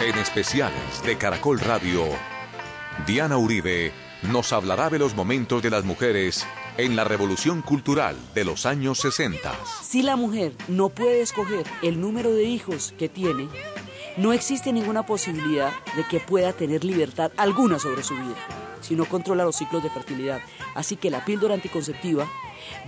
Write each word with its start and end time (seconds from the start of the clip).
En 0.00 0.16
especiales 0.16 1.02
de 1.04 1.18
Caracol 1.18 1.60
Radio, 1.60 2.04
Diana 3.06 3.36
Uribe 3.36 3.92
nos 4.22 4.50
hablará 4.50 4.88
de 4.88 4.98
los 4.98 5.14
momentos 5.14 5.62
de 5.62 5.68
las 5.68 5.84
mujeres 5.84 6.46
en 6.78 6.96
la 6.96 7.04
revolución 7.04 7.60
cultural 7.60 8.16
de 8.34 8.46
los 8.46 8.64
años 8.64 8.98
60. 9.00 9.52
Si 9.82 10.00
la 10.00 10.16
mujer 10.16 10.54
no 10.68 10.88
puede 10.88 11.20
escoger 11.20 11.66
el 11.82 12.00
número 12.00 12.32
de 12.32 12.44
hijos 12.44 12.94
que 12.98 13.10
tiene, 13.10 13.50
no 14.16 14.32
existe 14.32 14.72
ninguna 14.72 15.04
posibilidad 15.04 15.70
de 15.94 16.04
que 16.04 16.18
pueda 16.18 16.54
tener 16.54 16.82
libertad 16.82 17.30
alguna 17.36 17.78
sobre 17.78 18.02
su 18.02 18.14
vida, 18.14 18.38
si 18.80 18.96
no 18.96 19.04
controla 19.04 19.44
los 19.44 19.56
ciclos 19.56 19.82
de 19.82 19.90
fertilidad. 19.90 20.40
Así 20.74 20.96
que 20.96 21.10
la 21.10 21.26
píldora 21.26 21.52
anticonceptiva 21.52 22.26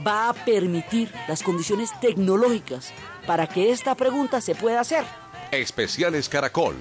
va 0.06 0.30
a 0.30 0.32
permitir 0.32 1.12
las 1.28 1.42
condiciones 1.42 1.90
tecnológicas 2.00 2.94
para 3.26 3.46
que 3.46 3.70
esta 3.70 3.94
pregunta 3.96 4.40
se 4.40 4.54
pueda 4.54 4.80
hacer. 4.80 5.04
Especiales 5.52 6.30
Caracol. 6.30 6.76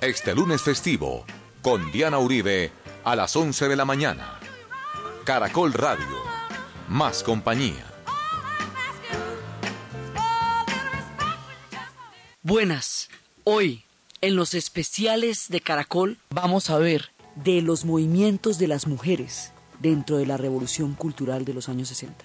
Este 0.00 0.32
lunes 0.32 0.62
festivo, 0.62 1.24
con 1.60 1.90
Diana 1.90 2.20
Uribe, 2.20 2.70
a 3.02 3.16
las 3.16 3.34
11 3.34 3.66
de 3.66 3.74
la 3.74 3.84
mañana. 3.84 4.38
Caracol 5.24 5.72
Radio. 5.72 6.06
Más 6.86 7.24
compañía. 7.24 7.84
Buenas. 12.42 13.08
Hoy, 13.42 13.82
en 14.20 14.36
los 14.36 14.54
especiales 14.54 15.48
de 15.48 15.60
Caracol, 15.60 16.18
vamos 16.30 16.70
a 16.70 16.78
ver 16.78 17.10
de 17.34 17.60
los 17.60 17.84
movimientos 17.84 18.58
de 18.58 18.68
las 18.68 18.86
mujeres 18.86 19.52
dentro 19.80 20.18
de 20.18 20.26
la 20.26 20.36
revolución 20.36 20.94
cultural 20.94 21.44
de 21.44 21.54
los 21.54 21.68
años 21.68 21.88
60. 21.88 22.24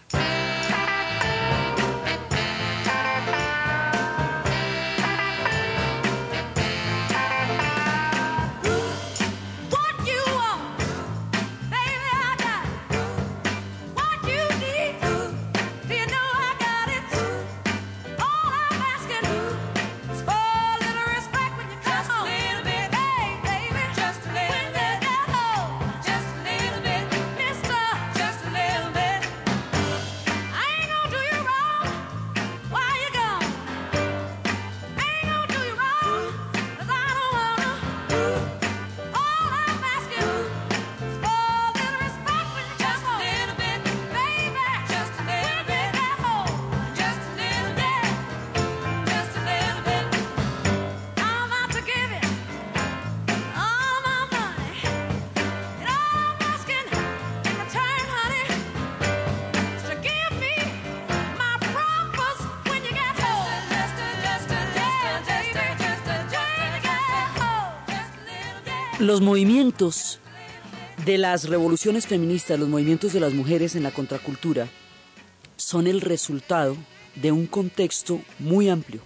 Los 69.02 69.20
movimientos 69.20 70.20
de 71.08 71.18
las 71.18 71.50
revoluciones 71.50 72.06
feministas, 72.06 72.60
los 72.60 72.70
movimientos 72.70 73.14
de 73.14 73.20
las 73.20 73.34
mujeres 73.34 73.76
en 73.76 73.82
la 73.82 73.90
contracultura, 73.90 74.70
son 75.58 75.88
el 75.88 76.02
resultado 76.02 76.78
de 77.16 77.32
un 77.32 77.48
contexto 77.48 78.22
muy 78.38 78.70
amplio. 78.70 79.02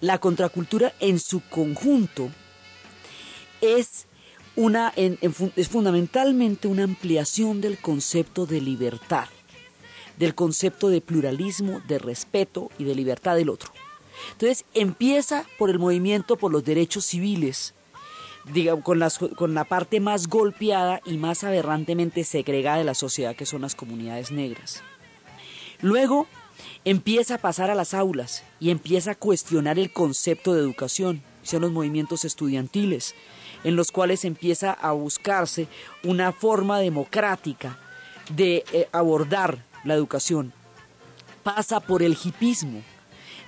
La 0.00 0.18
contracultura 0.18 0.94
en 1.00 1.18
su 1.18 1.40
conjunto 1.40 2.30
es, 3.60 4.06
una, 4.54 4.92
es 4.96 5.68
fundamentalmente 5.68 6.68
una 6.68 6.84
ampliación 6.84 7.60
del 7.60 7.78
concepto 7.78 8.46
de 8.46 8.60
libertad, 8.60 9.26
del 10.18 10.36
concepto 10.36 10.88
de 10.88 11.00
pluralismo, 11.00 11.82
de 11.88 11.98
respeto 11.98 12.70
y 12.78 12.84
de 12.84 12.94
libertad 12.94 13.34
del 13.34 13.48
otro. 13.48 13.72
Entonces 14.34 14.64
empieza 14.72 15.44
por 15.58 15.68
el 15.68 15.80
movimiento 15.80 16.36
por 16.36 16.52
los 16.52 16.62
derechos 16.62 17.06
civiles, 17.06 17.74
con, 18.82 19.02
con 19.36 19.54
la 19.54 19.64
parte 19.64 20.00
más 20.00 20.28
golpeada 20.28 21.00
y 21.04 21.16
más 21.16 21.44
aberrantemente 21.44 22.24
segregada 22.24 22.78
de 22.78 22.84
la 22.84 22.94
sociedad, 22.94 23.36
que 23.36 23.46
son 23.46 23.62
las 23.62 23.74
comunidades 23.74 24.30
negras. 24.30 24.82
Luego 25.80 26.26
empieza 26.84 27.36
a 27.36 27.38
pasar 27.38 27.70
a 27.70 27.74
las 27.74 27.94
aulas 27.94 28.44
y 28.60 28.70
empieza 28.70 29.12
a 29.12 29.16
cuestionar 29.16 29.78
el 29.78 29.92
concepto 29.92 30.54
de 30.54 30.60
educación, 30.60 31.22
son 31.42 31.62
los 31.62 31.72
movimientos 31.72 32.24
estudiantiles, 32.24 33.14
en 33.64 33.76
los 33.76 33.92
cuales 33.92 34.24
empieza 34.24 34.72
a 34.72 34.92
buscarse 34.92 35.68
una 36.02 36.32
forma 36.32 36.78
democrática 36.78 37.78
de 38.34 38.64
eh, 38.72 38.88
abordar 38.92 39.64
la 39.84 39.94
educación. 39.94 40.52
Pasa 41.42 41.80
por 41.80 42.02
el 42.02 42.16
hipismo, 42.22 42.82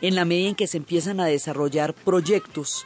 en 0.00 0.14
la 0.14 0.24
medida 0.24 0.48
en 0.48 0.54
que 0.54 0.66
se 0.66 0.76
empiezan 0.76 1.20
a 1.20 1.26
desarrollar 1.26 1.94
proyectos 1.94 2.84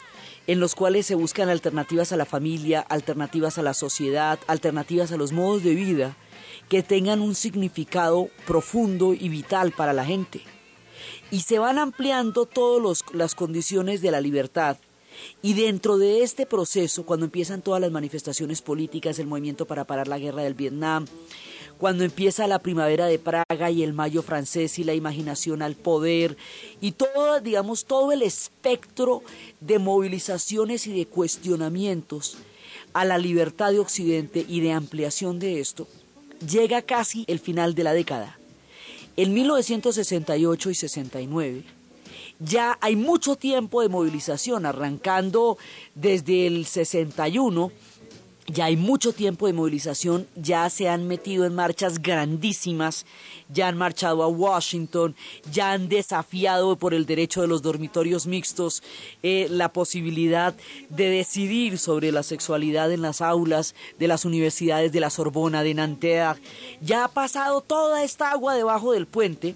en 0.49 0.61
los 0.61 0.75
cuales 0.75 1.05
se 1.05 1.15
buscan 1.15 1.51
alternativas 1.51 2.11
a 2.11 2.17
la 2.17 2.25
familia, 2.25 2.81
alternativas 2.81 3.59
a 3.59 3.63
la 3.63 3.75
sociedad, 3.75 4.39
alternativas 4.47 5.13
a 5.13 5.19
los 5.19 5.31
modos 5.31 5.63
de 5.63 5.75
vida 5.75 6.17
que 6.71 6.83
tengan 6.83 7.21
un 7.21 7.35
significado 7.35 8.31
profundo 8.47 9.13
y 9.13 9.29
vital 9.29 9.73
para 9.73 9.93
la 9.93 10.07
gente. 10.07 10.41
Y 11.31 11.41
se 11.41 11.59
van 11.59 11.79
ampliando 11.79 12.47
todas 12.47 13.05
las 13.13 13.35
condiciones 13.35 14.01
de 14.01 14.11
la 14.11 14.23
libertad. 14.23 14.79
Y 15.43 15.53
dentro 15.53 15.99
de 15.99 16.23
este 16.23 16.47
proceso, 16.47 17.05
cuando 17.05 17.27
empiezan 17.27 17.61
todas 17.61 17.83
las 17.83 17.91
manifestaciones 17.91 18.63
políticas, 18.63 19.19
el 19.19 19.27
movimiento 19.27 19.67
para 19.67 19.85
parar 19.85 20.09
la 20.09 20.19
guerra 20.19 20.45
del 20.45 20.55
Vietnam, 20.55 21.05
cuando 21.79 22.05
empieza 22.05 22.47
la 22.47 22.59
primavera 22.59 23.07
de 23.07 23.19
Praga 23.19 23.71
y 23.71 23.83
el 23.83 23.93
mayo 23.93 24.23
francés 24.23 24.79
y 24.79 24.85
la 24.85 24.95
imaginación 24.95 25.63
al 25.63 25.77
poder 25.77 26.37
y 26.81 26.93
todo, 26.93 27.41
digamos, 27.41 27.85
todo 27.85 28.13
el 28.13 28.23
espectro 28.23 29.23
de 29.61 29.79
movilizaciones 29.79 30.87
y 30.87 30.99
de 30.99 31.07
cuestionamientos 31.07 32.37
a 32.93 33.05
la 33.05 33.19
libertad 33.19 33.71
de 33.71 33.79
Occidente 33.79 34.45
y 34.49 34.61
de 34.61 34.73
ampliación 34.73 35.39
de 35.39 35.61
esto, 35.61 35.87
llega 36.47 36.83
casi 36.83 37.25
el 37.29 37.39
final 37.39 37.75
de 37.75 37.85
la 37.85 37.93
década. 37.93 38.39
En 39.17 39.35
1968 39.35 40.71
y 40.71 40.75
69 40.75 41.65
ya 42.41 42.79
hay 42.81 42.95
mucho 42.95 43.37
tiempo 43.37 43.83
de 43.83 43.89
movilización, 43.89 44.65
arrancando 44.65 45.59
desde 45.95 46.47
el 46.47 46.67
61 46.67 47.73
ya 48.49 48.65
hay 48.65 48.77
mucho 48.77 49.13
tiempo 49.13 49.47
de 49.47 49.53
movilización, 49.53 50.27
ya 50.35 50.69
se 50.71 50.89
han 50.89 51.07
metido 51.07 51.45
en 51.45 51.55
marchas 51.55 52.01
grandísimas, 52.01 53.05
ya 53.51 53.69
han 53.69 53.77
marchado 53.77 54.23
a 54.23 54.29
Washington, 54.29 55.15
ya 55.53 55.73
han 55.73 55.89
desafiado 55.89 56.77
por 56.77 56.95
el 56.95 57.05
derecho 57.05 57.43
de 57.43 57.49
los 57.49 57.61
dormitorios 57.61 58.27
mixtos 58.27 58.83
eh, 59.23 59.49
la 59.51 59.73
posibilidad 59.73 60.55
de 60.89 61.11
decidir 61.11 61.79
sobre 61.79 62.11
la 62.11 62.23
sexualidad 62.23 62.91
en 62.91 63.03
las 63.03 63.21
aulas 63.21 63.75
de 63.99 64.09
las 64.09 64.25
universidades 64.25 64.93
de 64.93 65.01
la 65.01 65.11
Sorbona, 65.11 65.63
de 65.63 65.75
Nanterre. 65.75 66.41
Ya 66.81 67.05
ha 67.05 67.09
pasado 67.09 67.61
toda 67.61 68.03
esta 68.03 68.31
agua 68.31 68.55
debajo 68.55 68.93
del 68.93 69.07
puente. 69.07 69.55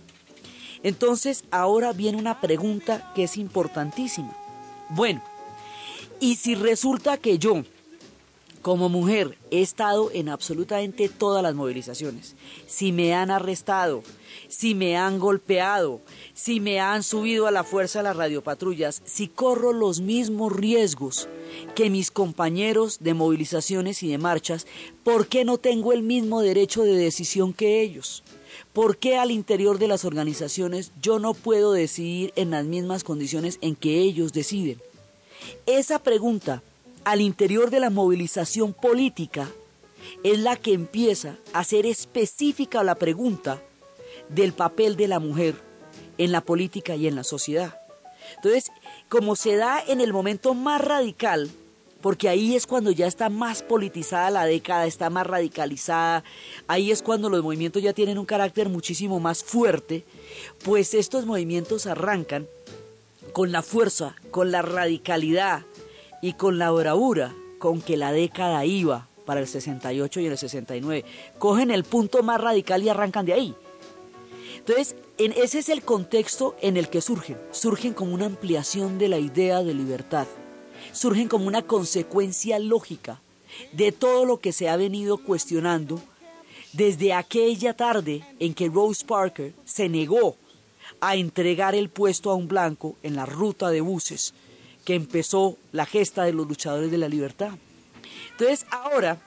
Entonces 0.82 1.44
ahora 1.50 1.92
viene 1.92 2.19
una 2.19 2.41
pregunta 2.41 3.12
que 3.14 3.25
es 3.25 3.36
importantísima. 3.36 4.36
Bueno, 4.91 5.22
¿y 6.20 6.36
si 6.36 6.54
resulta 6.54 7.16
que 7.16 7.38
yo, 7.38 7.62
como 8.62 8.88
mujer 8.88 9.37
he 9.50 9.61
estado 9.61 10.11
en 10.14 10.29
absolutamente 10.29 11.09
todas 11.09 11.43
las 11.43 11.55
movilizaciones. 11.55 12.37
Si 12.67 12.93
me 12.93 13.12
han 13.12 13.31
arrestado, 13.31 14.03
si 14.49 14.75
me 14.75 14.97
han 14.97 15.19
golpeado, 15.19 16.00
si 16.32 16.61
me 16.61 16.81
han 16.81 17.03
subido 17.03 17.47
a 17.47 17.50
la 17.50 17.64
fuerza 17.64 17.99
de 17.99 18.05
las 18.05 18.17
radiopatrullas, 18.17 19.03
si 19.05 19.26
corro 19.26 19.73
los 19.73 20.00
mismos 20.00 20.53
riesgos 20.53 21.29
que 21.75 21.91
mis 21.91 22.11
compañeros 22.11 22.99
de 23.00 23.14
movilizaciones 23.14 24.03
y 24.03 24.09
de 24.09 24.19
marchas, 24.19 24.67
¿por 25.03 25.26
qué 25.26 25.44
no 25.44 25.58
tengo 25.58 25.93
el 25.93 26.03
mismo 26.03 26.41
derecho 26.41 26.85
de 26.85 26.97
decisión 26.97 27.53
que 27.53 27.82
ellos? 27.82 28.23
¿Por 28.73 28.97
qué 28.97 29.17
al 29.17 29.31
interior 29.31 29.79
de 29.79 29.88
las 29.88 30.05
organizaciones 30.05 30.93
yo 31.03 31.19
no 31.19 31.35
puedo 31.35 31.73
decidir 31.73 32.32
en 32.37 32.50
las 32.50 32.65
mismas 32.65 33.05
condiciones 33.05 33.58
en 33.61 33.75
que 33.75 34.00
ellos 34.00 34.32
deciden? 34.32 34.81
Esa 35.67 35.99
pregunta 35.99 36.62
al 37.04 37.20
interior 37.20 37.70
de 37.70 37.81
la 37.81 37.90
movilización 37.90 38.72
política 38.72 39.49
es 40.25 40.38
la 40.38 40.56
que 40.56 40.72
empieza 40.72 41.37
a 41.52 41.64
ser 41.64 41.87
específica 41.87 42.82
la 42.82 42.94
pregunta 42.94 43.62
del 44.28 44.52
papel 44.52 44.96
de 44.96 45.08
la 45.08 45.19
mujer 45.19 45.54
en 46.19 46.32
la 46.32 46.40
política 46.40 46.96
y 46.96 47.06
en 47.06 47.16
la 47.16 47.25
sociedad. 47.25 47.81
Entonces, 48.37 48.70
como 49.08 49.37
se 49.37 49.56
da 49.56 49.82
en 49.87 50.00
el 50.00 50.12
momento 50.12 50.54
más 50.54 50.81
radical 50.81 51.50
porque 52.00 52.28
ahí 52.28 52.56
es 52.56 52.66
cuando 52.66 52.90
ya 52.90 53.06
está 53.06 53.28
más 53.28 53.62
politizada 53.62 54.28
la 54.31 54.44
década, 54.44 54.87
está 54.87 55.08
más 55.08 55.25
radicalizada, 55.25 56.25
ahí 56.66 56.90
es 56.90 57.00
cuando 57.00 57.31
los 57.31 57.44
movimientos 57.44 57.81
ya 57.81 57.93
tienen 57.93 58.19
un 58.19 58.26
carácter 58.26 58.69
muchísimo 58.69 59.20
más 59.20 59.44
fuerte, 59.44 60.05
pues 60.64 60.94
estos 60.94 61.26
movimientos 61.26 61.87
arrancan 61.87 62.48
con 63.32 63.52
la 63.52 63.62
fuerza, 63.62 64.16
con 64.32 64.50
la 64.50 64.62
radicalidad 64.62 65.62
y 66.22 66.34
con 66.34 66.56
la 66.58 66.70
bravura 66.70 67.34
con 67.58 67.82
que 67.82 67.98
la 67.98 68.12
década 68.12 68.64
iba 68.64 69.08
para 69.26 69.40
el 69.40 69.46
68 69.46 70.20
y 70.20 70.26
el 70.26 70.38
69. 70.38 71.04
Cogen 71.38 71.70
el 71.70 71.84
punto 71.84 72.22
más 72.22 72.40
radical 72.40 72.82
y 72.82 72.88
arrancan 72.88 73.26
de 73.26 73.34
ahí. 73.34 73.54
Entonces, 74.56 74.96
en 75.19 75.32
ese 75.32 75.58
es 75.58 75.69
el 75.69 75.82
contexto 75.82 76.56
en 76.62 76.76
el 76.76 76.88
que 76.88 77.00
surgen. 77.00 77.38
Surgen 77.50 77.92
como 77.92 78.14
una 78.14 78.26
ampliación 78.26 78.98
de 78.98 79.08
la 79.08 79.19
idea 79.19 79.62
de 79.62 79.74
libertad. 79.74 80.26
Surgen 80.92 81.28
como 81.28 81.46
una 81.46 81.62
consecuencia 81.62 82.58
lógica 82.58 83.20
de 83.72 83.92
todo 83.92 84.24
lo 84.24 84.38
que 84.38 84.52
se 84.52 84.69
ha 84.69 84.76
venido 84.76 85.19
cuestionando 85.19 86.00
desde 86.72 87.12
aquella 87.12 87.74
tarde 87.74 88.24
en 88.38 88.54
que 88.54 88.69
Rose 88.69 89.04
Parker 89.04 89.52
se 89.64 89.88
negó 89.88 90.36
a 91.00 91.16
entregar 91.16 91.74
el 91.74 91.90
puesto 91.90 92.30
a 92.30 92.34
un 92.34 92.48
blanco 92.48 92.96
en 93.02 93.16
la 93.16 93.26
ruta 93.26 93.70
de 93.70 93.80
buses 93.80 94.32
que 94.84 94.94
empezó 94.94 95.56
la 95.73 95.87
gesta 95.87 96.25
de 96.25 96.32
los 96.32 96.49
luchadores 96.49 96.90
de 96.90 96.99
la 96.99 97.08
libertad. 97.08 97.52
Entonces, 98.32 98.67
ahora 98.70 99.20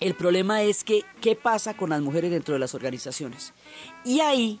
el 0.00 0.14
problema 0.14 0.62
es 0.62 0.82
que, 0.82 1.04
¿qué 1.20 1.36
pasa 1.36 1.76
con 1.76 1.90
las 1.90 2.00
mujeres 2.00 2.30
dentro 2.30 2.54
de 2.54 2.58
las 2.58 2.74
organizaciones? 2.74 3.52
Y 4.04 4.18
ahí 4.20 4.60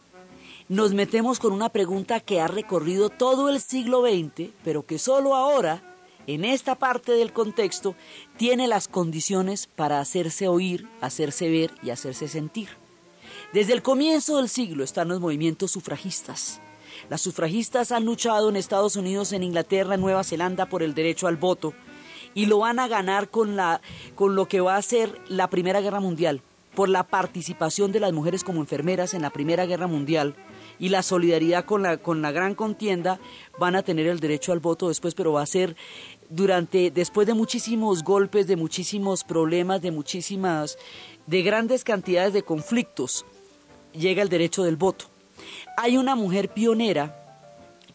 nos 0.68 0.94
metemos 0.94 1.40
con 1.40 1.52
una 1.52 1.68
pregunta 1.68 2.20
que 2.20 2.40
ha 2.40 2.46
recorrido 2.46 3.10
todo 3.10 3.48
el 3.48 3.60
siglo 3.60 4.02
XX, 4.02 4.50
pero 4.62 4.86
que 4.86 4.98
solo 4.98 5.34
ahora, 5.34 5.82
en 6.28 6.44
esta 6.44 6.76
parte 6.76 7.12
del 7.12 7.32
contexto, 7.32 7.96
tiene 8.36 8.68
las 8.68 8.86
condiciones 8.86 9.66
para 9.66 9.98
hacerse 9.98 10.46
oír, 10.46 10.88
hacerse 11.00 11.50
ver 11.50 11.74
y 11.82 11.90
hacerse 11.90 12.28
sentir. 12.28 12.68
Desde 13.52 13.72
el 13.72 13.82
comienzo 13.82 14.36
del 14.36 14.48
siglo 14.48 14.84
están 14.84 15.08
los 15.08 15.20
movimientos 15.20 15.72
sufragistas. 15.72 16.60
Las 17.12 17.20
sufragistas 17.20 17.92
han 17.92 18.06
luchado 18.06 18.48
en 18.48 18.56
Estados 18.56 18.96
Unidos, 18.96 19.34
en 19.34 19.42
Inglaterra, 19.42 19.96
en 19.96 20.00
Nueva 20.00 20.24
Zelanda 20.24 20.64
por 20.64 20.82
el 20.82 20.94
derecho 20.94 21.26
al 21.26 21.36
voto 21.36 21.74
y 22.32 22.46
lo 22.46 22.60
van 22.60 22.78
a 22.78 22.88
ganar 22.88 23.28
con, 23.28 23.54
la, 23.54 23.82
con 24.14 24.34
lo 24.34 24.48
que 24.48 24.62
va 24.62 24.76
a 24.76 24.80
ser 24.80 25.20
la 25.28 25.50
Primera 25.50 25.82
Guerra 25.82 26.00
Mundial, 26.00 26.40
por 26.74 26.88
la 26.88 27.02
participación 27.02 27.92
de 27.92 28.00
las 28.00 28.14
mujeres 28.14 28.44
como 28.44 28.60
enfermeras 28.60 29.12
en 29.12 29.20
la 29.20 29.28
Primera 29.28 29.66
Guerra 29.66 29.88
Mundial 29.88 30.34
y 30.78 30.88
la 30.88 31.02
solidaridad 31.02 31.66
con 31.66 31.82
la, 31.82 31.98
con 31.98 32.22
la 32.22 32.32
gran 32.32 32.54
contienda, 32.54 33.20
van 33.58 33.76
a 33.76 33.82
tener 33.82 34.06
el 34.06 34.18
derecho 34.18 34.52
al 34.52 34.60
voto 34.60 34.88
después, 34.88 35.14
pero 35.14 35.34
va 35.34 35.42
a 35.42 35.46
ser 35.46 35.76
durante, 36.30 36.90
después 36.90 37.26
de 37.26 37.34
muchísimos 37.34 38.04
golpes, 38.04 38.46
de 38.46 38.56
muchísimos 38.56 39.22
problemas, 39.22 39.82
de 39.82 39.90
muchísimas, 39.90 40.78
de 41.26 41.42
grandes 41.42 41.84
cantidades 41.84 42.32
de 42.32 42.42
conflictos, 42.42 43.26
llega 43.92 44.22
el 44.22 44.30
derecho 44.30 44.62
del 44.62 44.76
voto. 44.76 45.11
Hay 45.76 45.96
una 45.96 46.14
mujer 46.14 46.48
pionera 46.48 47.18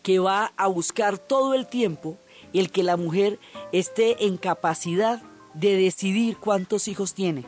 que 0.04 0.20
va 0.20 0.54
a 0.58 0.68
buscar 0.68 1.18
todo 1.18 1.54
el 1.54 1.68
tiempo 1.68 2.18
el 2.54 2.72
que 2.72 2.84
la 2.84 2.98
mujer 2.98 3.40
esté 3.72 4.26
en 4.26 4.38
capacidad 4.38 5.22
de 5.54 5.76
decidir 5.76 6.38
cuántos 6.38 6.88
hijos 6.88 7.14
tiene. 7.14 7.46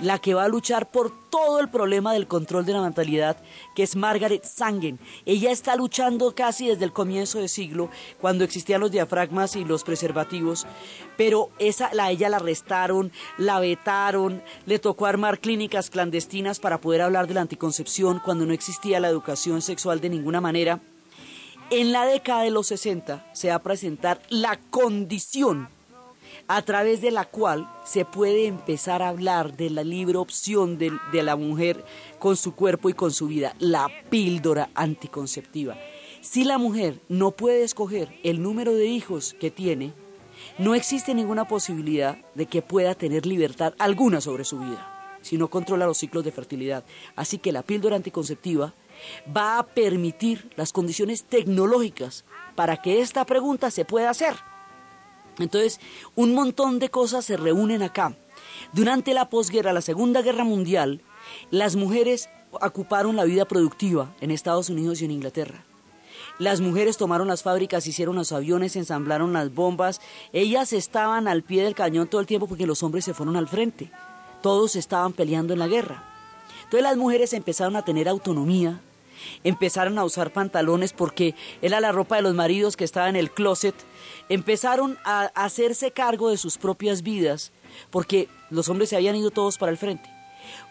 La 0.00 0.18
que 0.18 0.34
va 0.34 0.44
a 0.44 0.48
luchar 0.48 0.90
por 0.90 1.12
todo 1.30 1.60
el 1.60 1.68
problema 1.68 2.12
del 2.12 2.26
control 2.26 2.64
de 2.64 2.72
la 2.72 2.80
natalidad, 2.80 3.36
que 3.74 3.82
es 3.82 3.96
Margaret 3.96 4.44
Sangen. 4.44 4.98
Ella 5.24 5.50
está 5.50 5.76
luchando 5.76 6.34
casi 6.34 6.68
desde 6.68 6.84
el 6.84 6.92
comienzo 6.92 7.38
del 7.38 7.48
siglo, 7.48 7.90
cuando 8.20 8.44
existían 8.44 8.80
los 8.80 8.90
diafragmas 8.90 9.56
y 9.56 9.64
los 9.64 9.84
preservativos, 9.84 10.66
pero 11.16 11.50
esa, 11.58 11.92
la, 11.94 12.10
ella 12.10 12.28
la 12.28 12.36
arrestaron, 12.36 13.12
la 13.38 13.60
vetaron, 13.60 14.42
le 14.66 14.78
tocó 14.78 15.06
armar 15.06 15.40
clínicas 15.40 15.90
clandestinas 15.90 16.58
para 16.58 16.80
poder 16.80 17.02
hablar 17.02 17.26
de 17.26 17.34
la 17.34 17.42
anticoncepción 17.42 18.20
cuando 18.24 18.46
no 18.46 18.52
existía 18.52 19.00
la 19.00 19.08
educación 19.08 19.62
sexual 19.62 20.00
de 20.00 20.10
ninguna 20.10 20.40
manera. 20.40 20.80
En 21.70 21.90
la 21.90 22.06
década 22.06 22.42
de 22.42 22.50
los 22.50 22.68
60 22.68 23.30
se 23.32 23.48
va 23.48 23.56
a 23.56 23.62
presentar 23.62 24.22
la 24.28 24.58
condición 24.70 25.68
a 26.48 26.62
través 26.62 27.00
de 27.00 27.10
la 27.10 27.24
cual 27.24 27.68
se 27.84 28.04
puede 28.04 28.46
empezar 28.46 29.02
a 29.02 29.08
hablar 29.08 29.56
de 29.56 29.70
la 29.70 29.82
libre 29.82 30.18
opción 30.18 30.78
de, 30.78 30.92
la 31.12 31.36
mujer 31.36 31.84
con 32.18 32.36
su 32.36 32.54
cuerpo 32.54 32.88
y 32.88 32.94
con 32.94 33.12
su 33.12 33.26
vida, 33.26 33.54
la 33.58 33.88
píldora 34.10 34.70
anticonceptiva. 34.74 35.76
Si 36.20 36.44
la 36.44 36.58
mujer 36.58 37.00
no 37.08 37.32
puede 37.32 37.64
escoger 37.64 38.18
el 38.22 38.42
número 38.42 38.74
de 38.74 38.86
hijos 38.86 39.34
que 39.38 39.50
tiene, 39.50 39.92
no 40.58 40.74
existe 40.74 41.14
ninguna 41.14 41.48
posibilidad 41.48 42.18
de 42.34 42.46
que 42.46 42.62
pueda 42.62 42.94
tener 42.94 43.26
libertad 43.26 43.74
alguna 43.78 44.20
sobre 44.20 44.44
su 44.44 44.58
vida, 44.58 45.18
si 45.22 45.38
no 45.38 45.48
controla 45.48 45.86
los 45.86 45.98
ciclos 45.98 46.24
de 46.24 46.32
fertilidad. 46.32 46.84
Así 47.16 47.38
que 47.38 47.52
la 47.52 47.62
píldora 47.62 47.96
anticonceptiva 47.96 48.74
va 49.34 49.58
a 49.58 49.66
permitir 49.66 50.50
las 50.56 50.72
condiciones 50.72 51.24
tecnológicas 51.24 52.24
para 52.54 52.76
que 52.76 53.00
esta 53.00 53.24
pregunta 53.24 53.70
se 53.70 53.84
pueda 53.84 54.10
hacer. 54.10 54.34
Entonces, 55.38 55.80
un 56.14 56.34
montón 56.34 56.78
de 56.78 56.90
cosas 56.90 57.24
se 57.24 57.36
reúnen 57.36 57.82
acá. 57.82 58.16
Durante 58.72 59.14
la 59.14 59.28
posguerra, 59.28 59.72
la 59.72 59.82
Segunda 59.82 60.22
Guerra 60.22 60.44
Mundial, 60.44 61.02
las 61.50 61.76
mujeres 61.76 62.28
ocuparon 62.52 63.16
la 63.16 63.24
vida 63.24 63.44
productiva 63.44 64.14
en 64.20 64.30
Estados 64.30 64.70
Unidos 64.70 65.00
y 65.00 65.04
en 65.04 65.10
Inglaterra. 65.10 65.64
Las 66.38 66.60
mujeres 66.60 66.96
tomaron 66.96 67.28
las 67.28 67.42
fábricas, 67.42 67.86
hicieron 67.86 68.16
los 68.16 68.32
aviones, 68.32 68.76
ensamblaron 68.76 69.32
las 69.32 69.54
bombas. 69.54 70.00
Ellas 70.32 70.72
estaban 70.72 71.28
al 71.28 71.42
pie 71.42 71.64
del 71.64 71.74
cañón 71.74 72.08
todo 72.08 72.20
el 72.20 72.26
tiempo 72.26 72.46
porque 72.46 72.66
los 72.66 72.82
hombres 72.82 73.04
se 73.04 73.14
fueron 73.14 73.36
al 73.36 73.48
frente. 73.48 73.90
Todos 74.42 74.76
estaban 74.76 75.12
peleando 75.12 75.54
en 75.54 75.58
la 75.58 75.66
guerra. 75.66 76.04
Entonces 76.64 76.82
las 76.82 76.96
mujeres 76.96 77.32
empezaron 77.32 77.76
a 77.76 77.84
tener 77.84 78.08
autonomía, 78.08 78.80
empezaron 79.44 79.98
a 79.98 80.04
usar 80.04 80.32
pantalones 80.32 80.92
porque 80.92 81.34
era 81.62 81.80
la 81.80 81.92
ropa 81.92 82.16
de 82.16 82.22
los 82.22 82.34
maridos 82.34 82.76
que 82.76 82.84
estaba 82.84 83.08
en 83.08 83.16
el 83.16 83.30
closet, 83.30 83.74
empezaron 84.28 84.98
a 85.04 85.30
hacerse 85.34 85.90
cargo 85.90 86.30
de 86.30 86.36
sus 86.36 86.58
propias 86.58 87.02
vidas 87.02 87.52
porque 87.90 88.28
los 88.50 88.68
hombres 88.68 88.90
se 88.90 88.96
habían 88.96 89.16
ido 89.16 89.30
todos 89.30 89.58
para 89.58 89.72
el 89.72 89.78
frente. 89.78 90.10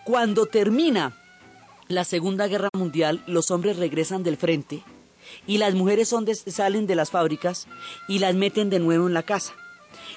Cuando 0.03 0.45
termina 0.45 1.17
la 1.87 2.03
Segunda 2.03 2.47
Guerra 2.47 2.69
Mundial, 2.73 3.23
los 3.27 3.51
hombres 3.51 3.77
regresan 3.77 4.23
del 4.23 4.37
frente 4.37 4.83
y 5.47 5.57
las 5.57 5.73
mujeres 5.73 6.13
salen 6.47 6.87
de 6.87 6.95
las 6.95 7.11
fábricas 7.11 7.67
y 8.07 8.19
las 8.19 8.35
meten 8.35 8.69
de 8.69 8.79
nuevo 8.79 9.07
en 9.07 9.13
la 9.13 9.23
casa. 9.23 9.53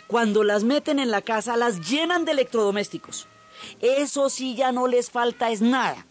Cuando 0.06 0.44
las 0.44 0.64
meten 0.64 0.98
en 0.98 1.10
la 1.10 1.22
casa, 1.22 1.56
las 1.56 1.88
llenan 1.88 2.24
de 2.24 2.32
electrodomésticos. 2.32 3.26
Eso 3.80 4.30
sí 4.30 4.54
ya 4.54 4.72
no 4.72 4.86
les 4.86 5.10
falta 5.10 5.50
es 5.50 5.60
nada 5.60 6.07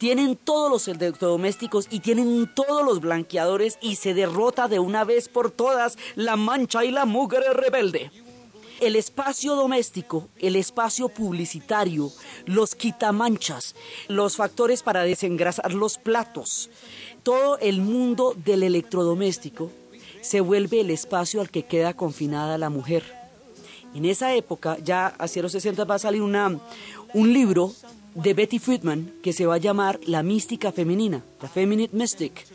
tienen 0.00 0.34
todos 0.34 0.70
los 0.70 0.88
electrodomésticos 0.88 1.86
y 1.90 2.00
tienen 2.00 2.50
todos 2.54 2.82
los 2.82 3.00
blanqueadores 3.00 3.78
y 3.82 3.96
se 3.96 4.14
derrota 4.14 4.66
de 4.66 4.78
una 4.78 5.04
vez 5.04 5.28
por 5.28 5.50
todas 5.50 5.98
la 6.14 6.36
mancha 6.36 6.86
y 6.86 6.90
la 6.90 7.04
mugre 7.04 7.52
rebelde. 7.52 8.10
El 8.80 8.96
espacio 8.96 9.54
doméstico, 9.54 10.28
el 10.38 10.56
espacio 10.56 11.10
publicitario, 11.10 12.10
los 12.46 12.74
quitamanchas, 12.74 13.74
los 14.08 14.36
factores 14.36 14.82
para 14.82 15.02
desengrasar 15.02 15.74
los 15.74 15.98
platos, 15.98 16.70
todo 17.22 17.58
el 17.58 17.82
mundo 17.82 18.34
del 18.42 18.62
electrodoméstico 18.62 19.70
se 20.22 20.40
vuelve 20.40 20.80
el 20.80 20.88
espacio 20.88 21.42
al 21.42 21.50
que 21.50 21.66
queda 21.66 21.92
confinada 21.92 22.56
la 22.56 22.70
mujer. 22.70 23.04
En 23.94 24.06
esa 24.06 24.34
época, 24.34 24.78
ya 24.82 25.08
hacia 25.18 25.42
los 25.42 25.52
60 25.52 25.84
va 25.84 25.96
a 25.96 25.98
salir 25.98 26.22
un 26.22 27.32
libro 27.34 27.74
de 28.14 28.34
Betty 28.34 28.58
Friedman 28.58 29.12
que 29.22 29.32
se 29.32 29.46
va 29.46 29.54
a 29.54 29.58
llamar 29.58 30.00
La 30.04 30.22
mística 30.22 30.72
femenina, 30.72 31.24
The 31.40 31.48
Feminine 31.48 31.90
Mystic, 31.92 32.46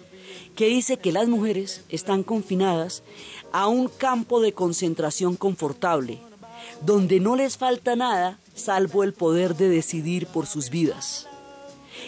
que 0.55 0.67
dice 0.67 0.97
que 0.97 1.11
las 1.11 1.27
mujeres 1.27 1.83
están 1.89 2.23
confinadas 2.23 3.03
a 3.51 3.67
un 3.67 3.87
campo 3.87 4.41
de 4.41 4.53
concentración 4.53 5.35
confortable, 5.35 6.19
donde 6.81 7.19
no 7.19 7.35
les 7.35 7.57
falta 7.57 7.95
nada 7.95 8.39
salvo 8.53 9.03
el 9.03 9.13
poder 9.13 9.55
de 9.55 9.69
decidir 9.69 10.27
por 10.27 10.47
sus 10.47 10.69
vidas. 10.69 11.27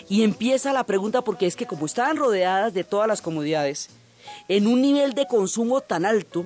Y 0.10 0.24
empieza 0.24 0.74
la 0.74 0.86
pregunta 0.86 1.22
porque 1.22 1.46
es 1.46 1.56
que 1.56 1.66
como 1.66 1.86
estaban 1.86 2.18
rodeadas 2.18 2.74
de 2.74 2.84
todas 2.84 3.08
las 3.08 3.22
comodidades, 3.22 3.90
en 4.48 4.68
un 4.68 4.82
nivel 4.82 5.14
de 5.14 5.28
consumo 5.28 5.82
tan 5.82 6.06
alto, 6.06 6.46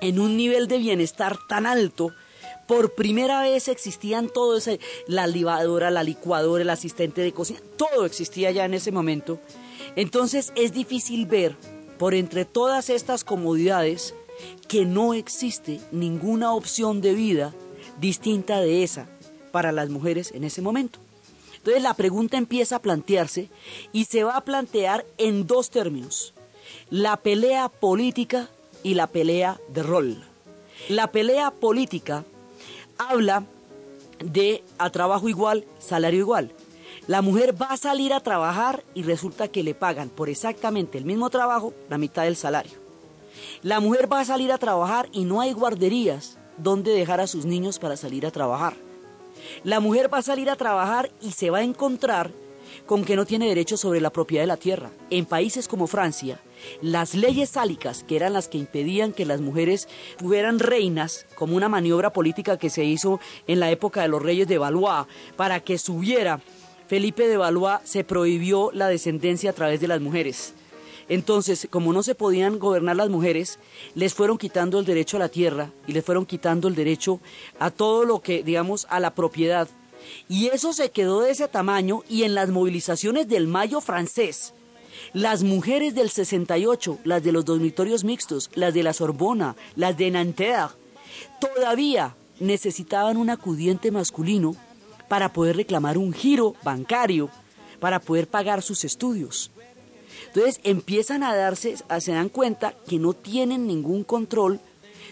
en 0.00 0.18
un 0.18 0.36
nivel 0.36 0.68
de 0.68 0.78
bienestar 0.78 1.38
tan 1.48 1.66
alto, 1.66 2.12
por 2.72 2.94
primera 2.94 3.42
vez 3.42 3.68
existían 3.68 4.30
todo 4.30 4.56
ese, 4.56 4.80
la 5.06 5.26
lavadora, 5.26 5.90
la 5.90 6.02
licuadora, 6.02 6.62
el 6.62 6.70
asistente 6.70 7.20
de 7.20 7.32
cocina, 7.32 7.60
todo 7.76 8.06
existía 8.06 8.50
ya 8.50 8.64
en 8.64 8.72
ese 8.72 8.90
momento. 8.90 9.38
Entonces 9.94 10.54
es 10.56 10.72
difícil 10.72 11.26
ver 11.26 11.54
por 11.98 12.14
entre 12.14 12.46
todas 12.46 12.88
estas 12.88 13.24
comodidades 13.24 14.14
que 14.68 14.86
no 14.86 15.12
existe 15.12 15.80
ninguna 15.90 16.54
opción 16.54 17.02
de 17.02 17.12
vida 17.12 17.52
distinta 18.00 18.58
de 18.62 18.82
esa 18.84 19.06
para 19.50 19.70
las 19.70 19.90
mujeres 19.90 20.32
en 20.32 20.42
ese 20.42 20.62
momento. 20.62 20.98
Entonces 21.58 21.82
la 21.82 21.92
pregunta 21.92 22.38
empieza 22.38 22.76
a 22.76 22.82
plantearse 22.82 23.50
y 23.92 24.06
se 24.06 24.24
va 24.24 24.38
a 24.38 24.44
plantear 24.44 25.04
en 25.18 25.46
dos 25.46 25.68
términos, 25.68 26.32
la 26.88 27.18
pelea 27.18 27.68
política 27.68 28.48
y 28.82 28.94
la 28.94 29.08
pelea 29.08 29.60
de 29.68 29.82
rol. 29.82 30.24
La 30.88 31.12
pelea 31.12 31.50
política 31.50 32.24
habla 33.10 33.44
de 34.24 34.62
a 34.78 34.90
trabajo 34.90 35.28
igual, 35.28 35.64
salario 35.78 36.20
igual. 36.20 36.52
La 37.06 37.22
mujer 37.22 37.60
va 37.60 37.66
a 37.66 37.76
salir 37.76 38.12
a 38.12 38.20
trabajar 38.20 38.84
y 38.94 39.02
resulta 39.02 39.48
que 39.48 39.64
le 39.64 39.74
pagan 39.74 40.08
por 40.08 40.28
exactamente 40.28 40.98
el 40.98 41.04
mismo 41.04 41.30
trabajo 41.30 41.74
la 41.88 41.98
mitad 41.98 42.24
del 42.24 42.36
salario. 42.36 42.72
La 43.62 43.80
mujer 43.80 44.12
va 44.12 44.20
a 44.20 44.24
salir 44.24 44.52
a 44.52 44.58
trabajar 44.58 45.08
y 45.12 45.24
no 45.24 45.40
hay 45.40 45.52
guarderías 45.52 46.38
donde 46.58 46.92
dejar 46.92 47.20
a 47.20 47.26
sus 47.26 47.44
niños 47.44 47.78
para 47.78 47.96
salir 47.96 48.24
a 48.26 48.30
trabajar. 48.30 48.74
La 49.64 49.80
mujer 49.80 50.12
va 50.12 50.18
a 50.18 50.22
salir 50.22 50.48
a 50.48 50.56
trabajar 50.56 51.10
y 51.20 51.32
se 51.32 51.50
va 51.50 51.58
a 51.58 51.64
encontrar 51.64 52.30
con 52.86 53.04
que 53.04 53.16
no 53.16 53.26
tiene 53.26 53.48
derecho 53.48 53.76
sobre 53.76 54.00
la 54.00 54.10
propiedad 54.10 54.44
de 54.44 54.48
la 54.48 54.56
tierra. 54.56 54.90
En 55.10 55.26
países 55.26 55.68
como 55.68 55.86
Francia, 55.86 56.40
las 56.80 57.14
leyes 57.14 57.50
sálicas, 57.50 58.04
que 58.04 58.16
eran 58.16 58.32
las 58.32 58.48
que 58.48 58.58
impedían 58.58 59.12
que 59.12 59.26
las 59.26 59.40
mujeres 59.40 59.88
fueran 60.18 60.58
reinas, 60.58 61.26
como 61.34 61.56
una 61.56 61.68
maniobra 61.68 62.12
política 62.12 62.58
que 62.58 62.70
se 62.70 62.84
hizo 62.84 63.20
en 63.46 63.60
la 63.60 63.70
época 63.70 64.02
de 64.02 64.08
los 64.08 64.22
reyes 64.22 64.48
de 64.48 64.58
Valois, 64.58 65.06
para 65.36 65.60
que 65.60 65.78
subiera 65.78 66.40
Felipe 66.86 67.26
de 67.26 67.36
Valois, 67.36 67.80
se 67.84 68.04
prohibió 68.04 68.70
la 68.72 68.88
descendencia 68.88 69.50
a 69.50 69.54
través 69.54 69.80
de 69.80 69.88
las 69.88 70.00
mujeres. 70.00 70.54
Entonces, 71.08 71.66
como 71.70 71.92
no 71.92 72.02
se 72.02 72.14
podían 72.14 72.58
gobernar 72.58 72.96
las 72.96 73.10
mujeres, 73.10 73.58
les 73.94 74.14
fueron 74.14 74.38
quitando 74.38 74.78
el 74.78 74.86
derecho 74.86 75.16
a 75.16 75.20
la 75.20 75.28
tierra 75.28 75.70
y 75.86 75.92
les 75.92 76.04
fueron 76.04 76.26
quitando 76.26 76.68
el 76.68 76.74
derecho 76.74 77.20
a 77.58 77.70
todo 77.70 78.04
lo 78.04 78.20
que, 78.20 78.42
digamos, 78.42 78.86
a 78.88 79.00
la 79.00 79.14
propiedad. 79.14 79.68
Y 80.28 80.48
eso 80.48 80.72
se 80.72 80.90
quedó 80.90 81.20
de 81.20 81.30
ese 81.30 81.48
tamaño 81.48 82.02
y 82.08 82.24
en 82.24 82.34
las 82.34 82.50
movilizaciones 82.50 83.28
del 83.28 83.46
Mayo 83.46 83.80
francés, 83.80 84.54
las 85.12 85.42
mujeres 85.42 85.94
del 85.94 86.10
68, 86.10 86.98
las 87.04 87.22
de 87.22 87.32
los 87.32 87.44
dormitorios 87.44 88.04
mixtos, 88.04 88.50
las 88.54 88.74
de 88.74 88.82
la 88.82 88.92
Sorbona, 88.92 89.56
las 89.76 89.96
de 89.96 90.10
Nanterre, 90.10 90.74
todavía 91.40 92.14
necesitaban 92.40 93.16
un 93.16 93.30
acudiente 93.30 93.90
masculino 93.90 94.56
para 95.08 95.32
poder 95.32 95.56
reclamar 95.56 95.98
un 95.98 96.12
giro 96.12 96.54
bancario, 96.62 97.28
para 97.80 98.00
poder 98.00 98.28
pagar 98.28 98.62
sus 98.62 98.84
estudios. 98.84 99.50
Entonces 100.28 100.60
empiezan 100.64 101.22
a 101.22 101.34
darse, 101.34 101.76
se 102.00 102.12
dan 102.12 102.28
cuenta 102.28 102.74
que 102.88 102.98
no 102.98 103.12
tienen 103.12 103.66
ningún 103.66 104.04
control 104.04 104.60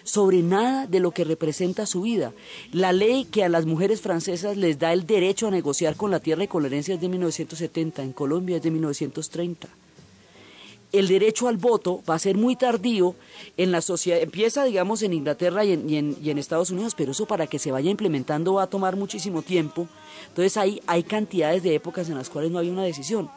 sobre 0.05 0.43
nada 0.43 0.87
de 0.87 1.01
lo 1.01 1.11
que 1.11 1.25
representa 1.25 1.87
su 1.87 2.03
vida. 2.03 2.33
La 2.73 2.93
ley 2.93 3.25
que 3.25 3.45
a 3.45 3.49
las 3.49 3.67
mujeres 3.67 4.01
francesas 4.01 4.57
les 4.57 4.79
da 4.79 4.93
el 4.93 5.07
derecho 5.07 5.49
a 5.49 5.51
negociar 5.51 5.97
con 5.97 6.11
la 6.11 6.21
tierra 6.21 6.45
y 6.45 6.49
con 6.49 6.63
la 6.63 6.69
herencia 6.69 6.95
es 6.95 7.01
de 7.01 7.09
1970, 7.09 8.03
en 8.03 8.13
Colombia 8.13 8.57
es 8.57 8.63
de 8.63 8.71
1930. 8.71 9.69
El 10.93 11.07
derecho 11.07 11.47
al 11.47 11.57
voto 11.57 12.03
va 12.09 12.17
a 12.17 12.19
ser 12.19 12.37
muy 12.37 12.57
tardío 12.57 13.15
en 13.57 13.71
la 13.71 13.81
sociedad, 13.81 14.21
empieza 14.21 14.65
digamos 14.65 15.03
en 15.03 15.13
Inglaterra 15.13 15.65
y 15.65 15.73
en, 15.73 16.17
y 16.21 16.31
en 16.31 16.39
Estados 16.39 16.71
Unidos, 16.71 16.95
pero 16.97 17.13
eso 17.13 17.27
para 17.27 17.47
que 17.47 17.61
se 17.61 17.71
vaya 17.71 17.91
implementando 17.91 18.55
va 18.55 18.65
a 18.65 18.67
tomar 18.67 18.97
muchísimo 18.97 19.43
tiempo. 19.43 19.87
Entonces 20.29 20.57
ahí 20.57 20.83
hay 20.89 21.05
cantidades 21.05 21.63
de 21.63 21.77
épocas 21.77 22.09
en 22.09 22.17
las 22.17 22.29
cuales 22.29 22.51
no 22.51 22.59
había 22.59 22.73
una 22.73 22.83
decisión. 22.83 23.31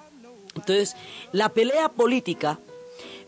Entonces, 0.56 0.96
la 1.32 1.50
pelea 1.50 1.90
política 1.90 2.60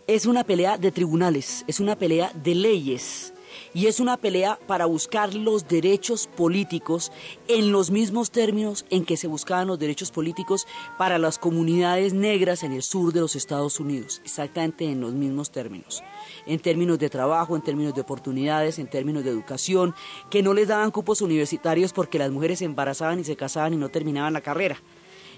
es 0.08 0.28
una 0.28 0.44
pelea 0.44 0.78
de 0.78 0.92
tribunales, 0.92 1.66
es 1.68 1.80
una 1.80 1.96
pelea 1.96 2.32
de 2.36 2.54
leyes 2.54 3.34
y 3.74 3.88
es 3.88 4.00
una 4.00 4.18
pelea 4.18 4.60
para 4.68 4.86
buscar 4.86 5.34
los 5.34 5.68
derechos 5.68 6.28
políticos 6.28 7.12
en 7.48 7.72
los 7.72 7.90
mismos 7.90 8.30
términos 8.30 8.86
en 8.92 9.04
que 9.04 9.18
se 9.18 9.28
buscaban 9.28 9.68
los 9.68 9.80
derechos 9.80 10.12
políticos 10.12 10.68
para 11.00 11.18
las 11.18 11.40
comunidades 11.40 12.14
negras 12.14 12.64
en 12.64 12.74
el 12.74 12.84
sur 12.84 13.14
de 13.14 13.22
los 13.22 13.36
Estados 13.36 13.80
Unidos, 13.80 14.22
exactamente 14.24 14.86
en 14.86 15.02
los 15.02 15.14
mismos 15.14 15.52
términos, 15.52 16.04
en 16.46 16.60
términos 16.60 17.00
de 17.00 17.10
trabajo, 17.10 17.56
en 17.56 17.64
términos 17.64 17.96
de 17.96 18.02
oportunidades, 18.02 18.78
en 18.78 18.88
términos 18.88 19.24
de 19.24 19.32
educación, 19.32 19.96
que 20.30 20.44
no 20.44 20.54
les 20.54 20.68
daban 20.68 20.92
cupos 20.92 21.22
universitarios 21.22 21.94
porque 21.94 22.20
las 22.20 22.30
mujeres 22.30 22.60
se 22.60 22.66
embarazaban 22.66 23.20
y 23.20 23.24
se 23.24 23.36
casaban 23.36 23.74
y 23.74 23.78
no 23.78 23.90
terminaban 23.90 24.34
la 24.34 24.42
carrera. 24.42 24.78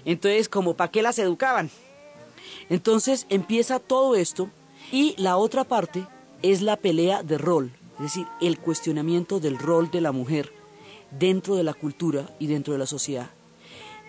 Entonces, 0.04 0.48
como 0.48 0.74
para 0.74 0.90
qué 0.90 1.02
las 1.02 1.18
educaban. 1.18 1.70
Entonces 2.68 3.26
empieza 3.28 3.78
todo 3.78 4.14
esto 4.14 4.50
y 4.92 5.14
la 5.18 5.36
otra 5.36 5.64
parte 5.64 6.06
es 6.42 6.62
la 6.62 6.76
pelea 6.76 7.22
de 7.22 7.38
rol, 7.38 7.72
es 7.96 8.02
decir, 8.02 8.26
el 8.40 8.58
cuestionamiento 8.58 9.40
del 9.40 9.58
rol 9.58 9.90
de 9.90 10.00
la 10.00 10.12
mujer 10.12 10.52
dentro 11.10 11.56
de 11.56 11.64
la 11.64 11.74
cultura 11.74 12.30
y 12.38 12.46
dentro 12.46 12.72
de 12.72 12.78
la 12.78 12.86
sociedad. 12.86 13.30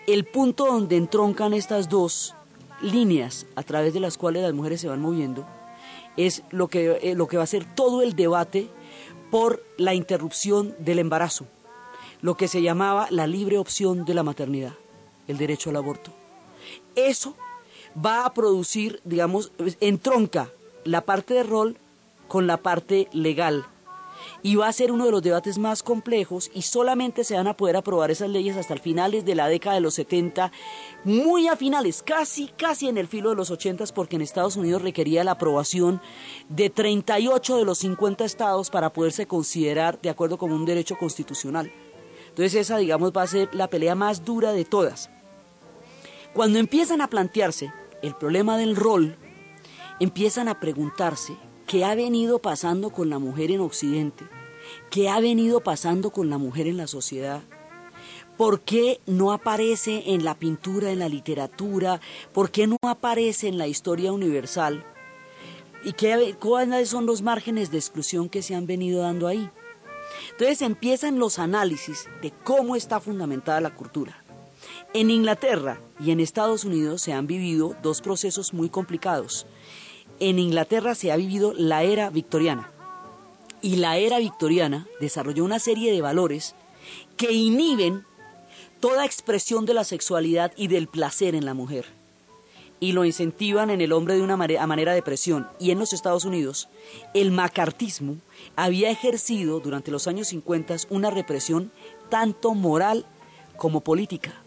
El 0.06 0.24
punto 0.24 0.66
donde 0.66 0.96
entroncan 0.96 1.54
estas 1.54 1.88
dos 1.88 2.34
líneas 2.82 3.46
a 3.56 3.62
través 3.62 3.92
de 3.94 4.00
las 4.00 4.16
cuales 4.16 4.42
las 4.42 4.54
mujeres 4.54 4.80
se 4.80 4.88
van 4.88 5.00
moviendo 5.00 5.46
es 6.16 6.42
lo 6.50 6.68
que, 6.68 6.98
eh, 7.02 7.14
lo 7.14 7.28
que 7.28 7.36
va 7.36 7.44
a 7.44 7.46
ser 7.46 7.64
todo 7.64 8.02
el 8.02 8.14
debate 8.16 8.68
por 9.30 9.62
la 9.76 9.94
interrupción 9.94 10.74
del 10.78 10.98
embarazo, 10.98 11.46
lo 12.20 12.36
que 12.36 12.48
se 12.48 12.62
llamaba 12.62 13.06
la 13.10 13.26
libre 13.26 13.58
opción 13.58 14.04
de 14.04 14.14
la 14.14 14.22
maternidad, 14.22 14.72
el 15.28 15.38
derecho 15.38 15.70
al 15.70 15.76
aborto. 15.76 16.10
Eso 16.96 17.36
va 17.94 18.24
a 18.24 18.34
producir, 18.34 19.00
digamos, 19.04 19.52
entronca 19.80 20.50
la 20.84 21.02
parte 21.02 21.34
de 21.34 21.42
rol 21.42 21.76
con 22.28 22.46
la 22.46 22.58
parte 22.58 23.08
legal. 23.12 23.66
Y 24.42 24.56
va 24.56 24.68
a 24.68 24.72
ser 24.72 24.92
uno 24.92 25.06
de 25.06 25.10
los 25.10 25.22
debates 25.22 25.58
más 25.58 25.82
complejos 25.82 26.50
y 26.54 26.62
solamente 26.62 27.24
se 27.24 27.34
van 27.34 27.46
a 27.46 27.56
poder 27.56 27.76
aprobar 27.76 28.10
esas 28.10 28.28
leyes 28.28 28.56
hasta 28.56 28.74
el 28.74 28.80
finales 28.80 29.24
de 29.24 29.34
la 29.34 29.48
década 29.48 29.74
de 29.74 29.80
los 29.80 29.94
70, 29.94 30.52
muy 31.04 31.48
a 31.48 31.56
finales, 31.56 32.02
casi, 32.02 32.48
casi 32.48 32.88
en 32.88 32.98
el 32.98 33.08
filo 33.08 33.30
de 33.30 33.36
los 33.36 33.50
80, 33.50 33.84
porque 33.94 34.16
en 34.16 34.22
Estados 34.22 34.56
Unidos 34.56 34.82
requería 34.82 35.24
la 35.24 35.32
aprobación 35.32 36.00
de 36.48 36.70
38 36.70 37.56
de 37.58 37.64
los 37.64 37.78
50 37.78 38.24
estados 38.24 38.70
para 38.70 38.92
poderse 38.92 39.26
considerar 39.26 40.00
de 40.00 40.10
acuerdo 40.10 40.38
con 40.38 40.52
un 40.52 40.64
derecho 40.64 40.96
constitucional. 40.96 41.72
Entonces 42.28 42.54
esa, 42.54 42.76
digamos, 42.76 43.12
va 43.14 43.22
a 43.22 43.26
ser 43.26 43.54
la 43.54 43.68
pelea 43.68 43.94
más 43.94 44.24
dura 44.24 44.52
de 44.52 44.64
todas. 44.64 45.10
Cuando 46.32 46.58
empiezan 46.58 47.00
a 47.00 47.08
plantearse 47.08 47.72
el 48.02 48.14
problema 48.14 48.56
del 48.56 48.76
rol, 48.76 49.16
empiezan 49.98 50.48
a 50.48 50.60
preguntarse 50.60 51.36
qué 51.66 51.84
ha 51.84 51.94
venido 51.94 52.40
pasando 52.40 52.90
con 52.90 53.10
la 53.10 53.18
mujer 53.18 53.50
en 53.50 53.60
Occidente, 53.60 54.26
qué 54.90 55.08
ha 55.08 55.20
venido 55.20 55.60
pasando 55.60 56.10
con 56.10 56.30
la 56.30 56.38
mujer 56.38 56.66
en 56.66 56.76
la 56.76 56.86
sociedad, 56.86 57.42
por 58.36 58.62
qué 58.62 59.00
no 59.06 59.32
aparece 59.32 60.14
en 60.14 60.24
la 60.24 60.34
pintura, 60.34 60.90
en 60.90 60.98
la 60.98 61.08
literatura, 61.08 62.00
por 62.32 62.50
qué 62.50 62.66
no 62.66 62.78
aparece 62.82 63.48
en 63.48 63.58
la 63.58 63.66
historia 63.66 64.12
universal 64.12 64.84
y 65.84 65.92
qué, 65.92 66.34
cuáles 66.40 66.88
son 66.88 67.06
los 67.06 67.22
márgenes 67.22 67.70
de 67.70 67.78
exclusión 67.78 68.28
que 68.28 68.42
se 68.42 68.54
han 68.54 68.66
venido 68.66 69.02
dando 69.02 69.26
ahí. 69.26 69.50
Entonces 70.32 70.62
empiezan 70.62 71.18
los 71.18 71.38
análisis 71.38 72.08
de 72.22 72.32
cómo 72.44 72.76
está 72.76 72.98
fundamentada 73.00 73.60
la 73.60 73.74
cultura. 73.74 74.24
En 74.94 75.10
Inglaterra 75.10 75.80
y 75.98 76.10
en 76.10 76.20
Estados 76.20 76.64
Unidos 76.64 77.02
se 77.02 77.12
han 77.12 77.26
vivido 77.26 77.76
dos 77.82 78.00
procesos 78.00 78.52
muy 78.52 78.68
complicados. 78.68 79.46
En 80.18 80.38
Inglaterra 80.38 80.94
se 80.94 81.12
ha 81.12 81.16
vivido 81.16 81.54
la 81.54 81.82
era 81.82 82.10
victoriana 82.10 82.70
y 83.62 83.76
la 83.76 83.98
era 83.98 84.18
victoriana 84.18 84.86
desarrolló 85.00 85.44
una 85.44 85.58
serie 85.58 85.92
de 85.92 86.00
valores 86.00 86.54
que 87.16 87.32
inhiben 87.32 88.04
toda 88.80 89.04
expresión 89.04 89.66
de 89.66 89.74
la 89.74 89.84
sexualidad 89.84 90.52
y 90.56 90.68
del 90.68 90.88
placer 90.88 91.34
en 91.34 91.44
la 91.44 91.54
mujer 91.54 91.86
y 92.80 92.92
lo 92.92 93.04
incentivan 93.04 93.68
en 93.70 93.82
el 93.82 93.92
hombre 93.92 94.14
de 94.14 94.22
una 94.22 94.38
manera 94.38 94.94
de 94.94 95.02
presión. 95.02 95.46
Y 95.60 95.70
en 95.70 95.78
los 95.78 95.92
Estados 95.92 96.24
Unidos, 96.24 96.68
el 97.12 97.30
macartismo 97.30 98.16
había 98.56 98.90
ejercido 98.90 99.60
durante 99.60 99.90
los 99.90 100.08
años 100.08 100.28
50 100.28 100.76
una 100.88 101.10
represión 101.10 101.70
tanto 102.08 102.54
moral 102.54 103.04
como 103.56 103.82
política. 103.82 104.39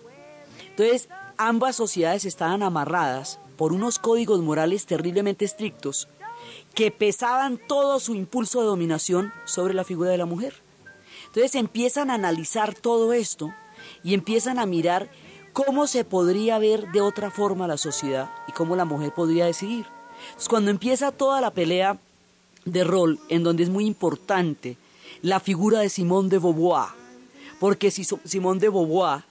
Entonces, 0.76 1.08
ambas 1.38 1.76
sociedades 1.76 2.26
estaban 2.26 2.64
amarradas 2.64 3.40
por 3.58 3.74
unos 3.74 4.00
códigos 4.00 4.42
morales 4.42 4.88
terriblemente 4.88 5.46
estrictos 5.46 6.08
que 6.74 6.90
pesaban 6.90 7.60
todo 7.68 8.00
su 8.00 8.16
impulso 8.16 8.62
de 8.62 8.66
dominación 8.66 9.32
sobre 9.46 9.76
la 9.76 9.84
figura 9.84 10.10
de 10.10 10.18
la 10.18 10.26
mujer. 10.26 10.56
Entonces 11.28 11.54
empiezan 11.54 12.10
a 12.10 12.16
analizar 12.16 12.74
todo 12.74 13.14
esto 13.14 13.54
y 14.04 14.16
empiezan 14.16 14.58
a 14.58 14.66
mirar 14.66 15.10
cómo 15.54 15.86
se 15.86 16.04
podría 16.06 16.58
ver 16.58 16.92
de 16.92 17.02
otra 17.02 17.30
forma 17.30 17.68
la 17.68 17.78
sociedad 17.78 18.32
y 18.48 18.52
cómo 18.52 18.76
la 18.76 18.86
mujer 18.86 19.14
podría 19.14 19.46
decidir. 19.46 19.86
Entonces, 20.26 20.50
cuando 20.50 20.72
empieza 20.72 21.12
toda 21.12 21.40
la 21.40 21.52
pelea 21.52 22.00
de 22.66 22.84
rol, 22.84 23.20
en 23.30 23.44
donde 23.44 23.64
es 23.64 23.70
muy 23.70 23.86
importante 23.86 24.76
la 25.22 25.40
figura 25.40 25.80
de 25.80 25.90
Simone 25.90 26.30
de 26.30 26.40
Beauvoir, 26.40 26.90
porque 27.60 27.92
si 27.92 28.04
Simone 28.04 28.60
de 28.60 28.70
Beauvoir 28.70 29.24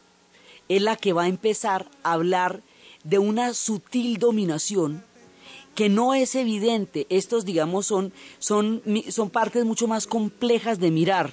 es 0.77 0.83
la 0.83 0.97
que 0.97 1.13
va 1.13 1.25
a 1.25 1.29
empezar 1.29 1.91
a 2.03 2.13
hablar 2.13 2.63
de 3.05 3.19
una 3.19 3.53
sutil 3.55 4.19
dominación 4.19 5.05
que 5.75 5.89
no 5.89 6.15
es 6.15 6.35
evidente. 6.35 7.07
Estos, 7.11 7.45
digamos, 7.45 7.87
son, 7.87 8.13
son, 8.39 8.83
son 9.11 9.31
partes 9.31 9.65
mucho 9.65 9.87
más 9.87 10.07
complejas 10.07 10.79
de 10.79 10.91
mirar, 10.91 11.33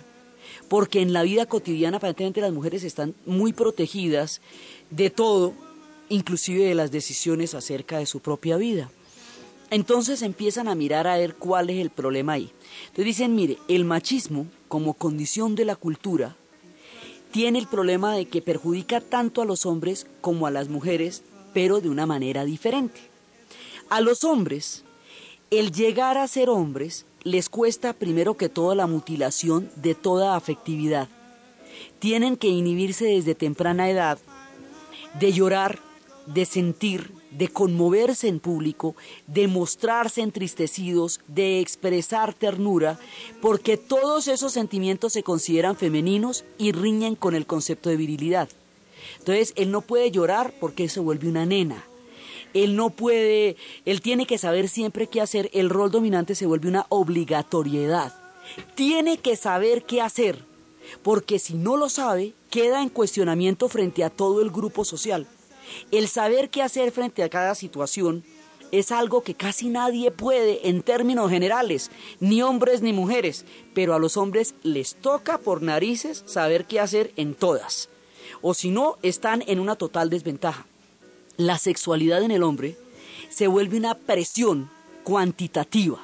porque 0.67 1.01
en 1.01 1.13
la 1.13 1.23
vida 1.23 1.45
cotidiana 1.45 1.97
aparentemente 1.97 2.41
las 2.41 2.53
mujeres 2.53 2.83
están 2.83 3.15
muy 3.25 3.53
protegidas 3.53 4.41
de 4.89 5.09
todo, 5.09 5.53
inclusive 6.09 6.65
de 6.65 6.75
las 6.75 6.91
decisiones 6.91 7.53
acerca 7.53 7.97
de 7.97 8.05
su 8.05 8.19
propia 8.19 8.57
vida. 8.57 8.91
Entonces 9.71 10.21
empiezan 10.21 10.67
a 10.67 10.75
mirar 10.75 11.07
a 11.07 11.17
ver 11.17 11.35
cuál 11.35 11.69
es 11.69 11.79
el 11.79 11.91
problema 11.91 12.33
ahí. 12.33 12.51
Entonces 12.87 13.05
dicen, 13.05 13.35
mire, 13.35 13.57
el 13.67 13.85
machismo 13.85 14.47
como 14.67 14.95
condición 14.95 15.55
de 15.55 15.65
la 15.65 15.75
cultura 15.75 16.35
tiene 17.31 17.59
el 17.59 17.67
problema 17.67 18.13
de 18.13 18.25
que 18.25 18.41
perjudica 18.41 19.01
tanto 19.01 19.41
a 19.41 19.45
los 19.45 19.65
hombres 19.65 20.07
como 20.21 20.47
a 20.47 20.51
las 20.51 20.69
mujeres, 20.69 21.23
pero 21.53 21.81
de 21.81 21.89
una 21.89 22.05
manera 22.05 22.45
diferente. 22.45 22.99
A 23.89 24.01
los 24.01 24.23
hombres, 24.23 24.83
el 25.51 25.71
llegar 25.71 26.17
a 26.17 26.27
ser 26.27 26.49
hombres 26.49 27.05
les 27.23 27.49
cuesta 27.49 27.93
primero 27.93 28.37
que 28.37 28.49
todo 28.49 28.75
la 28.75 28.87
mutilación 28.87 29.69
de 29.75 29.95
toda 29.95 30.35
afectividad. 30.35 31.09
Tienen 31.99 32.37
que 32.37 32.47
inhibirse 32.47 33.05
desde 33.05 33.35
temprana 33.35 33.89
edad 33.89 34.19
de 35.19 35.33
llorar, 35.33 35.79
de 36.27 36.45
sentir, 36.45 37.11
de 37.31 37.47
conmoverse 37.47 38.27
en 38.27 38.39
público, 38.39 38.95
de 39.27 39.47
mostrarse 39.47 40.21
entristecidos, 40.21 41.21
de 41.27 41.59
expresar 41.59 42.33
ternura, 42.33 42.99
porque 43.41 43.77
todos 43.77 44.27
esos 44.27 44.53
sentimientos 44.53 45.13
se 45.13 45.23
consideran 45.23 45.75
femeninos 45.75 46.45
y 46.57 46.71
riñen 46.71 47.15
con 47.15 47.35
el 47.35 47.45
concepto 47.45 47.89
de 47.89 47.97
virilidad. 47.97 48.49
Entonces, 49.19 49.53
él 49.55 49.71
no 49.71 49.81
puede 49.81 50.11
llorar 50.11 50.53
porque 50.59 50.89
se 50.89 50.99
vuelve 50.99 51.29
una 51.29 51.45
nena. 51.45 51.83
Él 52.53 52.75
no 52.75 52.89
puede, 52.89 53.57
él 53.85 54.01
tiene 54.01 54.25
que 54.25 54.37
saber 54.37 54.69
siempre 54.69 55.07
qué 55.07 55.21
hacer. 55.21 55.49
El 55.53 55.69
rol 55.69 55.91
dominante 55.91 56.35
se 56.35 56.47
vuelve 56.47 56.67
una 56.67 56.85
obligatoriedad. 56.89 58.13
Tiene 58.73 59.17
que 59.17 59.35
saber 59.35 59.83
qué 59.83 60.01
hacer, 60.01 60.43
porque 61.03 61.37
si 61.37 61.53
no 61.53 61.77
lo 61.77 61.89
sabe, 61.89 62.33
queda 62.49 62.81
en 62.81 62.89
cuestionamiento 62.89 63.69
frente 63.69 64.03
a 64.03 64.09
todo 64.09 64.41
el 64.41 64.49
grupo 64.49 64.83
social. 64.83 65.27
El 65.91 66.07
saber 66.07 66.49
qué 66.49 66.61
hacer 66.61 66.91
frente 66.91 67.23
a 67.23 67.29
cada 67.29 67.55
situación 67.55 68.23
es 68.71 68.91
algo 68.91 69.23
que 69.23 69.33
casi 69.33 69.69
nadie 69.69 70.11
puede 70.11 70.69
en 70.69 70.83
términos 70.83 71.29
generales, 71.29 71.89
ni 72.19 72.41
hombres 72.41 72.81
ni 72.81 72.93
mujeres, 72.93 73.45
pero 73.73 73.93
a 73.93 73.99
los 73.99 74.17
hombres 74.17 74.53
les 74.63 74.95
toca 74.95 75.39
por 75.39 75.61
narices 75.61 76.23
saber 76.25 76.65
qué 76.65 76.79
hacer 76.79 77.11
en 77.15 77.33
todas, 77.33 77.89
o 78.41 78.53
si 78.53 78.69
no, 78.69 78.97
están 79.01 79.43
en 79.47 79.59
una 79.59 79.75
total 79.75 80.09
desventaja. 80.09 80.65
La 81.37 81.57
sexualidad 81.57 82.21
en 82.23 82.31
el 82.31 82.43
hombre 82.43 82.77
se 83.29 83.47
vuelve 83.47 83.77
una 83.77 83.95
presión 83.95 84.69
cuantitativa. 85.03 85.99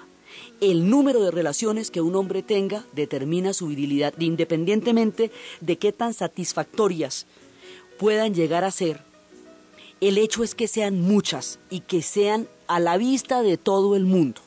El 0.61 0.89
número 0.89 1.21
de 1.21 1.31
relaciones 1.31 1.91
que 1.91 2.01
un 2.01 2.15
hombre 2.15 2.41
tenga 2.41 2.85
determina 2.93 3.53
su 3.53 3.67
virilidad, 3.67 4.13
independientemente 4.19 5.31
de 5.61 5.77
qué 5.77 5.91
tan 5.91 6.13
satisfactorias 6.13 7.25
puedan 7.99 8.33
llegar 8.33 8.63
a 8.63 8.71
ser 8.71 9.04
el 10.01 10.17
hecho 10.17 10.43
es 10.43 10.55
que 10.55 10.67
sean 10.67 11.01
muchas 11.01 11.59
y 11.69 11.81
que 11.81 12.01
sean 12.01 12.47
a 12.67 12.79
la 12.79 12.97
vista 12.97 13.41
de 13.41 13.57
todo 13.57 13.95
el 13.95 14.05
mundo. 14.05 14.41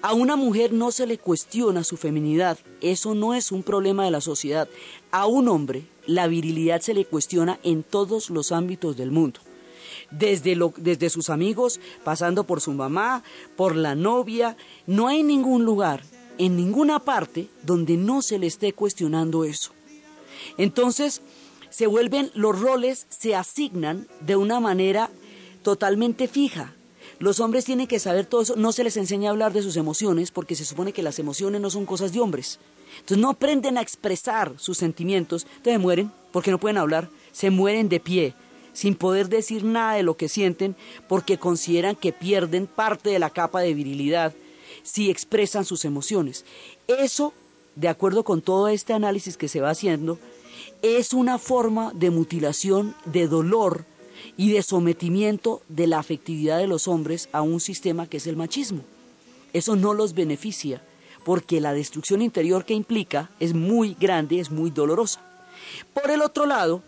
A 0.00 0.12
una 0.12 0.36
mujer 0.36 0.72
no 0.72 0.92
se 0.92 1.06
le 1.06 1.18
cuestiona 1.18 1.82
su 1.82 1.96
feminidad, 1.96 2.58
eso 2.80 3.14
no 3.14 3.34
es 3.34 3.50
un 3.50 3.64
problema 3.64 4.04
de 4.04 4.12
la 4.12 4.20
sociedad. 4.20 4.68
A 5.10 5.26
un 5.26 5.48
hombre 5.48 5.86
la 6.06 6.28
virilidad 6.28 6.80
se 6.80 6.94
le 6.94 7.04
cuestiona 7.04 7.58
en 7.62 7.82
todos 7.82 8.30
los 8.30 8.52
ámbitos 8.52 8.96
del 8.96 9.10
mundo. 9.10 9.40
Desde, 10.10 10.56
desde 10.76 11.10
sus 11.10 11.30
amigos, 11.30 11.80
pasando 12.04 12.44
por 12.44 12.60
su 12.60 12.72
mamá, 12.72 13.24
por 13.56 13.74
la 13.74 13.94
novia, 13.94 14.56
no 14.86 15.08
hay 15.08 15.22
ningún 15.22 15.64
lugar, 15.64 16.02
en 16.38 16.56
ninguna 16.56 17.00
parte, 17.00 17.48
donde 17.62 17.96
no 17.96 18.22
se 18.22 18.38
le 18.38 18.46
esté 18.46 18.72
cuestionando 18.72 19.44
eso. 19.44 19.72
Entonces, 20.56 21.20
se 21.70 21.86
vuelven, 21.86 22.30
los 22.34 22.58
roles 22.58 23.06
se 23.08 23.34
asignan 23.34 24.06
de 24.20 24.36
una 24.36 24.60
manera 24.60 25.10
totalmente 25.62 26.28
fija. 26.28 26.74
Los 27.18 27.40
hombres 27.40 27.64
tienen 27.64 27.88
que 27.88 27.98
saber 27.98 28.26
todo 28.26 28.42
eso, 28.42 28.56
no 28.56 28.72
se 28.72 28.84
les 28.84 28.96
enseña 28.96 29.28
a 29.28 29.32
hablar 29.32 29.52
de 29.52 29.62
sus 29.62 29.76
emociones 29.76 30.30
porque 30.30 30.54
se 30.54 30.64
supone 30.64 30.92
que 30.92 31.02
las 31.02 31.18
emociones 31.18 31.60
no 31.60 31.68
son 31.68 31.84
cosas 31.84 32.12
de 32.12 32.20
hombres. 32.20 32.60
Entonces 33.00 33.18
no 33.18 33.30
aprenden 33.30 33.76
a 33.76 33.82
expresar 33.82 34.52
sus 34.56 34.78
sentimientos, 34.78 35.46
entonces 35.56 35.80
mueren 35.80 36.12
porque 36.32 36.50
no 36.50 36.58
pueden 36.58 36.78
hablar, 36.78 37.08
se 37.32 37.50
mueren 37.50 37.88
de 37.88 38.00
pie, 38.00 38.34
sin 38.72 38.94
poder 38.94 39.28
decir 39.28 39.64
nada 39.64 39.94
de 39.94 40.04
lo 40.04 40.16
que 40.16 40.28
sienten 40.28 40.76
porque 41.08 41.38
consideran 41.38 41.96
que 41.96 42.12
pierden 42.12 42.66
parte 42.66 43.10
de 43.10 43.18
la 43.18 43.30
capa 43.30 43.60
de 43.60 43.74
virilidad 43.74 44.32
si 44.84 45.10
expresan 45.10 45.64
sus 45.64 45.84
emociones. 45.84 46.44
Eso, 46.86 47.34
de 47.74 47.88
acuerdo 47.88 48.22
con 48.24 48.40
todo 48.40 48.68
este 48.68 48.92
análisis 48.92 49.36
que 49.36 49.48
se 49.48 49.60
va 49.60 49.70
haciendo, 49.70 50.18
es 50.82 51.12
una 51.12 51.38
forma 51.38 51.92
de 51.94 52.10
mutilación, 52.10 52.94
de 53.04 53.26
dolor 53.26 53.84
y 54.36 54.52
de 54.52 54.62
sometimiento 54.62 55.62
de 55.68 55.86
la 55.86 55.98
afectividad 55.98 56.58
de 56.58 56.66
los 56.66 56.88
hombres 56.88 57.28
a 57.32 57.42
un 57.42 57.60
sistema 57.60 58.06
que 58.06 58.18
es 58.18 58.26
el 58.26 58.36
machismo. 58.36 58.82
Eso 59.52 59.76
no 59.76 59.94
los 59.94 60.14
beneficia 60.14 60.82
porque 61.24 61.60
la 61.60 61.72
destrucción 61.72 62.22
interior 62.22 62.64
que 62.64 62.74
implica 62.74 63.30
es 63.40 63.54
muy 63.54 63.96
grande, 63.98 64.40
es 64.40 64.50
muy 64.50 64.70
dolorosa. 64.70 65.20
Por 65.92 66.10
el 66.10 66.22
otro 66.22 66.46
lado, 66.46 66.82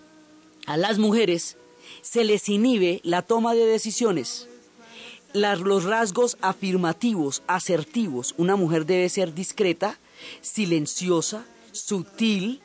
a 0.67 0.77
las 0.77 0.99
mujeres 0.99 1.57
se 2.03 2.25
les 2.25 2.49
inhibe 2.49 3.01
la 3.03 3.23
toma 3.23 3.55
de 3.55 3.67
decisiones. 3.67 4.49
los 5.33 5.85
rasgos 5.85 6.37
afirmativos, 6.41 7.43
asertivos. 7.47 8.35
Una 8.37 8.57
mujer 8.57 8.87
debe 8.87 9.09
ser 9.09 9.35
discreta, 9.35 9.99
silenciosa, 10.41 11.45
sutil, 11.73 12.61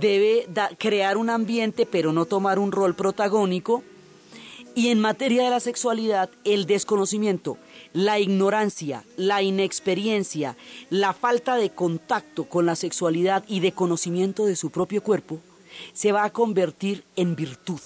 debe 0.00 0.46
crear 0.78 1.16
un 1.16 1.30
ambiente 1.30 1.86
pero 1.86 2.12
no 2.12 2.26
tomar 2.26 2.58
un 2.58 2.72
rol 2.72 2.94
protagónico. 2.94 3.82
Y 4.76 4.88
en 4.88 4.98
materia 4.98 5.44
de 5.44 5.50
la 5.50 5.60
sexualidad, 5.60 6.30
el 6.42 6.66
desconocimiento, 6.66 7.56
la 7.92 8.18
ignorancia, 8.18 9.04
la 9.16 9.40
inexperiencia, 9.40 10.56
la 10.90 11.12
falta 11.12 11.54
de 11.54 11.70
contacto 11.70 12.44
con 12.48 12.66
la 12.66 12.74
sexualidad 12.74 13.44
y 13.46 13.60
de 13.60 13.70
conocimiento 13.70 14.46
de 14.46 14.56
su 14.56 14.70
propio 14.70 15.00
cuerpo, 15.00 15.38
se 15.92 16.10
va 16.10 16.24
a 16.24 16.32
convertir 16.32 17.04
en 17.14 17.36
virtud. 17.36 17.80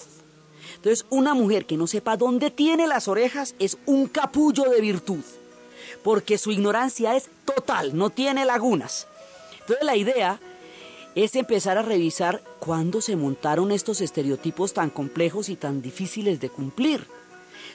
Entonces, 0.77 1.05
una 1.11 1.35
mujer 1.35 1.65
que 1.65 1.77
no 1.77 1.85
sepa 1.85 2.17
dónde 2.17 2.49
tiene 2.49 2.87
las 2.87 3.07
orejas 3.07 3.53
es 3.59 3.77
un 3.85 4.07
capullo 4.07 4.63
de 4.63 4.81
virtud, 4.81 5.23
porque 6.03 6.39
su 6.39 6.51
ignorancia 6.51 7.15
es 7.15 7.29
total, 7.45 7.95
no 7.95 8.09
tiene 8.09 8.45
lagunas. 8.45 9.05
Entonces, 9.59 9.85
la 9.85 9.95
idea 9.95 10.39
es 11.15 11.35
empezar 11.35 11.77
a 11.77 11.81
revisar 11.81 12.41
cuándo 12.59 13.01
se 13.01 13.15
montaron 13.15 13.71
estos 13.71 14.01
estereotipos 14.01 14.73
tan 14.73 14.89
complejos 14.89 15.49
y 15.49 15.55
tan 15.55 15.81
difíciles 15.81 16.39
de 16.39 16.49
cumplir. 16.49 17.07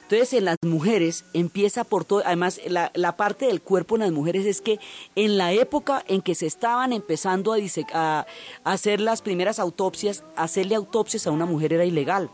Entonces 0.03 0.33
en 0.33 0.45
las 0.45 0.57
mujeres 0.61 1.25
empieza 1.33 1.83
por 1.83 2.05
todo, 2.05 2.21
además 2.25 2.61
la, 2.67 3.17
parte 3.17 3.47
del 3.47 3.61
cuerpo 3.61 3.95
en 3.95 4.01
las 4.01 4.11
mujeres 4.11 4.45
es 4.45 4.61
que 4.61 4.79
en 5.15 5.37
la 5.37 5.51
época 5.51 6.03
en 6.07 6.21
que 6.21 6.35
se 6.35 6.45
estaban 6.45 6.93
empezando 6.93 7.53
a, 7.53 7.57
a, 7.93 8.25
hacer 8.63 9.01
las 9.01 9.23
primeras 9.23 9.57
autopsias, 9.57 10.23
hacerle 10.35 10.75
autopsias 10.75 11.25
a 11.25 11.31
una 11.31 11.47
mujer 11.47 11.73
era 11.73 11.85
ilegal. 11.85 12.29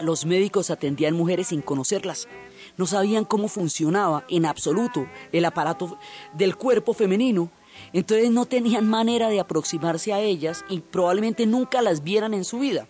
Los 0.00 0.24
médicos 0.24 0.70
atendían 0.70 1.14
mujeres 1.14 1.48
sin 1.48 1.62
conocerlas, 1.62 2.28
no 2.76 2.86
sabían 2.86 3.24
cómo 3.24 3.48
funcionaba 3.48 4.24
en 4.28 4.46
absoluto 4.46 5.06
el 5.32 5.44
aparato 5.44 5.98
del 6.32 6.56
cuerpo 6.56 6.94
femenino 6.94 7.50
entonces 7.94 8.30
no 8.32 8.44
tenían 8.44 8.88
manera 8.88 9.28
de 9.28 9.38
aproximarse 9.38 10.12
a 10.12 10.20
ellas 10.20 10.64
y 10.68 10.80
probablemente 10.80 11.46
nunca 11.46 11.80
las 11.80 12.02
vieran 12.02 12.34
en 12.34 12.44
su 12.44 12.58
vida. 12.58 12.88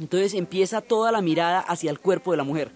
Entonces 0.00 0.34
empieza 0.34 0.80
toda 0.80 1.12
la 1.12 1.22
mirada 1.22 1.60
hacia 1.60 1.90
el 1.90 2.00
cuerpo 2.00 2.32
de 2.32 2.38
la 2.38 2.44
mujer. 2.44 2.72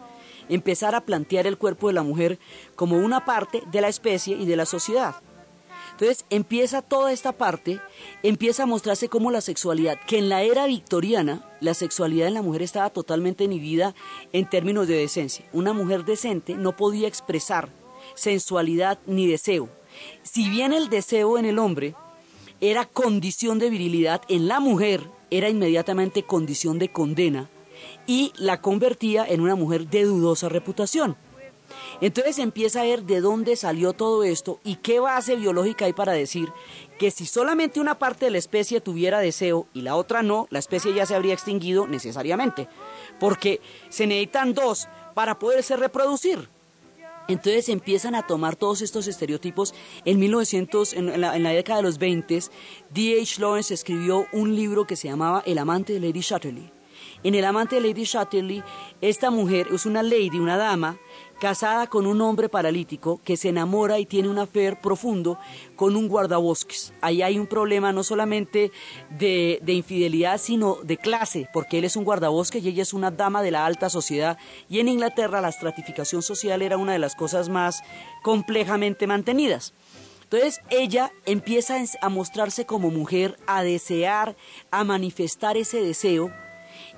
Empezar 0.49 0.95
a 0.95 1.01
plantear 1.01 1.49
el 1.49 1.59
cuerpo 1.59 1.89
de 1.89 1.95
la 1.95 2.05
mujer 2.05 2.39
como 2.77 2.97
una 2.97 3.25
parte 3.25 3.65
de 3.73 3.81
la 3.81 3.89
especie 3.89 4.37
y 4.37 4.47
de 4.47 4.57
la 4.57 4.65
sociedad. 4.65 5.17
Entonces 5.91 6.25
empieza 6.31 6.83
toda 6.83 7.11
esta 7.11 7.33
parte, 7.33 7.81
empieza 8.23 8.63
a 8.63 8.67
mostrarse 8.67 9.09
como 9.09 9.33
la 9.33 9.41
sexualidad, 9.41 9.99
que 10.07 10.19
en 10.19 10.29
la 10.29 10.43
era 10.43 10.67
victoriana 10.67 11.45
la 11.61 11.75
sexualidad 11.75 12.29
en 12.29 12.35
la 12.35 12.43
mujer 12.43 12.63
estaba 12.63 12.91
totalmente 12.91 13.45
inhibida 13.45 13.95
en 14.33 14.49
términos 14.49 14.87
de 14.87 14.99
decencia. 14.99 15.47
Una 15.53 15.73
mujer 15.73 16.05
decente 16.05 16.55
no 16.55 16.77
podía 16.77 17.09
expresar 17.09 17.71
sensualidad 18.15 18.99
ni 19.07 19.27
deseo. 19.27 19.69
Si 20.23 20.49
bien 20.49 20.73
el 20.73 20.89
deseo 20.89 21.39
en 21.39 21.45
el 21.45 21.59
hombre 21.59 21.95
era 22.61 22.85
condición 22.85 23.59
de 23.59 23.71
virilidad, 23.71 24.23
en 24.29 24.49
la 24.49 24.61
mujer 24.61 25.03
era 25.31 25.49
inmediatamente 25.49 26.23
condición 26.23 26.79
de 26.79 26.91
condena 26.91 27.51
y 28.07 28.33
la 28.37 28.61
convertía 28.61 29.25
en 29.27 29.41
una 29.41 29.57
mujer 29.57 29.89
de 29.89 30.05
dudosa 30.05 30.49
reputación. 30.49 31.17
Entonces 32.01 32.39
empieza 32.39 32.81
a 32.81 32.85
ver 32.85 33.03
de 33.03 33.21
dónde 33.21 33.57
salió 33.57 33.93
todo 33.93 34.23
esto 34.23 34.61
y 34.65 34.77
qué 34.77 35.01
base 35.01 35.37
biológica 35.37 35.87
hay 35.87 35.93
para 35.93 36.13
decir 36.13 36.53
que 36.99 37.11
si 37.11 37.27
solamente 37.27 37.81
una 37.81 37.99
parte 37.99 38.27
de 38.27 38.31
la 38.31 38.39
especie 38.39 38.81
tuviera 38.81 39.19
deseo 39.19 39.67
y 39.73 39.83
la 39.83 39.97
otra 39.97 40.23
no, 40.23 40.47
la 40.51 40.59
especie 40.59 40.95
ya 40.95 41.07
se 41.07 41.15
habría 41.15 41.35
extinguido 41.35 41.87
necesariamente, 41.87 42.69
porque 43.19 43.61
se 43.89 44.07
necesitan 44.07 44.55
dos 44.55 44.89
para 45.15 45.39
poderse 45.39 45.77
reproducir. 45.77 46.49
Entonces 47.29 47.69
empiezan 47.69 48.15
a 48.15 48.27
tomar 48.27 48.57
todos 48.57 48.83
estos 48.83 49.09
estereotipos. 49.09 49.75
En 50.05 50.19
1900, 50.19 50.93
en 50.95 51.21
la, 51.21 51.33
década 51.33 51.79
de 51.79 51.83
los 51.83 51.99
20, 51.99 52.41
D.H. 52.91 53.41
Lawrence 53.41 53.75
escribió 53.75 54.27
un 54.33 54.55
libro 54.55 54.87
que 54.87 54.97
se 54.97 55.09
llamaba 55.09 55.43
El 55.47 55.59
amante 55.59 55.93
de 55.93 56.01
Lady 56.01 56.21
Chatterley. 56.21 56.73
En 57.23 57.35
El 57.35 57.45
amante 57.45 57.77
de 57.77 57.89
Lady 57.89 58.05
Chatterley, 58.05 58.63
esta 59.01 59.31
mujer 59.31 59.69
es 59.73 59.87
una 59.87 60.03
lady, 60.03 60.39
una 60.39 60.57
dama, 60.57 60.99
casada 61.41 61.87
con 61.87 62.07
un 62.07 62.21
hombre 62.21 62.49
paralítico 62.49 63.21
que 63.25 63.37
se 63.37 63.51
enamora 63.51 63.99
y 63.99 64.07
tiene 64.07 64.29
un 64.29 64.39
afer 64.39 64.81
profundo 64.81 65.39
con 65.77 65.97
un 65.97 66.09
guardabosques. 66.09 66.93
Ahí 67.01 67.23
hay 67.23 67.39
un 67.39 67.47
problema 67.47 67.93
no 67.93 68.03
solamente 68.03 68.73
de, 69.11 69.59
de, 69.63 69.73
infidelidad, 69.73 70.39
sino 70.39 70.77
de 70.83 70.97
clase, 70.97 71.49
porque 71.53 71.79
él 71.79 71.85
es 71.85 71.97
un 71.97 72.05
guardabosques 72.05 72.63
y 72.63 72.69
ella 72.69 72.83
es 72.83 72.95
una 72.95 73.11
dama 73.11 73.43
de 73.43 73.51
la 73.51 73.67
alta 73.67 73.91
sociedad. 73.91 74.39
Y 74.69 74.81
en 74.81 74.89
Inglaterra 74.89 75.41
la 75.41 75.49
estratificación 75.49 76.23
social 76.23 76.63
era 76.63 76.77
una 76.77 76.93
de 76.93 76.99
las 76.99 77.15
cosas 77.15 77.49
más 77.49 77.83
complejamente 78.23 79.07
mantenidas. 79.07 79.75
Entonces 80.25 80.61
ella 80.71 81.13
empieza 81.25 81.77
a 82.01 82.09
mostrarse 82.09 82.67
como 82.67 82.91
mujer, 82.91 83.39
a 83.47 83.63
desear, 83.63 84.37
a 84.73 84.83
manifestar 84.83 85.57
ese 85.57 85.81
deseo 85.81 86.33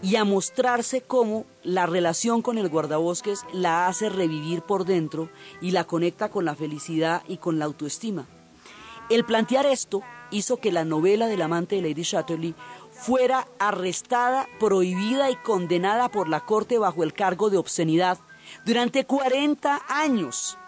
y 0.02 0.16
a 0.16 0.24
mostrarse 0.24 1.00
como 1.00 1.44
la 1.62 1.86
relación 1.86 2.42
con 2.42 2.58
el 2.58 2.68
guardabosques 2.68 3.44
la 3.52 3.86
hace 3.86 4.08
revivir 4.08 4.62
por 4.62 4.84
dentro 4.84 5.28
y 5.60 5.72
la 5.72 5.84
conecta 5.84 6.30
con 6.30 6.44
la 6.44 6.54
felicidad 6.54 7.22
y 7.26 7.38
con 7.38 7.58
la 7.58 7.64
autoestima. 7.64 8.26
El 9.10 9.24
plantear 9.24 9.66
esto 9.66 10.02
hizo 10.30 10.58
que 10.58 10.72
la 10.72 10.84
novela 10.84 11.26
del 11.26 11.42
amante 11.42 11.76
de 11.76 11.82
Lady 11.82 12.02
Chatterley 12.02 12.54
fuera 12.92 13.48
arrestada, 13.58 14.46
prohibida 14.60 15.30
y 15.30 15.36
condenada 15.36 16.10
por 16.10 16.28
la 16.28 16.40
corte 16.40 16.78
bajo 16.78 17.02
el 17.02 17.14
cargo 17.14 17.50
de 17.50 17.56
obscenidad 17.56 18.18
durante 18.64 19.04
40 19.04 19.82
años. 19.88 20.58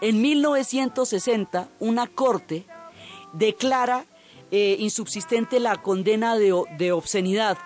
En 0.00 0.20
1960, 0.20 1.68
una 1.78 2.06
corte 2.06 2.66
declara 3.32 4.04
eh, 4.50 4.76
insubsistente 4.78 5.60
la 5.60 5.80
condena 5.80 6.36
de, 6.36 6.54
de 6.76 6.92
obscenidad 6.92 7.56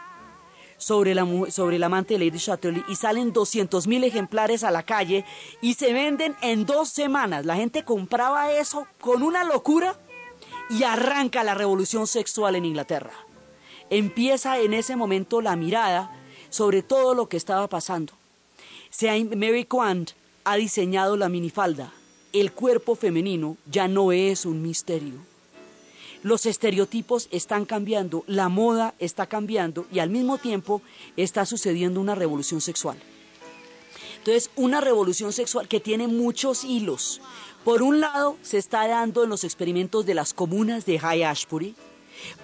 sobre, 0.80 1.14
la, 1.14 1.24
sobre 1.52 1.76
el 1.76 1.84
amante 1.84 2.18
de 2.18 2.24
Lady 2.24 2.38
Chatterley 2.38 2.82
y 2.88 2.96
salen 2.96 3.32
200 3.32 3.86
mil 3.86 4.02
ejemplares 4.02 4.64
a 4.64 4.72
la 4.72 4.82
calle 4.82 5.24
y 5.62 5.74
se 5.74 5.92
venden 5.92 6.34
en 6.42 6.66
dos 6.66 6.88
semanas. 6.88 7.46
La 7.46 7.54
gente 7.54 7.84
compraba 7.84 8.52
eso 8.52 8.88
con 9.00 9.22
una 9.22 9.44
locura 9.44 9.96
y 10.68 10.82
arranca 10.82 11.44
la 11.44 11.54
revolución 11.54 12.08
sexual 12.08 12.56
en 12.56 12.64
Inglaterra. 12.64 13.12
Empieza 13.90 14.58
en 14.58 14.74
ese 14.74 14.96
momento 14.96 15.40
la 15.40 15.54
mirada 15.54 16.10
sobre 16.48 16.82
todo 16.82 17.14
lo 17.14 17.28
que 17.28 17.36
estaba 17.36 17.68
pasando. 17.68 18.12
Mary 19.36 19.66
Quant 19.66 20.10
ha 20.42 20.56
diseñado 20.56 21.16
la 21.16 21.28
minifalda 21.28 21.92
el 22.32 22.52
cuerpo 22.52 22.94
femenino 22.94 23.56
ya 23.70 23.88
no 23.88 24.12
es 24.12 24.46
un 24.46 24.62
misterio. 24.62 25.29
Los 26.22 26.44
estereotipos 26.44 27.28
están 27.30 27.64
cambiando, 27.64 28.24
la 28.26 28.48
moda 28.48 28.94
está 28.98 29.26
cambiando 29.26 29.86
y 29.90 30.00
al 30.00 30.10
mismo 30.10 30.36
tiempo 30.36 30.82
está 31.16 31.46
sucediendo 31.46 32.00
una 32.00 32.14
revolución 32.14 32.60
sexual. 32.60 32.98
Entonces, 34.18 34.50
una 34.54 34.82
revolución 34.82 35.32
sexual 35.32 35.66
que 35.66 35.80
tiene 35.80 36.06
muchos 36.06 36.64
hilos. 36.64 37.22
Por 37.64 37.82
un 37.82 38.00
lado, 38.00 38.36
se 38.42 38.58
está 38.58 38.86
dando 38.86 39.24
en 39.24 39.30
los 39.30 39.44
experimentos 39.44 40.04
de 40.04 40.12
las 40.14 40.34
comunas 40.34 40.84
de 40.84 40.98
High 40.98 41.24
Ashbury. 41.24 41.74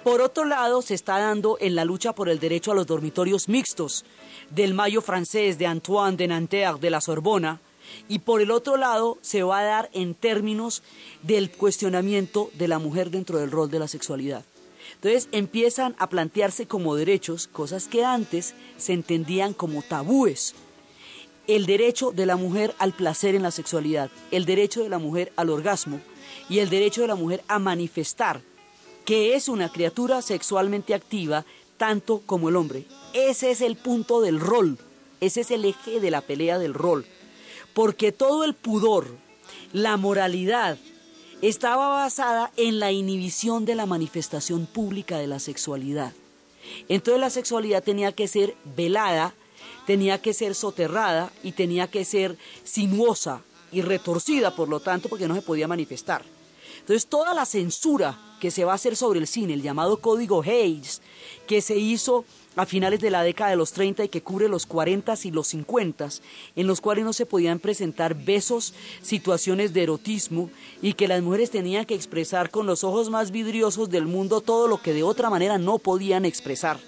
Por 0.02 0.22
otro 0.22 0.46
lado, 0.46 0.80
se 0.80 0.94
está 0.94 1.18
dando 1.18 1.58
en 1.60 1.74
la 1.74 1.84
lucha 1.84 2.14
por 2.14 2.30
el 2.30 2.38
derecho 2.38 2.72
a 2.72 2.74
los 2.74 2.86
dormitorios 2.86 3.46
mixtos 3.46 4.06
del 4.48 4.72
Mayo 4.72 5.02
francés 5.02 5.58
de 5.58 5.66
Antoine 5.66 6.16
de 6.16 6.28
Nanterre 6.28 6.78
de 6.80 6.88
la 6.88 7.02
Sorbona, 7.02 7.60
y 8.08 8.20
por 8.20 8.40
el 8.40 8.50
otro 8.50 8.76
lado 8.76 9.18
se 9.20 9.42
va 9.42 9.60
a 9.60 9.64
dar 9.64 9.90
en 9.92 10.14
términos 10.14 10.82
del 11.22 11.50
cuestionamiento 11.50 12.50
de 12.54 12.68
la 12.68 12.78
mujer 12.78 13.10
dentro 13.10 13.38
del 13.38 13.50
rol 13.50 13.70
de 13.70 13.78
la 13.78 13.88
sexualidad. 13.88 14.44
Entonces 14.94 15.28
empiezan 15.32 15.96
a 15.98 16.08
plantearse 16.08 16.66
como 16.66 16.94
derechos 16.94 17.48
cosas 17.48 17.88
que 17.88 18.04
antes 18.04 18.54
se 18.76 18.92
entendían 18.92 19.52
como 19.52 19.82
tabúes. 19.82 20.54
El 21.46 21.66
derecho 21.66 22.12
de 22.12 22.26
la 22.26 22.36
mujer 22.36 22.74
al 22.78 22.92
placer 22.92 23.34
en 23.34 23.42
la 23.42 23.50
sexualidad, 23.50 24.10
el 24.30 24.46
derecho 24.46 24.82
de 24.82 24.88
la 24.88 24.98
mujer 24.98 25.32
al 25.36 25.50
orgasmo 25.50 26.00
y 26.48 26.58
el 26.58 26.70
derecho 26.70 27.02
de 27.02 27.08
la 27.08 27.14
mujer 27.14 27.42
a 27.48 27.58
manifestar 27.58 28.40
que 29.04 29.36
es 29.36 29.48
una 29.48 29.70
criatura 29.70 30.20
sexualmente 30.20 30.92
activa 30.92 31.44
tanto 31.76 32.22
como 32.26 32.48
el 32.48 32.56
hombre. 32.56 32.86
Ese 33.12 33.52
es 33.52 33.60
el 33.60 33.76
punto 33.76 34.20
del 34.20 34.40
rol, 34.40 34.78
ese 35.20 35.42
es 35.42 35.52
el 35.52 35.64
eje 35.64 36.00
de 36.00 36.10
la 36.10 36.22
pelea 36.22 36.58
del 36.58 36.74
rol 36.74 37.06
porque 37.76 38.10
todo 38.10 38.44
el 38.44 38.54
pudor, 38.54 39.06
la 39.74 39.98
moralidad, 39.98 40.78
estaba 41.42 41.88
basada 41.88 42.50
en 42.56 42.80
la 42.80 42.90
inhibición 42.90 43.66
de 43.66 43.74
la 43.74 43.84
manifestación 43.84 44.64
pública 44.64 45.18
de 45.18 45.26
la 45.26 45.40
sexualidad. 45.40 46.14
Entonces 46.88 47.20
la 47.20 47.28
sexualidad 47.28 47.82
tenía 47.84 48.12
que 48.12 48.28
ser 48.28 48.56
velada, 48.74 49.34
tenía 49.86 50.22
que 50.22 50.32
ser 50.32 50.54
soterrada 50.54 51.30
y 51.42 51.52
tenía 51.52 51.90
que 51.90 52.06
ser 52.06 52.38
sinuosa 52.64 53.42
y 53.70 53.82
retorcida, 53.82 54.56
por 54.56 54.70
lo 54.70 54.80
tanto, 54.80 55.10
porque 55.10 55.28
no 55.28 55.34
se 55.34 55.42
podía 55.42 55.68
manifestar. 55.68 56.24
Entonces 56.80 57.06
toda 57.06 57.34
la 57.34 57.44
censura 57.44 58.18
que 58.40 58.50
se 58.50 58.64
va 58.64 58.72
a 58.72 58.76
hacer 58.76 58.96
sobre 58.96 59.20
el 59.20 59.26
cine, 59.26 59.52
el 59.52 59.60
llamado 59.60 59.98
Código 59.98 60.40
Hayes, 60.40 61.02
que 61.46 61.60
se 61.60 61.76
hizo 61.76 62.24
a 62.56 62.66
finales 62.66 63.00
de 63.00 63.10
la 63.10 63.22
década 63.22 63.50
de 63.50 63.56
los 63.56 63.72
30 63.72 64.04
y 64.04 64.08
que 64.08 64.22
cubre 64.22 64.48
los 64.48 64.66
40 64.66 65.14
y 65.22 65.30
los 65.30 65.48
50, 65.48 66.08
en 66.56 66.66
los 66.66 66.80
cuales 66.80 67.04
no 67.04 67.12
se 67.12 67.26
podían 67.26 67.58
presentar 67.58 68.14
besos, 68.14 68.74
situaciones 69.02 69.72
de 69.74 69.82
erotismo 69.82 70.50
y 70.82 70.94
que 70.94 71.06
las 71.06 71.22
mujeres 71.22 71.50
tenían 71.50 71.84
que 71.84 71.94
expresar 71.94 72.50
con 72.50 72.66
los 72.66 72.82
ojos 72.82 73.10
más 73.10 73.30
vidriosos 73.30 73.90
del 73.90 74.06
mundo 74.06 74.40
todo 74.40 74.68
lo 74.68 74.80
que 74.80 74.94
de 74.94 75.02
otra 75.02 75.30
manera 75.30 75.58
no 75.58 75.78
podían 75.78 76.24
expresar. 76.24 76.78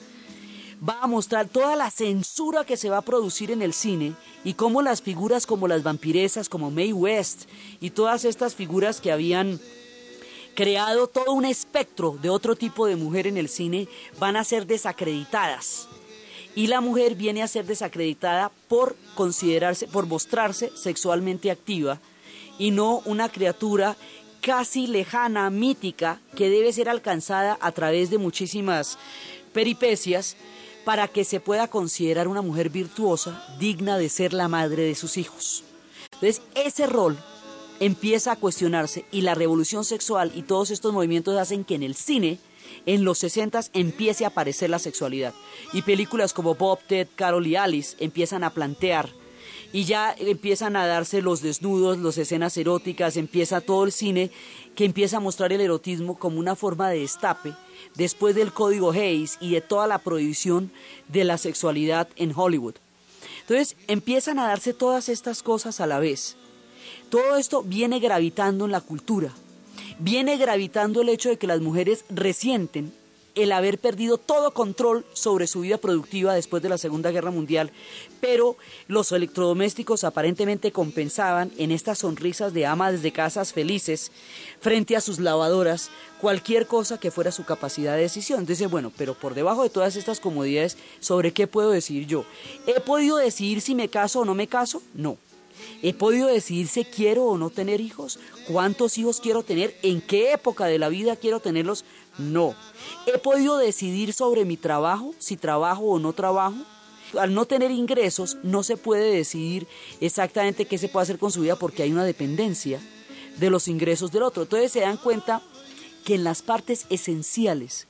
Va 0.87 1.03
a 1.03 1.07
mostrar 1.09 1.49
toda 1.49 1.75
la 1.75 1.91
censura 1.91 2.65
que 2.65 2.77
se 2.77 2.89
va 2.89 2.99
a 2.99 3.03
producir 3.03 3.51
en 3.51 3.63
el 3.63 3.73
cine 3.73 4.15
y 4.45 4.55
cómo 4.55 4.81
las 4.81 5.03
figuras 5.03 5.45
como 5.45 5.67
las 5.67 5.83
vampiresas, 5.83 6.49
como 6.49 6.71
Mae 6.71 6.93
West 6.93 7.49
y 7.81 7.91
todas 7.91 8.25
estas 8.25 8.55
figuras 8.55 9.01
que 9.01 9.11
habían 9.11 9.61
creado 10.59 11.07
todo 11.07 11.35
un 11.35 11.45
espectro 11.45 12.19
de 12.21 12.31
otro 12.31 12.57
tipo 12.57 12.89
de 12.89 12.97
mujer 12.97 13.29
en 13.29 13.37
el 13.37 13.49
cine, 13.49 13.87
van 14.19 14.35
a 14.35 14.43
ser 14.43 14.67
desacreditadas. 14.67 15.87
Y 16.57 16.67
la 16.67 16.81
mujer 16.81 17.15
viene 17.15 17.45
a 17.45 17.47
ser 17.47 17.65
desacreditada 17.65 18.51
por 18.67 18.97
considerarse, 19.15 19.87
por 19.87 20.07
mostrarse 20.07 20.73
sexualmente 20.75 21.53
activa 21.53 22.01
y 22.59 22.73
no 22.73 23.03
una 23.05 23.29
criatura 23.29 23.97
casi 24.41 24.89
lejana, 24.89 25.49
mítica, 25.49 26.21
que 26.35 26.51
debe 26.51 26.73
ser 26.73 26.89
alcanzada 26.89 27.57
a 27.61 27.71
través 27.71 28.11
de 28.11 28.19
muchísimas 28.19 28.99
peripecias 29.53 30.37
para 30.85 31.07
que 31.07 31.23
se 31.23 31.39
pueda 31.39 31.69
considerar 31.69 32.27
una 32.27 32.43
mujer 32.43 32.69
virtuosa, 32.69 33.47
digna 33.61 33.97
de 33.97 34.09
ser 34.09 34.33
la 34.33 34.49
madre 34.49 34.83
de 34.83 34.97
sus 34.97 35.19
hijos. 35.19 35.63
Entonces, 36.15 36.43
ese 36.57 36.89
rol 36.89 37.17
empieza 37.81 38.33
a 38.33 38.37
cuestionarse 38.37 39.05
y 39.13 39.23
la 39.23 39.35
revolución 39.35 39.85
sexual 39.85 40.33
y 40.35 40.43
todos 40.43 40.71
estos 40.71 40.93
movimientos 40.93 41.37
hacen 41.37 41.65
que 41.65 41.75
en 41.75 41.83
el 41.83 41.95
cine 41.95 42.39
en 42.87 43.05
los 43.05 43.19
60 43.19 43.61
empiece 43.73 44.25
a 44.25 44.29
aparecer 44.29 44.71
la 44.71 44.79
sexualidad 44.79 45.35
y 45.73 45.83
películas 45.83 46.33
como 46.33 46.55
Bob, 46.55 46.79
Ted, 46.87 47.09
Carol 47.15 47.47
y 47.47 47.57
Alice 47.57 47.97
empiezan 47.99 48.45
a 48.45 48.51
plantear 48.51 49.11
y 49.73 49.85
ya 49.85 50.15
empiezan 50.19 50.77
a 50.77 50.87
darse 50.87 51.21
los 51.21 51.43
desnudos, 51.43 51.99
las 51.99 52.17
escenas 52.17 52.57
eróticas, 52.57 53.17
empieza 53.17 53.61
todo 53.61 53.85
el 53.85 53.93
cine 53.93 54.31
que 54.75 54.85
empieza 54.85 55.19
a 55.19 55.21
mostrar 55.21 55.53
el 55.53 55.61
erotismo 55.61 56.19
como 56.19 56.39
una 56.39 56.57
forma 56.57 56.89
de 56.89 57.01
destape 57.01 57.55
después 57.95 58.35
del 58.35 58.53
código 58.53 58.93
Hayes 58.93 59.37
y 59.41 59.51
de 59.51 59.61
toda 59.61 59.87
la 59.87 59.99
prohibición 59.99 60.73
de 61.09 61.25
la 61.25 61.37
sexualidad 61.37 62.09
en 62.17 62.33
Hollywood. 62.35 62.77
Entonces 63.43 63.77
empiezan 63.89 64.39
a 64.39 64.47
darse 64.47 64.73
todas 64.73 65.09
estas 65.09 65.43
cosas 65.43 65.81
a 65.81 65.87
la 65.87 65.99
vez 65.99 66.38
todo 67.11 67.37
esto 67.37 67.63
viene 67.63 68.01
gravitando 68.01 68.65
en 68.65 68.73
la 68.73 68.81
cultura. 68.81 69.33
Viene 69.99 70.37
gravitando 70.37 71.03
el 71.03 71.09
hecho 71.09 71.29
de 71.29 71.39
que 71.39 71.47
las 71.47 71.61
mujeres 71.61 72.05
resienten 72.09 72.93
el 73.43 73.53
haber 73.53 73.79
perdido 73.79 74.19
todo 74.19 74.53
control 74.53 75.05
sobre 75.13 75.47
su 75.47 75.61
vida 75.61 75.79
productiva 75.79 76.35
después 76.35 76.63
de 76.63 76.69
la 76.69 76.79
Segunda 76.79 77.11
Guerra 77.11 77.31
Mundial, 77.31 77.71
pero 78.21 78.57
los 78.89 79.13
electrodomésticos 79.13 80.03
aparentemente 80.03 80.73
compensaban 80.73 81.53
en 81.57 81.71
estas 81.71 81.99
sonrisas 81.99 82.53
de 82.53 82.67
amas 82.67 83.01
de 83.01 83.13
casas 83.13 83.53
felices 83.53 84.11
frente 84.61 84.97
a 84.97 85.01
sus 85.01 85.21
lavadoras 85.21 85.91
cualquier 86.21 86.67
cosa 86.67 86.99
que 86.99 87.13
fuera 87.13 87.31
su 87.31 87.45
capacidad 87.45 87.95
de 87.95 88.03
decisión. 88.03 88.45
Dice, 88.45 88.67
bueno, 88.67 88.93
pero 88.97 89.15
por 89.15 89.35
debajo 89.35 89.63
de 89.63 89.71
todas 89.71 89.95
estas 89.95 90.19
comodidades, 90.19 90.77
¿sobre 90.99 91.33
qué 91.33 91.47
puedo 91.47 91.71
decidir 91.71 92.07
yo? 92.07 92.25
¿He 92.67 92.81
podido 92.81 93.19
decidir 93.19 93.61
si 93.61 93.77
me 93.77 93.89
caso 93.89 94.21
o 94.21 94.25
no 94.25 94.35
me 94.35 94.49
caso? 94.49 94.83
No. 94.95 95.17
He 95.83 95.95
podido 95.95 96.27
decidir 96.27 96.67
si 96.67 96.85
quiero 96.85 97.25
o 97.25 97.39
no 97.39 97.51
tener 97.51 97.81
hijos, 97.81 98.19
cuántos 98.49 98.99
hijos 98.99 99.21
quiero 99.21 99.45
tener, 99.45 99.77
en 99.83 100.01
qué 100.01 100.33
época 100.33 100.67
de 100.67 100.79
la 100.79 100.89
vida 100.89 101.17
quiero 101.17 101.39
tenerlos. 101.41 101.85
No. 102.19 102.55
He 103.07 103.19
podido 103.19 103.59
decidir 103.59 104.13
sobre 104.13 104.45
mi 104.45 104.57
trabajo, 104.57 105.15
si 105.19 105.37
trabajo 105.37 105.85
o 105.85 105.99
no 105.99 106.13
trabajo. 106.13 106.57
Al 107.19 107.33
no 107.33 107.47
tener 107.47 107.71
ingresos, 107.71 108.37
no 108.43 108.63
se 108.63 108.77
puede 108.77 109.15
decidir 109.15 109.67
exactamente 110.01 110.67
qué 110.67 110.79
se 110.79 110.89
puede 110.89 111.05
hacer 111.05 111.19
con 111.19 111.31
su 111.31 111.41
vida 111.43 111.57
porque 111.57 111.83
hay 111.83 111.93
una 111.93 112.05
dependencia 112.05 112.81
de 113.39 113.51
los 113.51 113.69
ingresos 113.69 114.11
del 114.11 114.25
otro. 114.25 114.43
Entonces 114.43 114.73
se 114.73 114.81
dan 114.81 114.97
cuenta 114.97 115.43
que 116.05 116.17
en 116.17 116.25
las 116.25 116.43
partes 116.43 116.87
esenciales 116.91 117.87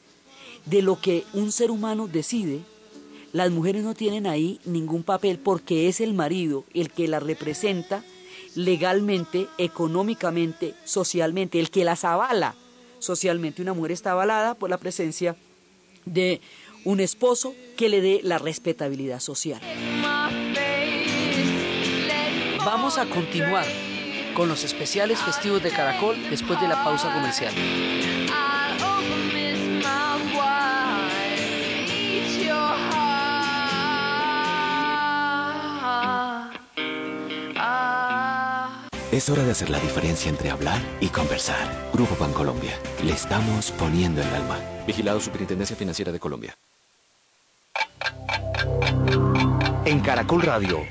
de 0.66 0.82
lo 0.82 1.00
que 1.00 1.24
un 1.32 1.52
ser 1.52 1.70
humano 1.70 2.06
decide, 2.06 2.60
las 3.32 3.50
mujeres 3.50 3.84
no 3.84 3.94
tienen 3.94 4.26
ahí 4.26 4.60
ningún 4.64 5.02
papel 5.02 5.38
porque 5.38 5.88
es 5.88 6.00
el 6.00 6.14
marido 6.14 6.64
el 6.74 6.90
que 6.90 7.08
la 7.08 7.20
representa 7.20 8.02
legalmente, 8.54 9.46
económicamente, 9.58 10.74
socialmente, 10.84 11.60
el 11.60 11.70
que 11.70 11.84
las 11.84 12.04
avala 12.04 12.54
socialmente. 12.98 13.62
Una 13.62 13.74
mujer 13.74 13.92
está 13.92 14.12
avalada 14.12 14.54
por 14.54 14.70
la 14.70 14.78
presencia 14.78 15.36
de 16.04 16.40
un 16.84 17.00
esposo 17.00 17.54
que 17.76 17.88
le 17.88 18.00
dé 18.00 18.20
la 18.22 18.38
respetabilidad 18.38 19.20
social. 19.20 19.60
Vamos 22.64 22.98
a 22.98 23.06
continuar 23.06 23.66
con 24.34 24.48
los 24.48 24.64
especiales 24.64 25.18
festivos 25.20 25.62
de 25.62 25.70
Caracol 25.70 26.16
después 26.30 26.60
de 26.60 26.68
la 26.68 26.82
pausa 26.84 27.12
comercial. 27.12 27.52
Es 39.18 39.28
hora 39.28 39.42
de 39.42 39.50
hacer 39.50 39.68
la 39.68 39.80
diferencia 39.80 40.30
entre 40.30 40.48
hablar 40.48 40.80
y 41.00 41.08
conversar. 41.08 41.90
Grupo 41.92 42.14
Bancolombia. 42.20 42.78
Le 43.02 43.10
estamos 43.10 43.72
poniendo 43.72 44.22
el 44.22 44.28
alma. 44.28 44.60
Vigilado 44.86 45.18
Superintendencia 45.18 45.74
Financiera 45.74 46.12
de 46.12 46.20
Colombia. 46.20 46.56
En 49.84 49.98
Caracol 50.02 50.42
Radio. 50.42 50.86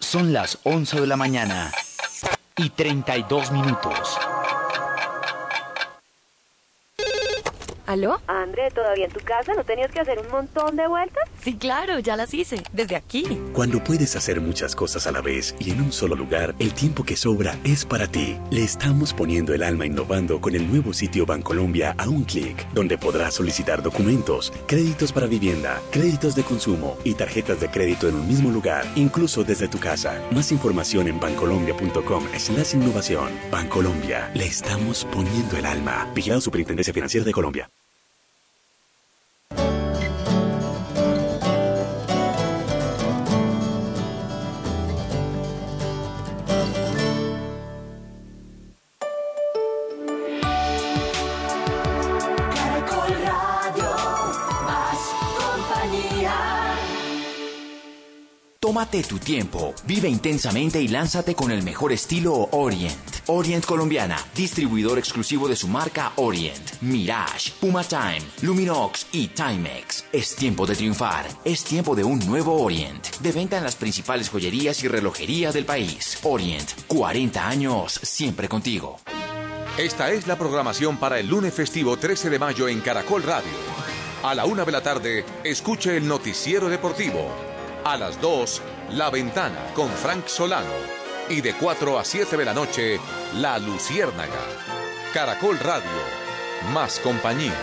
Son 0.00 0.32
las 0.32 0.58
11 0.64 1.02
de 1.02 1.06
la 1.06 1.16
mañana 1.16 1.70
y 2.56 2.68
32 2.70 3.52
minutos. 3.52 4.18
¿Aló? 7.90 8.20
André, 8.28 8.70
¿todavía 8.70 9.06
en 9.06 9.10
tu 9.10 9.18
casa? 9.18 9.52
¿No 9.52 9.64
tenías 9.64 9.90
que 9.90 9.98
hacer 9.98 10.20
un 10.20 10.30
montón 10.30 10.76
de 10.76 10.86
vueltas? 10.86 11.24
Sí, 11.42 11.56
claro, 11.56 11.98
ya 11.98 12.14
las 12.14 12.32
hice, 12.32 12.62
desde 12.72 12.94
aquí. 12.94 13.24
Cuando 13.52 13.82
puedes 13.82 14.14
hacer 14.14 14.40
muchas 14.40 14.76
cosas 14.76 15.08
a 15.08 15.10
la 15.10 15.20
vez 15.20 15.56
y 15.58 15.72
en 15.72 15.80
un 15.80 15.90
solo 15.90 16.14
lugar, 16.14 16.54
el 16.60 16.72
tiempo 16.72 17.02
que 17.02 17.16
sobra 17.16 17.58
es 17.64 17.84
para 17.84 18.06
ti. 18.06 18.38
Le 18.52 18.62
estamos 18.62 19.12
poniendo 19.12 19.54
el 19.54 19.64
alma 19.64 19.86
innovando 19.86 20.40
con 20.40 20.54
el 20.54 20.70
nuevo 20.70 20.92
sitio 20.92 21.26
Bancolombia 21.26 21.96
a 21.98 22.08
un 22.08 22.22
clic, 22.22 22.64
donde 22.74 22.96
podrás 22.96 23.34
solicitar 23.34 23.82
documentos, 23.82 24.52
créditos 24.68 25.10
para 25.12 25.26
vivienda, 25.26 25.80
créditos 25.90 26.36
de 26.36 26.44
consumo 26.44 26.96
y 27.02 27.14
tarjetas 27.14 27.58
de 27.58 27.72
crédito 27.72 28.08
en 28.08 28.14
un 28.14 28.28
mismo 28.28 28.52
lugar, 28.52 28.84
incluso 28.94 29.42
desde 29.42 29.66
tu 29.66 29.80
casa. 29.80 30.22
Más 30.30 30.52
información 30.52 31.08
en 31.08 31.18
bancolombia.com 31.18 32.22
slash 32.38 32.76
innovación. 32.76 33.30
Bancolombia, 33.50 34.30
le 34.34 34.46
estamos 34.46 35.04
poniendo 35.06 35.56
el 35.56 35.66
alma. 35.66 36.08
Vigilado 36.14 36.40
Superintendencia 36.40 36.94
Financiera 36.94 37.26
de 37.26 37.32
Colombia. 37.32 37.68
Tómate 58.70 59.02
tu 59.02 59.18
tiempo, 59.18 59.74
vive 59.84 60.08
intensamente 60.08 60.80
y 60.80 60.86
lánzate 60.86 61.34
con 61.34 61.50
el 61.50 61.64
mejor 61.64 61.90
estilo 61.90 62.48
Orient. 62.52 63.26
Orient 63.26 63.66
Colombiana, 63.66 64.16
distribuidor 64.32 64.96
exclusivo 64.96 65.48
de 65.48 65.56
su 65.56 65.66
marca 65.66 66.12
Orient, 66.14 66.80
Mirage, 66.80 67.50
Puma 67.58 67.82
Time, 67.82 68.22
Luminox 68.42 69.08
y 69.10 69.26
Timex. 69.26 70.04
Es 70.12 70.36
tiempo 70.36 70.66
de 70.66 70.76
triunfar, 70.76 71.26
es 71.44 71.64
tiempo 71.64 71.96
de 71.96 72.04
un 72.04 72.20
nuevo 72.20 72.62
Orient. 72.62 73.16
De 73.16 73.32
venta 73.32 73.58
en 73.58 73.64
las 73.64 73.74
principales 73.74 74.28
joyerías 74.28 74.84
y 74.84 74.86
relojería 74.86 75.50
del 75.50 75.64
país. 75.64 76.18
Orient, 76.22 76.70
40 76.86 77.48
años, 77.48 77.98
siempre 78.04 78.48
contigo. 78.48 79.00
Esta 79.78 80.12
es 80.12 80.28
la 80.28 80.38
programación 80.38 80.96
para 80.96 81.18
el 81.18 81.26
lunes 81.26 81.52
festivo 81.52 81.96
13 81.96 82.30
de 82.30 82.38
mayo 82.38 82.68
en 82.68 82.80
Caracol 82.82 83.24
Radio. 83.24 83.50
A 84.22 84.32
la 84.32 84.44
una 84.44 84.64
de 84.64 84.70
la 84.70 84.80
tarde, 84.80 85.24
escuche 85.42 85.96
el 85.96 86.06
noticiero 86.06 86.68
deportivo. 86.68 87.49
A 87.84 87.96
las 87.96 88.20
2, 88.20 88.62
La 88.90 89.08
Ventana 89.08 89.72
con 89.74 89.88
Frank 89.88 90.26
Solano. 90.26 90.68
Y 91.30 91.40
de 91.40 91.54
4 91.54 91.98
a 91.98 92.04
7 92.04 92.36
de 92.36 92.44
la 92.44 92.52
noche, 92.52 93.00
La 93.36 93.58
Luciérnaga. 93.58 94.40
Caracol 95.14 95.58
Radio. 95.58 95.88
Más 96.74 97.00
compañía. 97.00 97.54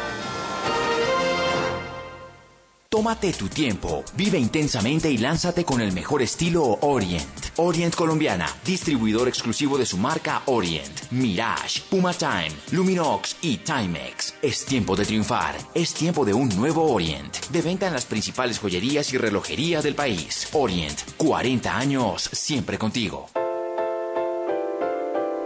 Tómate 2.89 3.32
tu 3.34 3.47
tiempo, 3.47 4.03
vive 4.15 4.39
intensamente 4.39 5.12
y 5.12 5.17
lánzate 5.17 5.63
con 5.63 5.82
el 5.82 5.91
mejor 5.91 6.23
estilo 6.23 6.80
Orient. 6.82 7.46
Orient 7.60 7.96
Colombiana, 7.96 8.48
distribuidor 8.63 9.28
exclusivo 9.28 9.80
de 9.80 9.86
su 9.88 9.98
marca 9.98 10.43
Orient, 10.46 11.10
Mirage, 11.10 11.82
Puma 11.89 12.13
Time, 12.13 12.52
Luminox 12.72 13.38
y 13.41 13.58
Timex. 13.58 14.36
Es 14.43 14.63
tiempo 14.63 14.96
de 14.96 15.06
triunfar, 15.06 15.56
es 15.74 15.91
tiempo 15.96 16.24
de 16.24 16.36
un 16.36 16.50
nuevo 16.50 16.84
Orient. 16.93 17.36
De 17.50 17.63
venta 17.63 17.88
en 17.88 17.93
las 17.93 18.06
principales 18.06 18.60
joyerías 18.60 19.12
y 19.12 19.17
relojería 19.17 19.82
del 19.82 19.96
país. 19.96 20.50
Orient, 20.54 21.00
40 21.17 21.76
años, 21.76 22.30
siempre 22.32 22.78
contigo. 22.78 23.28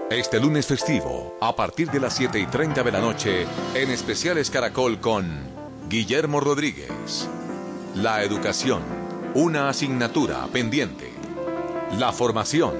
Este 0.09 0.37
lunes 0.41 0.67
festivo, 0.67 1.37
a 1.39 1.55
partir 1.55 1.89
de 1.89 2.01
las 2.01 2.13
7 2.17 2.37
y 2.37 2.45
30 2.45 2.83
de 2.83 2.91
la 2.91 2.99
noche, 2.99 3.47
en 3.73 3.89
especiales 3.89 4.49
Caracol 4.49 4.99
con 4.99 5.29
Guillermo 5.87 6.41
Rodríguez. 6.41 7.29
La 7.95 8.21
educación, 8.21 8.81
una 9.33 9.69
asignatura 9.69 10.45
pendiente. 10.47 11.10
La 11.97 12.11
formación, 12.13 12.73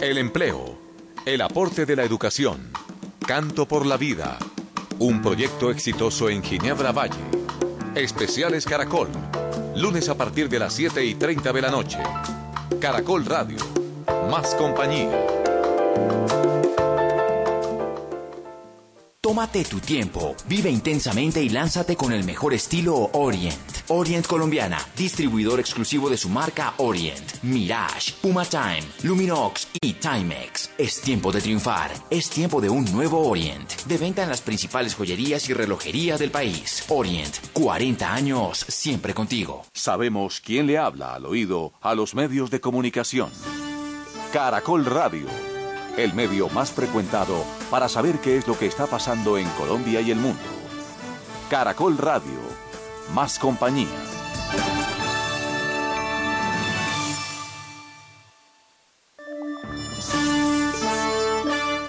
el 0.00 0.18
empleo, 0.18 0.76
el 1.24 1.40
aporte 1.40 1.86
de 1.86 1.96
la 1.96 2.04
educación. 2.04 2.70
Canto 3.26 3.66
por 3.66 3.86
la 3.86 3.96
vida, 3.96 4.38
un 4.98 5.22
proyecto 5.22 5.70
exitoso 5.70 6.28
en 6.28 6.42
Ginebra 6.42 6.92
Valle. 6.92 7.14
Especiales 7.94 8.66
Caracol, 8.66 9.08
lunes 9.76 10.08
a 10.08 10.16
partir 10.16 10.48
de 10.48 10.58
las 10.58 10.74
7 10.74 11.04
y 11.04 11.14
30 11.14 11.52
de 11.52 11.62
la 11.62 11.70
noche. 11.70 11.98
Caracol 12.80 13.24
Radio, 13.24 13.58
más 14.30 14.54
compañía. 14.54 15.26
Tómate 19.24 19.64
tu 19.64 19.80
tiempo, 19.80 20.36
vive 20.46 20.68
intensamente 20.68 21.42
y 21.42 21.48
lánzate 21.48 21.96
con 21.96 22.12
el 22.12 22.24
mejor 22.24 22.52
estilo 22.52 23.08
Orient. 23.14 23.56
Orient 23.88 24.26
Colombiana, 24.26 24.78
distribuidor 24.98 25.60
exclusivo 25.60 26.10
de 26.10 26.18
su 26.18 26.28
marca 26.28 26.74
Orient, 26.76 27.42
Mirage, 27.42 28.12
Puma 28.20 28.44
Time, 28.44 28.82
Luminox 29.02 29.68
y 29.80 29.94
Timex. 29.94 30.72
Es 30.76 31.00
tiempo 31.00 31.32
de 31.32 31.40
triunfar, 31.40 31.90
es 32.10 32.28
tiempo 32.28 32.60
de 32.60 32.68
un 32.68 32.84
nuevo 32.92 33.26
Orient. 33.26 33.72
De 33.86 33.96
venta 33.96 34.24
en 34.24 34.28
las 34.28 34.42
principales 34.42 34.94
joyerías 34.94 35.48
y 35.48 35.54
relojería 35.54 36.18
del 36.18 36.30
país. 36.30 36.84
Orient, 36.88 37.34
40 37.54 38.12
años, 38.12 38.66
siempre 38.68 39.14
contigo. 39.14 39.62
Sabemos 39.72 40.42
quién 40.44 40.66
le 40.66 40.76
habla 40.76 41.14
al 41.14 41.24
oído 41.24 41.72
a 41.80 41.94
los 41.94 42.14
medios 42.14 42.50
de 42.50 42.60
comunicación. 42.60 43.30
Caracol 44.34 44.84
Radio 44.84 45.53
el 45.96 46.12
medio 46.14 46.48
más 46.48 46.72
frecuentado 46.72 47.44
para 47.70 47.88
saber 47.88 48.18
qué 48.20 48.36
es 48.36 48.46
lo 48.46 48.58
que 48.58 48.66
está 48.66 48.86
pasando 48.86 49.38
en 49.38 49.48
Colombia 49.50 50.00
y 50.00 50.10
el 50.10 50.18
mundo. 50.18 50.42
Caracol 51.48 51.96
Radio, 51.98 52.40
más 53.12 53.38
compañía. 53.38 53.88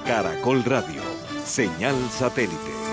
Caracol 0.06 0.64
Radio, 0.64 1.02
señal 1.44 1.96
satélite. 2.12 2.85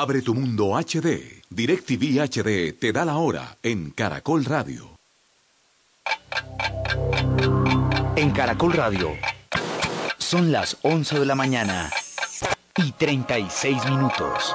Abre 0.00 0.22
tu 0.22 0.32
mundo 0.32 0.76
HD. 0.76 1.42
DirecTV 1.50 2.20
HD 2.22 2.78
te 2.78 2.92
da 2.92 3.04
la 3.04 3.16
hora 3.16 3.58
en 3.64 3.90
Caracol 3.90 4.44
Radio. 4.44 4.96
En 8.14 8.30
Caracol 8.30 8.74
Radio. 8.74 9.10
Son 10.16 10.52
las 10.52 10.76
11 10.82 11.18
de 11.18 11.26
la 11.26 11.34
mañana 11.34 11.90
y 12.76 12.92
36 12.92 13.86
minutos. 13.86 14.54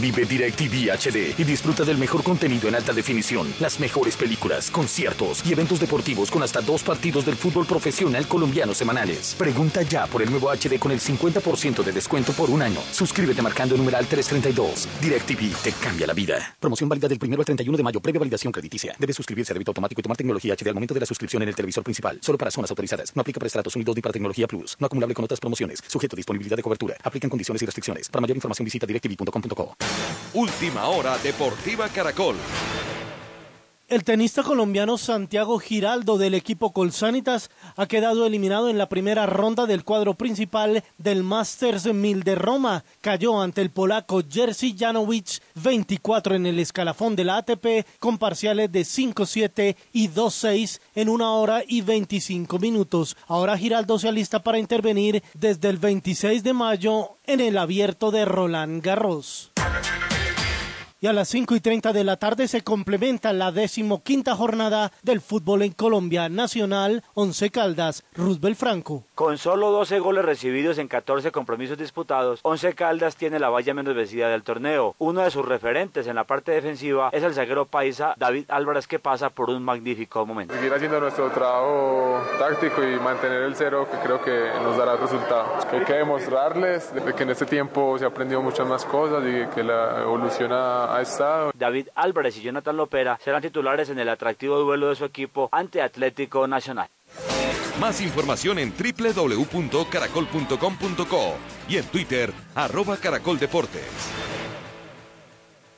Vive 0.00 0.24
DirecTV 0.24 0.90
HD 0.90 1.34
y 1.38 1.44
disfruta 1.44 1.84
del 1.84 1.98
mejor 1.98 2.22
contenido 2.22 2.68
en 2.68 2.74
alta 2.74 2.92
definición, 2.92 3.52
las 3.60 3.80
mejores 3.80 4.16
películas, 4.16 4.70
conciertos 4.70 5.44
y 5.46 5.52
eventos 5.52 5.80
deportivos 5.80 6.30
con 6.30 6.42
hasta 6.42 6.60
dos 6.60 6.82
partidos 6.82 7.24
del 7.24 7.36
fútbol 7.36 7.66
profesional 7.66 8.26
colombiano 8.26 8.74
semanales. 8.74 9.34
Pregunta 9.38 9.82
ya 9.82 10.06
por 10.06 10.22
el 10.22 10.30
nuevo 10.30 10.50
HD 10.50 10.78
con 10.78 10.92
el 10.92 11.00
50% 11.00 11.82
de 11.82 11.92
descuento 11.92 12.32
por 12.32 12.50
un 12.50 12.62
año. 12.62 12.80
Suscríbete 12.90 13.42
marcando 13.42 13.74
el 13.74 13.80
numeral 13.80 14.06
332. 14.06 14.88
DirecTV 15.00 15.62
te 15.62 15.72
cambia 15.72 16.06
la 16.06 16.14
vida. 16.14 16.56
Promoción 16.58 16.88
válida 16.88 17.08
del 17.08 17.18
1 17.22 17.36
al 17.36 17.44
31 17.44 17.76
de 17.76 17.82
mayo, 17.82 18.00
previa 18.00 18.18
validación 18.18 18.52
crediticia. 18.52 18.94
Debe 18.98 19.12
suscribirse 19.12 19.52
a 19.52 19.54
débito 19.54 19.70
automático 19.70 20.00
y 20.00 20.02
tomar 20.02 20.16
tecnología 20.16 20.54
HD 20.54 20.68
al 20.68 20.74
momento 20.74 20.94
de 20.94 21.00
la 21.00 21.06
suscripción 21.06 21.42
en 21.42 21.48
el 21.48 21.54
televisor 21.54 21.84
principal. 21.84 22.18
Solo 22.20 22.38
para 22.38 22.50
zonas 22.50 22.70
autorizadas. 22.70 23.14
No 23.14 23.20
aplica 23.20 23.38
para 23.38 23.46
estratos 23.46 23.74
unidos 23.76 23.96
ni 23.96 24.02
para 24.02 24.12
tecnología 24.12 24.46
plus. 24.46 24.76
No 24.78 24.86
acumulable 24.86 25.14
con 25.14 25.24
otras 25.24 25.40
promociones. 25.40 25.82
Sujeto 25.86 26.16
a 26.16 26.18
disponibilidad 26.18 26.56
de 26.56 26.62
cobertura. 26.62 26.96
Aplican 27.02 27.30
condiciones 27.30 27.62
y 27.62 27.66
restricciones. 27.66 28.08
Para 28.08 28.20
mayor 28.20 28.36
información 28.36 28.64
visita 28.64 28.86
directv.com.co. 28.86 29.76
Última 30.34 30.86
hora 30.86 31.18
Deportiva 31.18 31.88
Caracol. 31.88 32.36
El 33.92 34.04
tenista 34.04 34.42
colombiano 34.42 34.96
Santiago 34.96 35.58
Giraldo 35.58 36.16
del 36.16 36.32
equipo 36.32 36.72
Colsanitas 36.72 37.50
ha 37.76 37.84
quedado 37.84 38.24
eliminado 38.24 38.70
en 38.70 38.78
la 38.78 38.88
primera 38.88 39.26
ronda 39.26 39.66
del 39.66 39.84
cuadro 39.84 40.14
principal 40.14 40.82
del 40.96 41.22
Masters 41.22 41.84
1000 41.84 42.22
de 42.22 42.34
Roma. 42.34 42.84
Cayó 43.02 43.42
ante 43.42 43.60
el 43.60 43.70
polaco 43.70 44.22
Jerzy 44.26 44.74
Janowicz 44.78 45.42
24 45.56 46.36
en 46.36 46.46
el 46.46 46.58
escalafón 46.58 47.16
de 47.16 47.24
la 47.24 47.36
ATP 47.36 47.86
con 47.98 48.16
parciales 48.16 48.72
de 48.72 48.80
5-7 48.80 49.76
y 49.92 50.08
2-6 50.08 50.80
en 50.94 51.10
una 51.10 51.32
hora 51.32 51.62
y 51.68 51.82
25 51.82 52.58
minutos. 52.58 53.14
Ahora 53.26 53.58
Giraldo 53.58 53.98
se 53.98 54.08
alista 54.08 54.42
para 54.42 54.58
intervenir 54.58 55.22
desde 55.34 55.68
el 55.68 55.76
26 55.76 56.42
de 56.42 56.54
mayo 56.54 57.18
en 57.26 57.40
el 57.40 57.58
abierto 57.58 58.10
de 58.10 58.24
Roland 58.24 58.82
Garros 58.82 59.52
y 61.02 61.08
a 61.08 61.12
las 61.12 61.28
5 61.30 61.56
y 61.56 61.60
30 61.60 61.92
de 61.92 62.04
la 62.04 62.16
tarde 62.16 62.46
se 62.46 62.62
complementa 62.62 63.32
la 63.32 63.50
decimoquinta 63.50 64.36
jornada 64.36 64.92
del 65.02 65.20
fútbol 65.20 65.62
en 65.62 65.72
Colombia 65.72 66.28
Nacional, 66.28 67.02
Once 67.14 67.50
Caldas, 67.50 68.04
Roosevelt 68.14 68.56
Franco. 68.56 69.02
Con 69.16 69.36
solo 69.36 69.72
12 69.72 69.98
goles 69.98 70.24
recibidos 70.24 70.78
en 70.78 70.86
14 70.86 71.32
compromisos 71.32 71.76
disputados, 71.76 72.38
Once 72.44 72.72
Caldas 72.74 73.16
tiene 73.16 73.40
la 73.40 73.48
valla 73.48 73.74
menos 73.74 73.96
vencida 73.96 74.28
del 74.28 74.44
torneo. 74.44 74.94
Uno 74.98 75.22
de 75.22 75.32
sus 75.32 75.44
referentes 75.44 76.06
en 76.06 76.14
la 76.14 76.22
parte 76.22 76.52
defensiva 76.52 77.10
es 77.12 77.24
el 77.24 77.34
zaguero 77.34 77.66
paisa 77.66 78.14
David 78.16 78.44
Álvarez 78.46 78.86
que 78.86 79.00
pasa 79.00 79.30
por 79.30 79.50
un 79.50 79.60
magnífico 79.60 80.24
momento. 80.24 80.54
Seguir 80.54 80.72
haciendo 80.72 81.00
nuestro 81.00 81.32
trabajo 81.32 82.22
táctico 82.38 82.80
y 82.80 83.00
mantener 83.00 83.42
el 83.42 83.56
cero 83.56 83.88
que 83.90 83.98
creo 83.98 84.22
que 84.22 84.52
nos 84.62 84.76
dará 84.76 84.94
resultado. 84.94 85.52
Hay 85.72 85.84
que 85.84 85.94
demostrarles 85.94 86.92
que 87.16 87.24
en 87.24 87.30
este 87.30 87.46
tiempo 87.46 87.98
se 87.98 88.04
ha 88.04 88.08
aprendido 88.08 88.40
muchas 88.40 88.68
más 88.68 88.84
cosas 88.84 89.24
y 89.26 89.52
que 89.52 89.64
la 89.64 90.02
evolución 90.02 90.52
ha 90.52 90.91
estado. 91.00 91.52
David 91.54 91.88
Álvarez 91.94 92.36
y 92.36 92.42
Jonathan 92.42 92.76
Lopera 92.76 93.18
serán 93.24 93.40
titulares 93.40 93.88
en 93.88 93.98
el 93.98 94.08
atractivo 94.08 94.58
duelo 94.58 94.90
de 94.90 94.96
su 94.96 95.04
equipo 95.04 95.48
ante 95.50 95.80
Atlético 95.80 96.46
Nacional. 96.46 96.88
Más 97.80 98.00
información 98.00 98.58
en 98.58 98.72
www.caracol.com.co 98.72 101.34
y 101.68 101.76
en 101.78 101.84
Twitter, 101.86 102.32
arroba 102.54 102.96
caracoldeportes. 102.96 104.12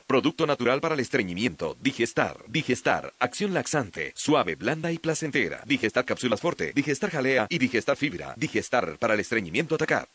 Producto 0.07 0.47
natural 0.47 0.81
para 0.81 0.95
el 0.95 1.01
estreñimiento. 1.01 1.77
Digestar. 1.81 2.37
Digestar. 2.47 3.15
Acción 3.19 3.55
laxante. 3.55 4.13
Suave, 4.15 4.55
blanda 4.55 4.93
y 4.93 4.99
placentera. 4.99 5.63
Digestar 5.65 6.05
cápsulas 6.05 6.43
fuerte. 6.43 6.73
Digestar 6.75 7.11
jalea 7.11 7.47
y 7.49 7.57
digestar 7.59 7.97
fibra. 7.97 8.35
Digestar 8.37 8.99
para 8.99 9.15
el 9.15 9.21
estreñimiento 9.21 9.77
atacar. 9.77 10.07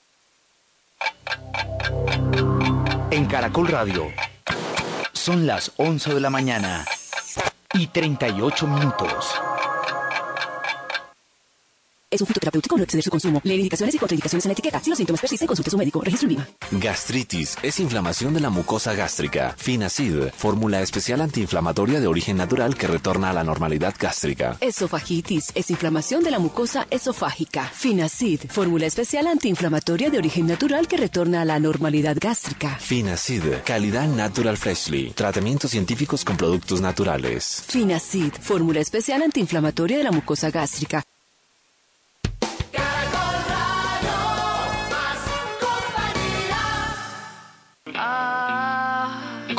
En 3.09 3.25
Caracol 3.25 3.67
Radio 3.67 4.11
son 5.19 5.45
las 5.45 5.73
11 5.75 6.13
de 6.13 6.21
la 6.21 6.29
mañana 6.29 6.85
y 7.73 7.87
38 7.87 8.67
minutos. 8.67 9.35
Es 12.11 12.21
un 12.21 12.27
fitoterapéutico, 12.27 12.75
no 12.75 12.83
exceder 12.83 13.03
su 13.03 13.11
consumo. 13.11 13.39
Lee 13.43 13.55
indicaciones 13.55 13.93
y 13.93 13.99
contraindicaciones 13.99 14.43
en 14.45 14.49
la 14.49 14.53
etiqueta. 14.53 14.79
Si 14.79 14.89
los 14.89 14.97
síntomas 14.97 15.21
persisten, 15.21 15.47
consulte 15.47 15.69
a 15.69 15.71
su 15.71 15.77
médico. 15.77 16.01
Registro 16.01 16.29
en 16.71 16.79
Gastritis 16.79 17.55
es 17.61 17.79
inflamación 17.79 18.33
de 18.33 18.39
la 18.39 18.49
mucosa 18.49 18.93
gástrica. 18.93 19.53
Finacid, 19.57 20.29
fórmula 20.35 20.81
especial 20.81 21.21
antiinflamatoria 21.21 21.99
de 21.99 22.07
origen 22.07 22.37
natural 22.37 22.75
que 22.75 22.87
retorna 22.87 23.29
a 23.29 23.33
la 23.33 23.43
normalidad 23.43 23.93
gástrica. 23.97 24.57
Esofagitis 24.59 25.51
es 25.53 25.69
inflamación 25.69 26.23
de 26.23 26.31
la 26.31 26.39
mucosa 26.39 26.87
esofágica. 26.89 27.65
Finacid, 27.65 28.41
fórmula 28.49 28.87
especial 28.87 29.27
antiinflamatoria 29.27 30.09
de 30.09 30.17
origen 30.17 30.47
natural 30.47 30.87
que 30.87 30.97
retorna 30.97 31.41
a 31.41 31.45
la 31.45 31.59
normalidad 31.59 32.17
gástrica. 32.19 32.75
Finacid, 32.79 33.43
calidad 33.65 34.07
natural 34.07 34.57
freshly. 34.57 35.11
Tratamientos 35.11 35.71
científicos 35.71 36.25
con 36.25 36.37
productos 36.37 36.81
naturales. 36.81 37.63
Finacid, 37.67 38.33
fórmula 38.41 38.79
especial 38.79 39.21
antiinflamatoria 39.21 39.97
de 39.99 40.03
la 40.03 40.11
mucosa 40.11 40.49
gástrica. 40.49 41.03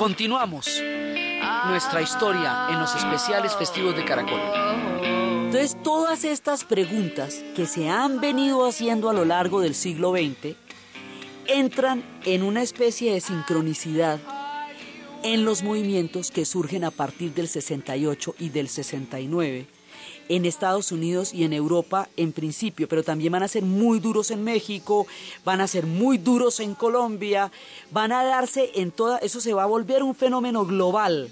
Continuamos 0.01 0.83
nuestra 1.67 2.01
historia 2.01 2.69
en 2.71 2.79
los 2.79 2.97
especiales 2.97 3.55
festivos 3.55 3.95
de 3.95 4.03
Caracol. 4.03 4.41
Entonces, 5.45 5.77
todas 5.83 6.25
estas 6.25 6.65
preguntas 6.65 7.45
que 7.55 7.67
se 7.67 7.91
han 7.91 8.19
venido 8.19 8.67
haciendo 8.67 9.11
a 9.11 9.13
lo 9.13 9.27
largo 9.27 9.61
del 9.61 9.75
siglo 9.75 10.13
XX 10.13 10.57
entran 11.49 12.03
en 12.25 12.45
una 12.45 12.63
especie 12.63 13.13
de 13.13 13.21
sincronicidad 13.21 14.19
en 15.23 15.45
los 15.45 15.63
movimientos 15.63 16.31
que 16.31 16.47
surgen 16.47 16.85
a 16.85 16.91
partir 16.91 17.35
del 17.35 17.49
68 17.49 18.37
y 18.39 18.49
del 18.49 18.71
69 18.71 19.67
en 20.31 20.47
Estados 20.47 20.93
Unidos 20.93 21.35
y 21.35 21.45
en 21.45 21.53
Europa 21.53 22.09
en 22.17 22.33
principio, 22.33 22.89
pero 22.89 23.03
también 23.03 23.33
van 23.33 23.43
a 23.43 23.49
ser 23.49 23.65
muy 23.65 23.99
duros 23.99 24.31
en 24.31 24.45
México, 24.45 25.07
van 25.45 25.61
a 25.61 25.67
ser 25.67 25.87
muy 25.87 26.19
duros 26.19 26.61
en 26.61 26.75
Colombia, 26.75 27.51
van 27.91 28.13
a 28.13 28.25
darse 28.25 28.71
en 28.77 28.93
toda, 28.93 29.19
eso 29.19 29.41
se 29.41 29.53
va 29.53 29.65
a 29.65 29.67
volver 29.67 30.03
un 30.05 30.15
fenómeno 30.15 30.65
global 30.65 31.31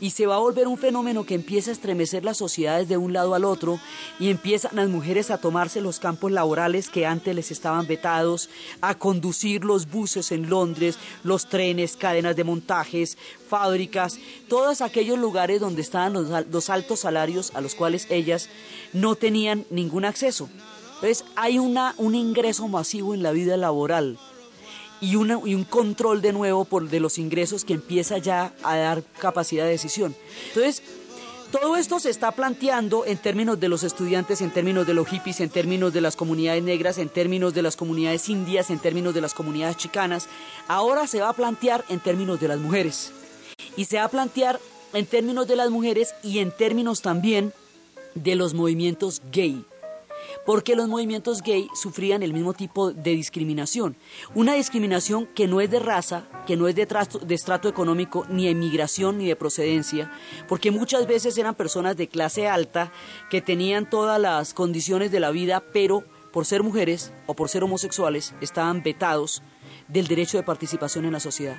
y 0.00 0.10
se 0.10 0.26
va 0.26 0.36
a 0.36 0.40
volver 0.40 0.68
un 0.68 0.78
fenómeno 0.78 1.24
que 1.24 1.34
empieza 1.34 1.70
a 1.70 1.72
estremecer 1.72 2.24
las 2.24 2.36
sociedades 2.36 2.88
de 2.88 2.96
un 2.96 3.12
lado 3.12 3.34
al 3.34 3.44
otro 3.44 3.80
y 4.18 4.30
empiezan 4.30 4.76
las 4.76 4.88
mujeres 4.88 5.30
a 5.30 5.38
tomarse 5.38 5.80
los 5.80 5.98
campos 5.98 6.32
laborales 6.32 6.90
que 6.90 7.06
antes 7.06 7.34
les 7.34 7.50
estaban 7.50 7.86
vetados, 7.86 8.50
a 8.80 8.96
conducir 8.96 9.64
los 9.64 9.90
buses 9.90 10.32
en 10.32 10.48
Londres, 10.50 10.98
los 11.24 11.48
trenes, 11.48 11.96
cadenas 11.96 12.36
de 12.36 12.44
montajes, 12.44 13.16
fábricas, 13.48 14.18
todos 14.48 14.80
aquellos 14.80 15.18
lugares 15.18 15.60
donde 15.60 15.82
estaban 15.82 16.12
los, 16.12 16.70
altos 16.70 17.00
salarios 17.00 17.52
a 17.54 17.60
los 17.60 17.74
cuales 17.74 18.06
ellas 18.10 18.48
no 18.92 19.14
tenían 19.14 19.64
ningún 19.70 20.04
acceso. 20.04 20.48
Entonces 20.96 21.24
hay 21.36 21.58
un 21.58 22.14
ingreso 22.14 22.68
masivo 22.68 23.14
en 23.14 23.22
la 23.22 23.32
vida 23.32 23.56
laboral 23.56 24.18
y, 25.00 25.16
un 25.16 25.64
control 25.64 26.22
de 26.22 26.32
nuevo 26.32 26.64
por, 26.64 26.88
de 26.88 27.00
los 27.00 27.18
ingresos 27.18 27.64
que 27.64 27.74
empieza 27.74 28.18
ya 28.18 28.52
a 28.62 28.76
dar 28.76 29.02
capacidad 29.18 29.64
de 29.64 29.70
decisión. 29.70 30.14
Entonces, 30.48 30.82
todo 31.52 31.76
esto 31.76 32.00
se 32.00 32.10
está 32.10 32.32
planteando 32.32 33.04
en 33.06 33.18
términos 33.18 33.60
de 33.60 33.68
los 33.68 33.84
estudiantes, 33.84 34.40
en 34.40 34.50
términos 34.50 34.86
de 34.86 34.94
los 34.94 35.06
hippies, 35.06 35.40
en 35.40 35.48
términos 35.48 35.92
de 35.92 36.00
las 36.00 36.16
comunidades 36.16 36.62
negras, 36.62 36.98
en 36.98 37.08
términos 37.08 37.54
de 37.54 37.62
las 37.62 37.76
comunidades 37.76 38.28
indias, 38.28 38.70
en 38.70 38.78
términos 38.78 39.14
de 39.14 39.20
las 39.20 39.32
comunidades 39.32 39.76
chicanas. 39.76 40.28
Ahora 40.66 41.06
se 41.06 41.20
va 41.20 41.28
a 41.28 41.34
plantear 41.34 41.84
en 41.88 42.00
términos 42.00 42.40
de 42.40 42.48
las 42.48 42.58
mujeres. 42.58 43.12
Y 43.76 43.84
se 43.84 43.98
va 43.98 44.04
a 44.04 44.08
plantear 44.08 44.60
en 44.92 45.06
términos 45.06 45.46
de 45.46 45.56
las 45.56 45.70
mujeres 45.70 46.14
y 46.22 46.40
en 46.40 46.50
términos 46.50 47.00
también 47.00 47.52
de 48.14 48.34
los 48.34 48.54
movimientos 48.54 49.22
gay 49.30 49.64
porque 50.46 50.76
los 50.76 50.88
movimientos 50.88 51.42
gay 51.42 51.68
sufrían 51.74 52.22
el 52.22 52.32
mismo 52.32 52.54
tipo 52.54 52.92
de 52.92 53.10
discriminación. 53.10 53.96
Una 54.34 54.54
discriminación 54.54 55.26
que 55.26 55.48
no 55.48 55.60
es 55.60 55.70
de 55.70 55.80
raza, 55.80 56.28
que 56.46 56.56
no 56.56 56.68
es 56.68 56.76
de, 56.76 56.86
estrato 57.34 57.68
económico, 57.68 58.24
ni 58.30 58.46
de 58.46 58.54
migración, 58.54 59.18
ni 59.18 59.26
de 59.26 59.36
procedencia, 59.36 60.10
porque 60.48 60.70
muchas 60.70 61.06
veces 61.06 61.36
eran 61.36 61.56
personas 61.56 61.96
de 61.96 62.08
clase 62.08 62.46
alta 62.46 62.92
que 63.28 63.42
tenían 63.42 63.90
todas 63.90 64.20
las 64.20 64.54
condiciones 64.54 65.10
de 65.10 65.20
la 65.20 65.32
vida, 65.32 65.64
pero 65.72 66.04
por 66.32 66.46
ser 66.46 66.62
mujeres 66.62 67.12
o 67.26 67.34
por 67.34 67.48
ser 67.48 67.64
homosexuales 67.64 68.34
estaban 68.40 68.82
vetados 68.82 69.42
del 69.88 70.06
derecho 70.06 70.36
de 70.36 70.44
participación 70.44 71.04
en 71.04 71.12
la 71.12 71.20
sociedad. 71.20 71.56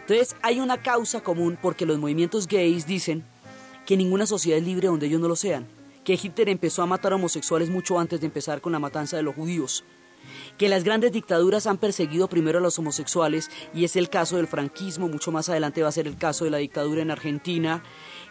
Entonces 0.00 0.36
hay 0.42 0.60
una 0.60 0.82
causa 0.82 1.22
común 1.22 1.58
porque 1.60 1.86
los 1.86 1.98
movimientos 1.98 2.46
gays 2.46 2.86
dicen 2.86 3.24
que 3.86 3.96
ninguna 3.96 4.26
sociedad 4.26 4.58
es 4.58 4.64
libre 4.64 4.88
donde 4.88 5.06
ellos 5.06 5.20
no 5.20 5.28
lo 5.28 5.36
sean 5.36 5.79
que 6.10 6.18
Hitler 6.20 6.48
empezó 6.48 6.82
a 6.82 6.86
matar 6.86 7.12
homosexuales 7.12 7.70
mucho 7.70 7.96
antes 7.96 8.18
de 8.18 8.26
empezar 8.26 8.60
con 8.60 8.72
la 8.72 8.80
matanza 8.80 9.16
de 9.16 9.22
los 9.22 9.36
judíos, 9.36 9.84
que 10.58 10.68
las 10.68 10.82
grandes 10.82 11.12
dictaduras 11.12 11.68
han 11.68 11.78
perseguido 11.78 12.26
primero 12.26 12.58
a 12.58 12.60
los 12.60 12.76
homosexuales 12.80 13.48
y 13.72 13.84
es 13.84 13.94
el 13.94 14.08
caso 14.08 14.36
del 14.36 14.48
franquismo, 14.48 15.06
mucho 15.06 15.30
más 15.30 15.48
adelante 15.48 15.84
va 15.84 15.88
a 15.88 15.92
ser 15.92 16.08
el 16.08 16.16
caso 16.16 16.44
de 16.44 16.50
la 16.50 16.58
dictadura 16.58 17.02
en 17.02 17.12
Argentina, 17.12 17.84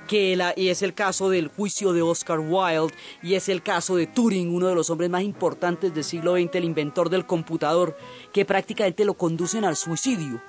que 0.10 0.36
la, 0.36 0.54
y 0.58 0.68
es 0.68 0.82
el 0.82 0.94
caso 0.94 1.30
del 1.30 1.48
juicio 1.48 1.94
de 1.94 2.02
Oscar 2.02 2.40
Wilde 2.42 2.94
y 3.24 3.36
es 3.36 3.48
el 3.48 3.64
caso 3.64 3.96
de 3.96 4.08
Turing, 4.08 4.54
uno 4.54 4.68
de 4.68 4.76
los 4.76 4.90
hombres 4.90 5.10
más 5.10 5.24
importantes 5.24 5.96
del 5.96 6.04
siglo 6.04 6.34
XX, 6.34 6.56
el 6.56 6.66
inventor 6.66 7.10
del 7.10 7.26
computador, 7.26 7.96
que 8.34 8.44
prácticamente 8.44 9.06
lo 9.06 9.14
conducen 9.14 9.64
al 9.64 9.78
suicidio 9.78 10.42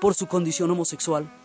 por 0.00 0.14
su 0.14 0.26
condición 0.26 0.70
homosexual. 0.70 1.41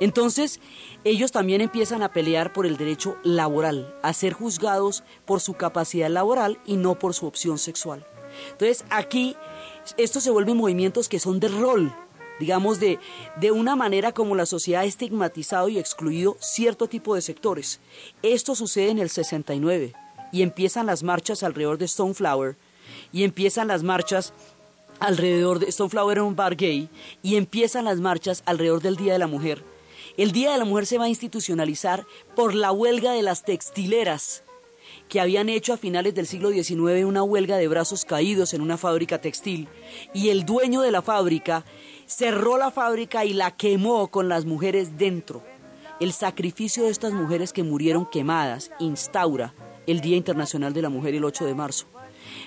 Entonces, 0.00 0.60
ellos 1.04 1.32
también 1.32 1.60
empiezan 1.60 2.02
a 2.02 2.12
pelear 2.12 2.52
por 2.52 2.66
el 2.66 2.76
derecho 2.76 3.16
laboral, 3.24 3.94
a 4.02 4.12
ser 4.12 4.32
juzgados 4.32 5.02
por 5.24 5.40
su 5.40 5.54
capacidad 5.54 6.08
laboral 6.08 6.58
y 6.66 6.76
no 6.76 6.98
por 6.98 7.14
su 7.14 7.26
opción 7.26 7.58
sexual. 7.58 8.06
Entonces, 8.52 8.84
aquí, 8.90 9.36
estos 9.96 10.22
se 10.22 10.30
vuelven 10.30 10.56
movimientos 10.56 11.08
que 11.08 11.18
son 11.18 11.40
de 11.40 11.48
rol, 11.48 11.94
digamos, 12.38 12.78
de, 12.78 12.98
de 13.40 13.50
una 13.50 13.74
manera 13.74 14.12
como 14.12 14.36
la 14.36 14.46
sociedad 14.46 14.82
ha 14.82 14.86
estigmatizado 14.86 15.68
y 15.68 15.78
excluido 15.78 16.36
cierto 16.40 16.86
tipo 16.86 17.14
de 17.14 17.22
sectores. 17.22 17.80
Esto 18.22 18.54
sucede 18.54 18.90
en 18.90 18.98
el 18.98 19.10
69 19.10 19.94
y 20.30 20.42
empiezan 20.42 20.86
las 20.86 21.02
marchas 21.02 21.42
alrededor 21.42 21.78
de 21.78 21.88
Stoneflower 21.88 22.56
y 23.12 23.24
empiezan 23.24 23.68
las 23.68 23.82
marchas 23.82 24.32
alrededor 25.00 25.58
de 25.58 25.70
Stoneflower 25.70 26.18
era 26.18 26.24
un 26.24 26.36
bar 26.36 26.56
gay 26.56 26.88
y 27.22 27.36
empiezan 27.36 27.84
las 27.84 28.00
marchas 28.00 28.42
alrededor 28.46 28.82
del 28.82 28.96
Día 28.96 29.12
de 29.12 29.18
la 29.18 29.26
Mujer. 29.26 29.62
El 30.18 30.32
Día 30.32 30.50
de 30.50 30.58
la 30.58 30.64
Mujer 30.64 30.84
se 30.84 30.98
va 30.98 31.04
a 31.04 31.08
institucionalizar 31.08 32.04
por 32.34 32.52
la 32.52 32.72
huelga 32.72 33.12
de 33.12 33.22
las 33.22 33.44
textileras 33.44 34.42
que 35.08 35.20
habían 35.20 35.48
hecho 35.48 35.72
a 35.72 35.76
finales 35.76 36.12
del 36.12 36.26
siglo 36.26 36.50
XIX 36.50 37.04
una 37.04 37.22
huelga 37.22 37.56
de 37.56 37.68
brazos 37.68 38.04
caídos 38.04 38.52
en 38.52 38.60
una 38.60 38.76
fábrica 38.76 39.20
textil 39.20 39.68
y 40.12 40.30
el 40.30 40.44
dueño 40.44 40.80
de 40.80 40.90
la 40.90 41.02
fábrica 41.02 41.64
cerró 42.06 42.58
la 42.58 42.72
fábrica 42.72 43.24
y 43.24 43.32
la 43.32 43.56
quemó 43.56 44.08
con 44.08 44.28
las 44.28 44.44
mujeres 44.44 44.98
dentro. 44.98 45.44
El 46.00 46.12
sacrificio 46.12 46.82
de 46.82 46.90
estas 46.90 47.12
mujeres 47.12 47.52
que 47.52 47.62
murieron 47.62 48.04
quemadas 48.04 48.72
instaura 48.80 49.54
el 49.86 50.00
Día 50.00 50.16
Internacional 50.16 50.72
de 50.72 50.82
la 50.82 50.88
Mujer 50.88 51.14
el 51.14 51.22
8 51.22 51.44
de 51.44 51.54
marzo 51.54 51.86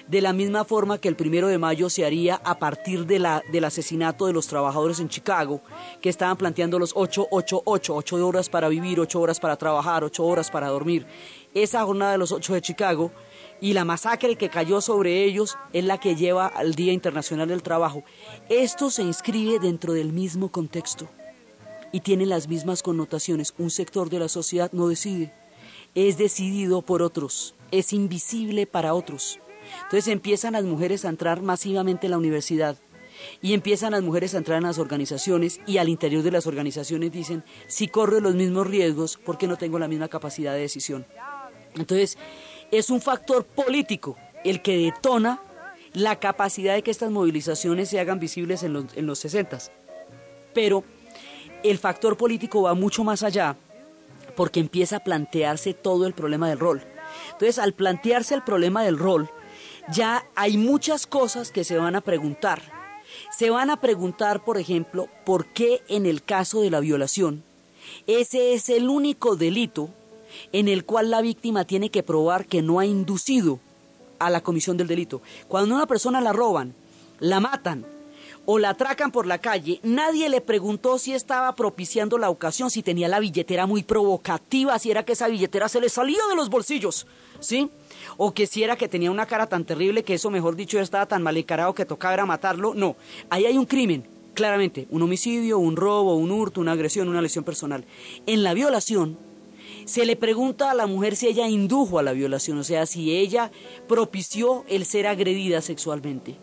de 0.08 0.22
la 0.22 0.34
misma 0.34 0.66
forma 0.66 0.98
que 0.98 1.08
el 1.08 1.16
primero 1.16 1.48
de 1.48 1.58
mayo 1.58 1.90
se 1.90 2.06
haría 2.06 2.36
a 2.44 2.60
partir 2.60 3.06
de 3.06 3.20
la, 3.20 3.44
del 3.52 3.66
asesinato 3.66 4.28
de 4.28 4.34
los 4.34 4.48
trabajadores 4.48 5.00
en 5.00 5.10
Chicago, 5.10 5.62
que 6.02 6.10
estaban 6.10 6.38
planteando 6.38 6.80
los 6.80 6.92
8, 6.96 7.28
8, 7.32 7.62
8, 7.66 7.96
8 7.96 8.28
horas 8.28 8.50
para 8.50 8.70
vivir, 8.70 9.00
8 9.00 9.20
horas 9.20 9.40
para 9.40 9.58
trabajar, 9.58 10.04
8 10.04 10.24
horas 10.24 10.52
para 10.52 10.68
dormir. 10.68 11.06
Esa 11.54 11.84
jornada 11.84 12.14
de 12.14 12.18
los 12.18 12.32
8 12.32 12.54
de 12.54 12.62
Chicago 12.62 13.12
y 13.60 13.74
la 13.74 13.86
masacre 13.86 14.36
que 14.36 14.50
cayó 14.50 14.82
sobre 14.82 15.24
ellos 15.24 15.58
es 15.74 15.84
la 15.84 16.00
que 16.00 16.16
lleva 16.16 16.48
al 16.48 16.76
Día 16.76 16.94
Internacional 16.94 17.48
del 17.48 17.62
Trabajo. 17.62 18.04
Esto 18.50 18.90
se 18.90 19.04
inscribe 19.04 19.60
dentro 19.60 19.94
del 19.94 20.14
mismo 20.14 20.52
contexto 20.52 21.08
y 21.92 22.00
tiene 22.00 22.26
las 22.26 22.48
mismas 22.48 22.82
connotaciones. 22.84 23.54
Un 23.58 23.70
sector 23.70 24.10
de 24.10 24.20
la 24.20 24.30
sociedad 24.30 24.72
no 24.72 24.88
decide, 24.88 25.34
es 25.94 26.18
decidido 26.18 26.82
por 26.82 27.02
otros, 27.02 27.54
es 27.72 27.94
invisible 27.94 28.66
para 28.66 28.94
otros. 28.94 29.41
Entonces 29.84 30.08
empiezan 30.08 30.54
las 30.54 30.64
mujeres 30.64 31.06
a 31.06 31.10
entrar 31.10 31.42
masivamente 31.42 32.08
en 32.08 32.12
la 32.12 32.18
universidad 32.18 32.78
y 33.42 33.54
empiezan 33.54 33.92
las 33.92 34.02
mujeres 34.02 34.34
a 34.34 34.38
entrar 34.38 34.58
en 34.58 34.64
las 34.64 34.80
organizaciones 34.80 35.60
y 35.66 35.78
al 35.78 35.90
interior 35.90 36.24
de 36.24 36.32
las 36.32 36.48
organizaciones 36.48 37.12
dicen, 37.12 37.44
si 37.68 37.88
corro 37.88 38.20
los 38.20 38.36
mismos 38.36 38.68
riesgos, 38.68 39.18
¿por 39.18 39.38
qué 39.38 39.48
no 39.48 39.58
tengo 39.58 39.80
la 39.80 39.88
misma 39.88 40.08
capacidad 40.08 40.54
de 40.54 40.62
decisión? 40.62 41.06
Entonces, 41.76 42.18
es 42.72 42.90
un 42.90 43.02
factor 43.02 43.46
político 43.46 44.18
el 44.44 44.62
que 44.62 44.78
detona 44.78 45.42
la 45.94 46.18
capacidad 46.20 46.74
de 46.74 46.84
que 46.84 46.92
estas 46.92 47.12
movilizaciones 47.12 47.90
se 47.90 48.00
hagan 48.00 48.20
visibles 48.20 48.64
en 48.64 48.74
los, 48.74 48.86
en 48.96 49.06
los 49.06 49.20
60. 49.20 49.60
Pero 50.54 50.84
el 51.64 51.78
factor 51.78 52.18
político 52.18 52.64
va 52.64 52.74
mucho 52.74 53.04
más 53.04 53.24
allá 53.24 53.56
porque 54.36 54.60
empieza 54.60 54.98
a 54.98 55.04
plantearse 55.04 55.74
todo 55.74 56.08
el 56.08 56.14
problema 56.14 56.50
del 56.50 56.60
rol. 56.60 56.82
Entonces, 57.34 57.60
al 57.60 57.74
plantearse 57.74 58.34
el 58.34 58.44
problema 58.44 58.84
del 58.84 58.98
rol, 58.98 59.30
ya 59.92 60.26
hay 60.36 60.58
muchas 60.58 61.08
cosas 61.08 61.52
que 61.52 61.64
se 61.64 61.78
van 61.78 61.96
a 61.96 62.02
preguntar. 62.02 62.62
Se 63.36 63.50
van 63.50 63.70
a 63.70 63.82
preguntar, 63.82 64.44
por 64.44 64.58
ejemplo, 64.58 65.10
por 65.26 65.48
qué 65.48 65.82
en 65.88 66.06
el 66.06 66.24
caso 66.24 66.62
de 66.62 66.70
la 66.70 66.80
violación, 66.80 67.44
ese 68.08 68.54
es 68.54 68.70
el 68.70 68.90
único 68.90 69.36
delito 69.36 69.90
en 70.54 70.68
el 70.68 70.86
cual 70.86 71.10
la 71.10 71.22
víctima 71.22 71.66
tiene 71.66 71.90
que 71.90 72.04
probar 72.04 72.46
que 72.46 72.62
no 72.62 72.80
ha 72.80 72.86
inducido 72.86 73.60
a 74.20 74.30
la 74.30 74.42
comisión 74.42 74.78
del 74.78 74.88
delito. 74.88 75.22
Cuando 75.48 75.76
una 75.76 75.88
persona 75.88 76.22
la 76.22 76.32
roban, 76.32 76.74
la 77.20 77.40
matan 77.40 77.86
o 78.46 78.60
la 78.60 78.70
atracan 78.70 79.12
por 79.12 79.28
la 79.28 79.40
calle, 79.40 79.80
nadie 79.84 80.30
le 80.30 80.42
preguntó 80.42 80.98
si 80.98 81.14
estaba 81.14 81.56
propiciando 81.56 82.18
la 82.18 82.30
ocasión, 82.30 82.72
si 82.72 82.84
tenía 82.84 83.08
la 83.08 83.20
billetera 83.20 83.66
muy 83.66 83.84
provocativa, 83.84 84.78
si 84.80 84.92
era 84.92 85.04
que 85.04 85.14
esa 85.14 85.28
billetera 85.28 85.70
se 85.70 85.82
le 85.82 85.90
salía 85.90 86.22
de 86.30 86.36
los 86.36 86.50
bolsillos, 86.50 87.06
¿sí? 87.40 87.70
o 88.18 88.34
que 88.34 88.48
si 88.48 88.64
era 88.64 88.76
que 88.76 88.88
tenía 88.88 89.12
una 89.12 89.26
cara 89.26 89.48
tan 89.48 89.66
terrible 89.66 90.04
que 90.04 90.16
eso, 90.16 90.30
mejor 90.30 90.56
dicho, 90.56 90.80
estaba 90.80 91.06
tan 91.06 91.24
mal 91.24 91.38
encarado 91.38 91.74
que 91.74 91.86
tocaba 91.86 92.26
matarlo. 92.26 92.74
No, 92.74 92.96
ahí 93.30 93.46
hay 93.46 93.58
un 93.58 93.66
crimen, 93.66 94.08
claramente, 94.34 94.88
un 94.90 95.02
homicidio, 95.02 95.58
un 95.60 95.76
robo, 95.76 96.16
un 96.16 96.32
hurto, 96.32 96.62
una 96.62 96.74
agresión, 96.74 97.10
una 97.10 97.22
lesión 97.22 97.44
personal. 97.44 97.86
En 98.26 98.44
la 98.44 98.54
violación, 98.54 99.18
se 99.86 100.06
le 100.06 100.16
pregunta 100.16 100.70
a 100.70 100.76
la 100.76 100.88
mujer 100.88 101.16
si 101.16 101.28
ella 101.28 101.48
indujo 101.48 102.00
a 102.00 102.04
la 102.04 102.14
violación, 102.14 102.58
o 102.60 102.64
sea, 102.64 102.86
si 102.86 103.16
ella 103.16 103.52
propició 103.88 104.64
el 104.68 104.86
ser 104.86 105.08
agredida 105.08 105.62
sexualmente. 105.62 106.36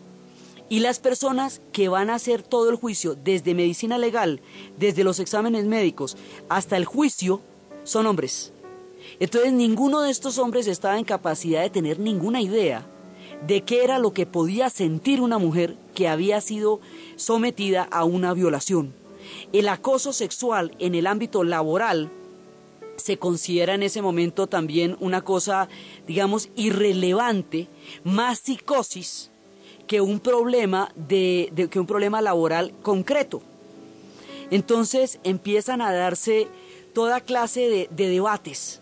Y 0.69 0.81
las 0.81 0.99
personas 0.99 1.61
que 1.71 1.89
van 1.89 2.11
a 2.11 2.15
hacer 2.15 2.43
todo 2.43 2.69
el 2.69 2.75
juicio, 2.75 3.15
desde 3.15 3.55
medicina 3.55 3.97
legal, 3.97 4.39
desde 4.77 5.03
los 5.03 5.19
exámenes 5.19 5.65
médicos 5.65 6.15
hasta 6.47 6.77
el 6.77 6.85
juicio, 6.85 7.41
son 7.83 8.05
hombres. 8.05 8.53
Entonces 9.19 9.51
ninguno 9.51 10.01
de 10.01 10.11
estos 10.11 10.37
hombres 10.37 10.67
estaba 10.67 10.99
en 10.99 11.05
capacidad 11.05 11.61
de 11.61 11.71
tener 11.71 11.99
ninguna 11.99 12.41
idea 12.41 12.85
de 13.47 13.61
qué 13.61 13.83
era 13.83 13.97
lo 13.99 14.13
que 14.13 14.27
podía 14.27 14.69
sentir 14.69 15.21
una 15.21 15.39
mujer 15.39 15.75
que 15.95 16.07
había 16.07 16.39
sido 16.41 16.81
sometida 17.15 17.87
a 17.89 18.03
una 18.03 18.33
violación. 18.33 18.93
El 19.53 19.69
acoso 19.69 20.13
sexual 20.13 20.75
en 20.77 20.93
el 20.93 21.07
ámbito 21.07 21.43
laboral 21.43 22.11
se 22.97 23.17
considera 23.17 23.73
en 23.73 23.83
ese 23.83 24.01
momento 24.01 24.47
también 24.47 24.97
una 24.99 25.21
cosa, 25.23 25.69
digamos, 26.05 26.49
irrelevante, 26.55 27.67
más 28.03 28.39
psicosis 28.39 29.31
que 29.89 29.99
un 29.99 30.21
problema 30.21 30.89
de, 30.95 31.51
que 31.69 31.79
un 31.81 31.85
problema 31.85 32.21
laboral 32.21 32.73
concreto. 32.81 33.41
Entonces 34.51 35.19
empiezan 35.25 35.81
a 35.81 35.91
darse 35.91 36.47
toda 36.93 37.19
clase 37.19 37.89
de 37.91 38.09
debates 38.09 38.79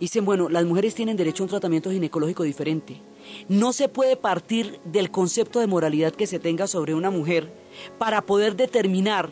dicen, 0.00 0.24
bueno, 0.24 0.48
las 0.48 0.64
mujeres 0.64 0.94
tienen 0.94 1.16
derecho 1.16 1.42
a 1.42 1.46
un 1.46 1.50
tratamiento 1.50 1.90
ginecológico 1.90 2.42
diferente. 2.42 3.00
No 3.48 3.72
se 3.72 3.88
puede 3.88 4.16
partir 4.16 4.80
del 4.84 5.10
concepto 5.10 5.60
de 5.60 5.66
moralidad 5.66 6.14
que 6.14 6.26
se 6.26 6.38
tenga 6.38 6.66
sobre 6.66 6.94
una 6.94 7.10
mujer 7.10 7.52
para 7.98 8.22
poder 8.22 8.56
determinar 8.56 9.30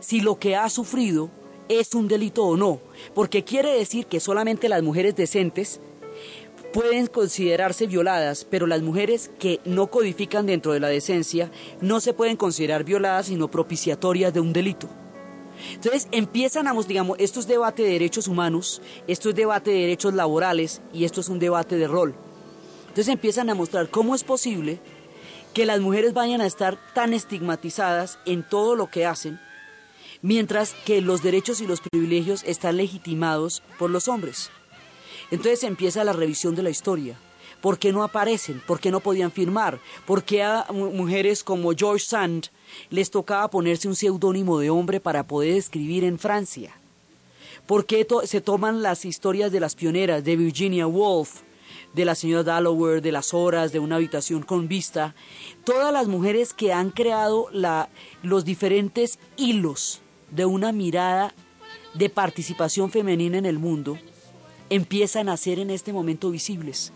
si 0.00 0.20
lo 0.20 0.38
que 0.38 0.56
ha 0.56 0.68
sufrido 0.68 1.30
es 1.68 1.94
un 1.94 2.08
delito 2.08 2.44
o 2.44 2.56
no, 2.56 2.80
porque 3.14 3.44
quiere 3.44 3.72
decir 3.72 4.06
que 4.06 4.20
solamente 4.20 4.68
las 4.68 4.82
mujeres 4.82 5.16
decentes 5.16 5.80
pueden 6.72 7.06
considerarse 7.06 7.86
violadas, 7.86 8.46
pero 8.48 8.66
las 8.66 8.82
mujeres 8.82 9.30
que 9.38 9.60
no 9.64 9.88
codifican 9.88 10.46
dentro 10.46 10.72
de 10.72 10.80
la 10.80 10.88
decencia 10.88 11.50
no 11.80 12.00
se 12.00 12.12
pueden 12.12 12.36
considerar 12.36 12.84
violadas 12.84 13.26
sino 13.26 13.50
propiciatorias 13.50 14.32
de 14.32 14.40
un 14.40 14.52
delito. 14.52 14.88
Entonces 15.72 16.08
empiezan, 16.12 16.68
a, 16.68 16.74
digamos, 16.86 17.16
esto 17.18 17.40
es 17.40 17.46
debate 17.46 17.82
de 17.82 17.90
derechos 17.90 18.28
humanos, 18.28 18.82
esto 19.06 19.30
es 19.30 19.34
debate 19.34 19.70
de 19.70 19.80
derechos 19.80 20.14
laborales 20.14 20.82
y 20.92 21.04
esto 21.04 21.20
es 21.20 21.28
un 21.28 21.38
debate 21.38 21.76
de 21.76 21.88
rol. 21.88 22.14
Entonces 22.88 23.08
empiezan 23.08 23.50
a 23.50 23.54
mostrar 23.54 23.88
cómo 23.88 24.14
es 24.14 24.24
posible 24.24 24.80
que 25.54 25.66
las 25.66 25.80
mujeres 25.80 26.12
vayan 26.12 26.40
a 26.40 26.46
estar 26.46 26.78
tan 26.94 27.14
estigmatizadas 27.14 28.18
en 28.26 28.46
todo 28.46 28.76
lo 28.76 28.90
que 28.90 29.06
hacen, 29.06 29.40
mientras 30.20 30.74
que 30.84 31.00
los 31.00 31.22
derechos 31.22 31.60
y 31.60 31.66
los 31.66 31.80
privilegios 31.80 32.42
están 32.44 32.76
legitimados 32.76 33.62
por 33.78 33.90
los 33.90 34.08
hombres. 34.08 34.50
Entonces 35.30 35.64
empieza 35.64 36.04
la 36.04 36.12
revisión 36.12 36.54
de 36.54 36.62
la 36.62 36.70
historia. 36.70 37.18
¿Por 37.60 37.78
qué 37.78 37.92
no 37.92 38.02
aparecen? 38.04 38.62
¿Por 38.66 38.80
qué 38.80 38.90
no 38.90 39.00
podían 39.00 39.32
firmar? 39.32 39.80
¿Por 40.06 40.22
qué 40.22 40.42
a 40.42 40.66
mujeres 40.70 41.42
como 41.42 41.72
George 41.74 42.04
Sand 42.04 42.48
les 42.90 43.10
tocaba 43.10 43.50
ponerse 43.50 43.88
un 43.88 43.96
seudónimo 43.96 44.58
de 44.60 44.70
hombre 44.70 45.00
para 45.00 45.26
poder 45.26 45.56
escribir 45.56 46.04
en 46.04 46.18
Francia? 46.18 46.76
¿Por 47.66 47.86
qué 47.86 48.06
se 48.24 48.40
toman 48.40 48.82
las 48.82 49.04
historias 49.04 49.50
de 49.50 49.60
las 49.60 49.74
pioneras, 49.74 50.22
de 50.22 50.36
Virginia 50.36 50.86
Woolf, 50.86 51.40
de 51.94 52.04
la 52.04 52.14
señora 52.14 52.44
Dalloway, 52.44 53.00
de 53.00 53.10
las 53.10 53.34
horas, 53.34 53.72
de 53.72 53.80
una 53.80 53.96
habitación 53.96 54.42
con 54.42 54.68
vista? 54.68 55.16
Todas 55.64 55.92
las 55.92 56.06
mujeres 56.06 56.52
que 56.52 56.72
han 56.72 56.90
creado 56.90 57.48
los 58.22 58.44
diferentes 58.44 59.18
hilos 59.36 60.00
de 60.30 60.44
una 60.44 60.70
mirada 60.70 61.34
de 61.94 62.10
participación 62.10 62.92
femenina 62.92 63.38
en 63.38 63.46
el 63.46 63.58
mundo 63.58 63.98
empiezan 64.70 65.28
a 65.28 65.36
ser 65.36 65.58
en 65.58 65.70
este 65.70 65.92
momento 65.92 66.30
visibles. 66.30 66.92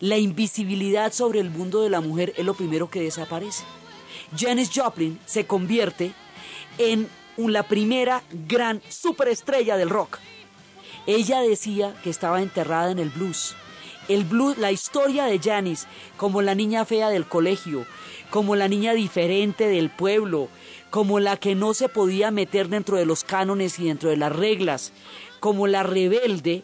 La 0.00 0.16
invisibilidad 0.18 1.12
sobre 1.12 1.40
el 1.40 1.50
mundo 1.50 1.82
de 1.82 1.90
la 1.90 2.00
mujer 2.00 2.32
es 2.36 2.44
lo 2.44 2.54
primero 2.54 2.90
que 2.90 3.02
desaparece. 3.02 3.64
Janis 4.36 4.70
Joplin 4.74 5.18
se 5.26 5.46
convierte 5.46 6.12
en 6.78 7.08
la 7.36 7.64
primera 7.64 8.22
gran 8.48 8.80
superestrella 8.88 9.76
del 9.76 9.90
rock. 9.90 10.18
Ella 11.06 11.40
decía 11.40 11.94
que 12.02 12.10
estaba 12.10 12.40
enterrada 12.40 12.90
en 12.90 12.98
el 12.98 13.10
blues. 13.10 13.54
El 14.08 14.24
blues, 14.24 14.58
la 14.58 14.72
historia 14.72 15.24
de 15.24 15.38
Janis 15.38 15.86
como 16.16 16.42
la 16.42 16.54
niña 16.54 16.84
fea 16.84 17.08
del 17.08 17.26
colegio, 17.26 17.86
como 18.30 18.56
la 18.56 18.68
niña 18.68 18.92
diferente 18.92 19.66
del 19.68 19.90
pueblo, 19.90 20.48
como 20.90 21.20
la 21.20 21.36
que 21.36 21.54
no 21.54 21.74
se 21.74 21.88
podía 21.88 22.30
meter 22.30 22.68
dentro 22.68 22.96
de 22.96 23.06
los 23.06 23.24
cánones 23.24 23.78
y 23.78 23.86
dentro 23.88 24.10
de 24.10 24.16
las 24.16 24.34
reglas, 24.34 24.92
como 25.40 25.66
la 25.66 25.82
rebelde, 25.82 26.62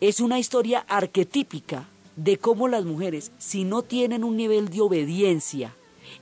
es 0.00 0.20
una 0.20 0.38
historia 0.38 0.84
arquetípica 0.88 1.88
de 2.16 2.38
cómo 2.38 2.68
las 2.68 2.84
mujeres, 2.84 3.32
si 3.38 3.64
no 3.64 3.82
tienen 3.82 4.24
un 4.24 4.36
nivel 4.36 4.68
de 4.68 4.80
obediencia 4.80 5.74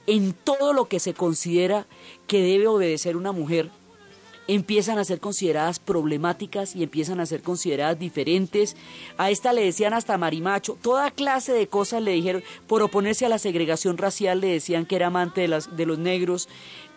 en 0.06 0.32
todo 0.32 0.72
lo 0.72 0.86
que 0.86 1.00
se 1.00 1.14
considera 1.14 1.86
que 2.26 2.42
debe 2.42 2.66
obedecer 2.66 3.16
una 3.16 3.32
mujer, 3.32 3.70
empiezan 4.48 4.98
a 4.98 5.04
ser 5.04 5.20
consideradas 5.20 5.78
problemáticas 5.78 6.76
y 6.76 6.82
empiezan 6.82 7.20
a 7.20 7.26
ser 7.26 7.42
consideradas 7.42 7.98
diferentes. 7.98 8.76
A 9.18 9.30
esta 9.30 9.52
le 9.52 9.64
decían 9.64 9.92
hasta 9.92 10.18
marimacho, 10.18 10.78
toda 10.80 11.10
clase 11.10 11.52
de 11.52 11.66
cosas 11.66 12.02
le 12.02 12.12
dijeron, 12.12 12.44
por 12.66 12.82
oponerse 12.82 13.26
a 13.26 13.30
la 13.30 13.38
segregación 13.38 13.98
racial 13.98 14.40
le 14.40 14.48
decían 14.48 14.86
que 14.86 14.96
era 14.96 15.08
amante 15.08 15.42
de, 15.42 15.48
las, 15.48 15.76
de 15.76 15.86
los 15.86 15.98
negros. 15.98 16.48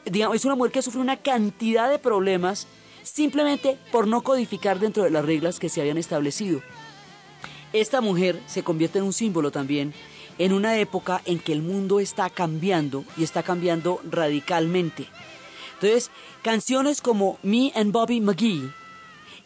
Digamos, 0.06 0.36
es 0.36 0.46
una 0.46 0.56
mujer 0.56 0.72
que 0.72 0.82
sufre 0.82 1.02
una 1.02 1.18
cantidad 1.18 1.90
de 1.90 2.00
problemas 2.00 2.68
simplemente 3.10 3.78
por 3.91 4.07
no 4.07 4.22
codificar 4.22 4.80
dentro 4.80 5.03
de 5.03 5.10
las 5.10 5.26
reglas 5.26 5.60
que 5.60 5.70
se 5.70 5.82
habían 5.82 5.97
establecido. 5.97 6.62
Esta 7.74 8.01
mujer 8.01 8.41
se 8.47 8.64
convierte 8.64 8.99
en 8.99 9.05
un 9.05 9.14
símbolo 9.14 9.51
también 9.51 9.93
en 10.39 10.53
una 10.53 10.78
época 10.78 11.22
en 11.26 11.38
que 11.38 11.53
el 11.53 11.62
mundo 11.62 11.99
está 11.99 12.30
cambiando 12.30 13.03
y 13.18 13.24
está 13.24 13.43
cambiando 13.43 14.01
radicalmente. 14.10 15.05
Entonces, 15.76 16.10
canciones 16.41 17.01
como 17.01 17.38
Me 17.43 17.72
and 17.76 17.91
Bobby 17.91 18.22
McGee 18.22 18.72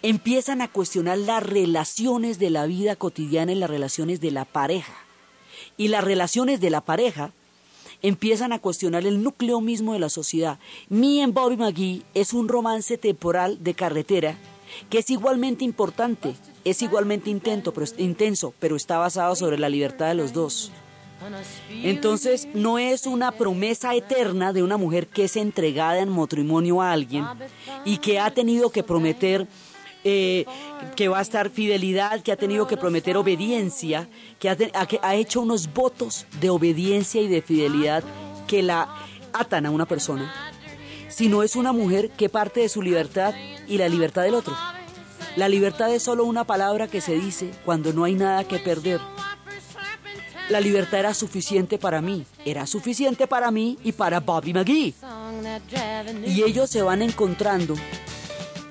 empiezan 0.04 0.62
a 0.62 0.68
cuestionar 0.68 1.18
las 1.18 1.44
relaciones 1.44 2.38
de 2.38 2.52
la 2.52 2.68
vida 2.68 2.96
cotidiana 2.96 3.52
y 3.52 3.56
las 3.56 3.70
relaciones 3.70 4.22
de 4.22 4.32
la 4.32 4.46
pareja. 4.46 4.94
Y 5.78 5.88
las 5.88 6.04
relaciones 6.04 6.62
de 6.62 6.70
la 6.70 6.82
pareja 6.82 7.34
empiezan 8.04 8.54
a 8.54 8.60
cuestionar 8.60 9.08
el 9.08 9.24
núcleo 9.24 9.60
mismo 9.62 9.94
de 9.94 10.00
la 10.00 10.10
sociedad. 10.10 10.60
Me 10.90 11.24
and 11.24 11.34
Bobby 11.34 11.58
McGee 11.58 12.04
es 12.14 12.34
un 12.34 12.48
romance 12.48 12.98
temporal 13.00 13.64
de 13.64 13.74
carretera 13.74 14.38
que 14.90 15.00
es 15.00 15.10
igualmente 15.10 15.64
importante, 15.64 16.36
es 16.64 16.82
igualmente 16.82 17.30
intenso, 17.30 17.74
pero, 17.74 17.86
intenso, 17.98 18.54
pero 18.60 18.76
está 18.76 18.98
basado 18.98 19.36
sobre 19.36 19.58
la 19.58 19.70
libertad 19.70 20.08
de 20.08 20.16
los 20.16 20.34
dos. 20.34 20.72
Entonces 21.84 22.50
no 22.54 22.80
es 22.80 23.06
una 23.06 23.32
promesa 23.32 23.96
eterna 23.96 24.52
de 24.52 24.62
una 24.62 24.78
mujer 24.78 25.08
que 25.08 25.26
es 25.26 25.38
entregada 25.38 26.00
en 26.00 26.10
matrimonio 26.10 26.82
a 26.82 26.92
alguien 26.92 27.26
y 27.86 27.98
que 27.98 28.20
ha 28.20 28.32
tenido 28.32 28.72
que 28.72 28.84
prometer 28.84 29.48
eh, 30.04 30.46
que 30.96 31.08
va 31.08 31.20
a 31.20 31.22
estar 31.22 31.50
fidelidad, 31.50 32.22
que 32.22 32.32
ha 32.32 32.38
tenido 32.38 32.68
que 32.68 32.78
prometer 32.78 33.18
obediencia, 33.18 34.10
que 34.40 34.50
ha, 34.50 34.58
ha 35.02 35.16
hecho 35.16 35.42
unos 35.42 35.74
votos 35.74 36.26
de 36.40 36.50
obediencia 36.50 37.22
y 37.22 37.28
de 37.28 37.42
fidelidad 37.42 38.04
que 38.48 38.64
la 38.64 38.90
atan 39.34 39.66
a 39.66 39.72
una 39.72 39.86
persona, 39.86 40.34
sino 41.10 41.44
es 41.44 41.56
una 41.56 41.72
mujer 41.72 42.10
que 42.12 42.30
parte 42.30 42.62
de 42.62 42.70
su 42.70 42.82
libertad 42.82 43.34
y 43.68 43.78
la 43.78 43.90
libertad 43.90 44.24
del 44.24 44.36
otro. 44.36 44.56
La 45.36 45.50
libertad 45.50 45.92
es 45.92 46.04
solo 46.04 46.26
una 46.26 46.44
palabra 46.44 46.88
que 46.88 47.02
se 47.02 47.16
dice 47.16 47.50
cuando 47.66 47.92
no 47.94 48.04
hay 48.04 48.14
nada 48.14 48.44
que 48.44 48.60
perder 48.60 49.00
la 50.50 50.60
libertad 50.60 51.00
era 51.00 51.14
suficiente 51.14 51.78
para 51.78 52.02
mí, 52.02 52.26
era 52.46 52.68
suficiente 52.68 53.28
para 53.28 53.50
mí 53.50 53.78
y 53.84 53.94
para 53.94 54.20
Bobby 54.20 54.54
McGee. 54.54 54.94
Y 56.26 56.44
ellos 56.44 56.70
se 56.70 56.82
van 56.82 57.02
encontrando 57.02 57.76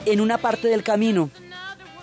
en 0.06 0.20
una 0.20 0.38
parte 0.38 0.68
del 0.68 0.82
camino 0.82 1.30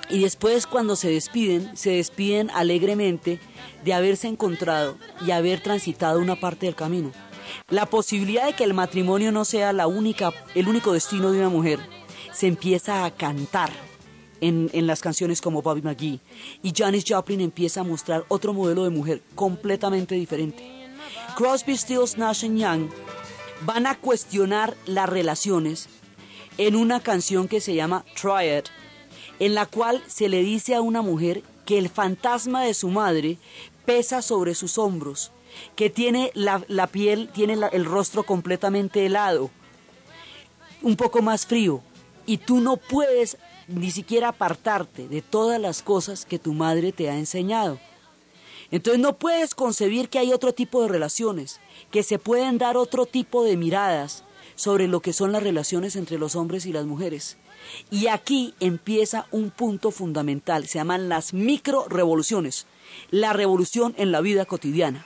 y 0.10 0.20
después 0.20 0.66
cuando 0.66 0.96
se 0.96 1.10
despiden, 1.10 1.76
se 1.78 1.92
despiden 1.92 2.50
alegremente 2.52 3.40
de 3.84 3.94
haberse 3.94 4.28
encontrado 4.28 4.98
y 5.26 5.32
haber 5.32 5.62
transitado 5.62 6.20
una 6.20 6.40
parte 6.40 6.66
del 6.66 6.76
camino. 6.76 7.12
La 7.70 7.86
posibilidad 7.86 8.46
de 8.46 8.54
que 8.54 8.64
el 8.64 8.74
matrimonio 8.74 9.32
no 9.32 9.46
sea 9.46 9.74
la 9.74 9.88
única, 9.88 10.32
el 10.56 10.68
único 10.68 10.94
destino 10.94 11.32
de 11.32 11.40
una 11.40 11.50
mujer 11.50 11.80
se 12.34 12.48
empieza 12.48 13.06
a 13.06 13.12
cantar 13.12 13.72
en, 14.42 14.70
las 14.88 15.02
canciones 15.02 15.42
como 15.42 15.62
Bobby 15.62 15.82
McGee. 15.82 16.20
Y 16.64 16.74
Janis 16.76 17.06
Joplin 17.08 17.42
empieza 17.42 17.82
a 17.82 17.84
mostrar 17.84 18.26
otro 18.30 18.54
modelo 18.54 18.84
de 18.84 18.90
mujer 18.90 19.22
completamente 19.36 20.16
diferente. 20.16 20.64
Crosby, 21.36 21.78
Stills, 21.78 22.18
Nash 22.18 22.46
Young 22.46 22.90
van 23.66 23.88
a 23.88 23.96
cuestionar 23.96 24.76
las 24.86 25.10
relaciones 25.10 25.90
en 26.60 26.76
una 26.76 27.00
canción 27.00 27.48
que 27.48 27.62
se 27.62 27.74
llama 27.74 28.04
Try 28.22 28.58
It, 28.58 28.66
en 29.40 29.56
la 29.56 29.66
cual 29.66 30.04
se 30.08 30.28
le 30.28 30.44
dice 30.44 30.76
a 30.76 30.82
una 30.82 31.02
mujer 31.02 31.42
que 31.66 31.78
el 31.78 31.88
fantasma 31.88 32.64
de 32.66 32.74
su 32.74 32.90
madre 32.90 33.38
pesa 33.86 34.22
sobre 34.22 34.54
sus 34.56 34.78
hombros, 34.78 35.32
que 35.78 35.90
tiene 35.90 36.32
la, 36.34 36.88
piel, 36.88 37.30
tiene 37.30 37.58
el 37.72 37.86
rostro 37.86 38.24
completamente 38.24 39.06
helado, 39.06 39.50
un 40.82 40.98
poco 40.98 41.22
más 41.22 41.46
frío, 41.46 41.82
y 42.26 42.40
tú 42.40 42.60
no 42.60 42.76
puedes 42.76 43.38
ni 43.70 43.90
siquiera 43.90 44.28
apartarte 44.28 45.08
de 45.08 45.22
todas 45.22 45.62
las 45.62 45.82
cosas 45.82 46.26
que 46.26 46.40
tu 46.40 46.52
madre 46.52 46.92
te 46.92 47.10
ha 47.10 47.16
enseñado. 47.16 47.80
Entonces 48.70 49.00
no 49.00 49.16
puedes 49.18 49.56
concebir 49.56 50.10
que 50.10 50.20
hay 50.20 50.34
otro 50.34 50.54
tipo 50.54 50.82
de 50.82 50.90
relaciones, 50.90 51.62
que 51.90 52.04
se 52.04 52.20
pueden 52.20 52.58
dar 52.58 52.76
otro 52.76 53.06
tipo 53.06 53.46
de 53.46 53.56
miradas 53.56 54.26
sobre 54.60 54.90
lo 54.90 55.00
que 55.00 55.14
son 55.14 55.32
las 55.32 55.42
relaciones 55.42 55.96
entre 55.96 56.20
los 56.20 56.36
hombres 56.36 56.66
y 56.66 56.74
las 56.74 56.86
mujeres. 56.86 57.38
Y 57.90 58.08
aquí 58.08 58.54
empieza 58.60 59.26
un 59.32 59.52
punto 59.52 59.90
fundamental, 59.90 60.68
se 60.68 60.80
llaman 60.80 61.08
las 61.08 61.34
micro 61.34 61.88
revoluciones, 61.88 62.66
la 63.10 63.32
revolución 63.32 63.96
en 63.98 64.12
la 64.12 64.20
vida 64.20 64.44
cotidiana. 64.44 65.06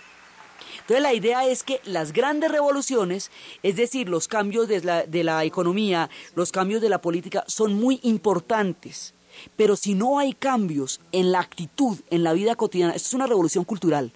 Entonces 0.82 1.04
la 1.04 1.14
idea 1.14 1.46
es 1.46 1.62
que 1.62 1.82
las 1.86 2.14
grandes 2.14 2.52
revoluciones, 2.52 3.30
es 3.62 3.76
decir, 3.76 4.10
los 4.10 4.28
cambios 4.28 4.68
de 4.68 4.82
la, 4.82 5.04
de 5.04 5.24
la 5.24 5.44
economía, 5.44 6.10
los 6.34 6.52
cambios 6.52 6.82
de 6.82 6.90
la 6.90 7.00
política, 7.00 7.44
son 7.46 7.76
muy 7.76 8.00
importantes. 8.02 9.14
Pero 9.56 9.76
si 9.76 9.94
no 9.94 10.18
hay 10.18 10.34
cambios 10.34 11.00
en 11.12 11.32
la 11.32 11.42
actitud, 11.42 12.00
en 12.10 12.24
la 12.24 12.34
vida 12.34 12.56
cotidiana, 12.56 12.96
esto 12.96 13.10
es 13.10 13.14
una 13.14 13.28
revolución 13.28 13.66
cultural. 13.66 14.14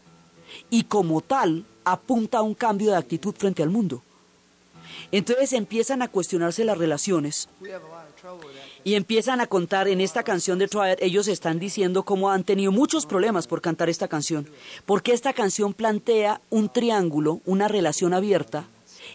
Y 0.72 0.86
como 0.86 1.22
tal, 1.22 1.64
apunta 1.84 2.40
a 2.40 2.42
un 2.42 2.56
cambio 2.56 2.90
de 2.90 2.98
actitud 2.98 3.36
frente 3.38 3.62
al 3.62 3.70
mundo. 3.70 4.02
Entonces 5.12 5.54
empiezan 5.54 6.02
a 6.02 6.10
cuestionarse 6.10 6.66
las 6.66 6.78
relaciones 6.78 7.48
y 8.84 8.96
empiezan 8.96 9.40
a 9.40 9.48
contar 9.48 9.88
en 9.88 10.02
esta 10.02 10.24
canción 10.24 10.60
de 10.60 10.68
Triad, 10.68 10.98
ellos 11.02 11.28
están 11.28 11.60
diciendo 11.60 12.04
cómo 12.04 12.30
han 12.30 12.44
tenido 12.44 12.72
muchos 12.72 13.06
problemas 13.06 13.48
por 13.48 13.62
cantar 13.62 13.90
esta 13.90 14.08
canción, 14.08 14.50
porque 14.86 15.14
esta 15.14 15.34
canción 15.34 15.74
plantea 15.74 16.42
un 16.50 16.70
triángulo, 16.70 17.42
una 17.46 17.68
relación 17.68 18.14
abierta, 18.14 18.68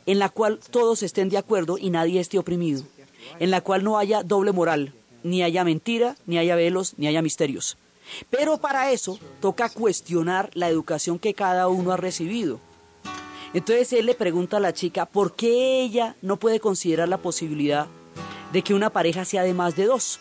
en 0.07 0.19
la 0.19 0.31
cual 0.31 0.61
todos 0.71 1.03
estén 1.03 1.29
de 1.29 1.39
acuerdo 1.39 1.77
y 1.79 1.91
nadie 1.91 2.21
esté 2.21 2.39
oprimido, 2.39 2.85
en 3.39 3.51
la 3.51 3.61
cual 3.61 3.85
no 3.85 3.99
haya 3.99 4.23
doble 4.23 4.53
moral, 4.53 4.95
ni 5.23 5.43
haya 5.43 5.65
mentira, 5.65 6.17
ni 6.27 6.39
haya 6.39 6.57
velos, 6.57 6.95
ni 6.97 7.07
haya 7.07 7.23
misterios. 7.23 7.77
Pero 8.31 8.59
para 8.59 8.91
eso 8.93 9.19
toca 9.41 9.69
cuestionar 9.69 10.51
la 10.55 10.69
educación 10.69 11.19
que 11.19 11.35
cada 11.35 11.69
uno 11.69 11.93
ha 11.93 11.97
recibido. 11.97 12.61
Entonces 13.55 13.93
él 13.93 14.07
le 14.07 14.15
pregunta 14.15 14.57
a 14.57 14.61
la 14.61 14.73
chica 14.73 15.07
por 15.07 15.35
qué 15.35 15.83
ella 15.83 16.17
no 16.23 16.39
puede 16.39 16.61
considerar 16.61 17.09
la 17.09 17.19
posibilidad 17.19 17.87
de 18.53 18.63
que 18.63 18.75
una 18.75 18.91
pareja 18.91 19.25
sea 19.25 19.43
de 19.43 19.55
más 19.55 19.77
de 19.77 19.87
dos. 19.87 20.21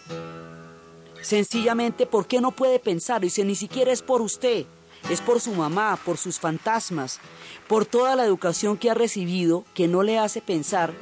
Sencillamente, 1.22 2.06
¿por 2.06 2.28
qué 2.28 2.42
no 2.42 2.52
puede 2.52 2.80
pensar? 2.80 3.22
Dice, 3.22 3.46
ni 3.46 3.56
siquiera 3.56 3.92
es 3.92 4.02
por 4.02 4.22
usted, 4.22 4.66
es 5.10 5.22
por 5.22 5.40
su 5.40 5.52
mamá, 5.52 6.00
por 6.04 6.18
sus 6.18 6.40
fantasmas, 6.40 7.20
por 7.68 7.86
toda 7.86 8.16
la 8.16 8.26
educación 8.26 8.78
que 8.78 8.90
ha 8.90 8.96
recibido 8.96 9.64
que 9.74 9.88
no 9.88 10.04
le 10.04 10.18
hace 10.18 10.42
pensar 10.42 10.94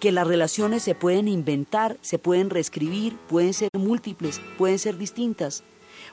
que 0.00 0.12
las 0.12 0.26
relaciones 0.26 0.82
se 0.82 0.94
pueden 0.94 1.28
inventar, 1.28 1.98
se 2.00 2.18
pueden 2.18 2.50
reescribir, 2.50 3.16
pueden 3.28 3.54
ser 3.54 3.68
múltiples, 3.74 4.40
pueden 4.58 4.78
ser 4.78 4.96
distintas, 4.96 5.62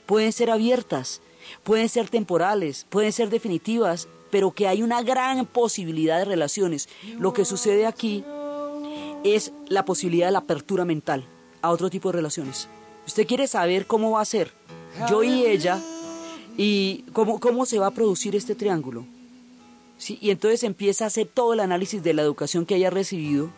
pueden 0.06 0.34
ser 0.34 0.52
abiertas, 0.52 1.22
pueden 1.64 1.90
ser 1.90 2.10
temporales, 2.10 2.86
pueden 2.90 3.14
ser 3.14 3.30
definitivas, 3.30 4.08
pero 4.30 4.52
que 4.52 4.68
hay 4.68 4.84
una 4.84 5.02
gran 5.02 5.46
posibilidad 5.46 6.20
de 6.20 6.26
relaciones. 6.26 6.90
Lo 7.20 7.34
que 7.34 7.46
sucede 7.46 7.86
aquí 7.86 8.24
es 9.24 9.52
la 9.68 9.86
posibilidad 9.86 10.28
de 10.28 10.34
la 10.34 10.40
apertura 10.40 10.86
mental 10.86 11.26
a 11.62 11.72
otro 11.72 11.90
tipo 11.90 12.10
de 12.10 12.18
relaciones. 12.18 12.68
Usted 13.06 13.26
quiere 13.26 13.48
saber 13.48 13.88
cómo 13.88 14.12
va 14.12 14.22
a 14.22 14.26
ser 14.26 14.52
yo 15.10 15.24
y 15.24 15.46
ella 15.46 15.82
y 16.58 17.06
cómo, 17.14 17.40
cómo 17.40 17.66
se 17.66 17.80
va 17.80 17.88
a 17.88 17.92
producir 17.92 18.36
este 18.36 18.56
triángulo. 18.56 19.06
¿Sí? 19.98 20.18
Y 20.22 20.30
entonces 20.30 20.64
empieza 20.64 21.06
a 21.06 21.08
hacer 21.08 21.28
todo 21.28 21.54
el 21.54 21.60
análisis 21.60 22.04
de 22.04 22.14
la 22.14 22.22
educación 22.22 22.66
que 22.66 22.76
haya 22.76 22.90
recibido, 22.90 23.50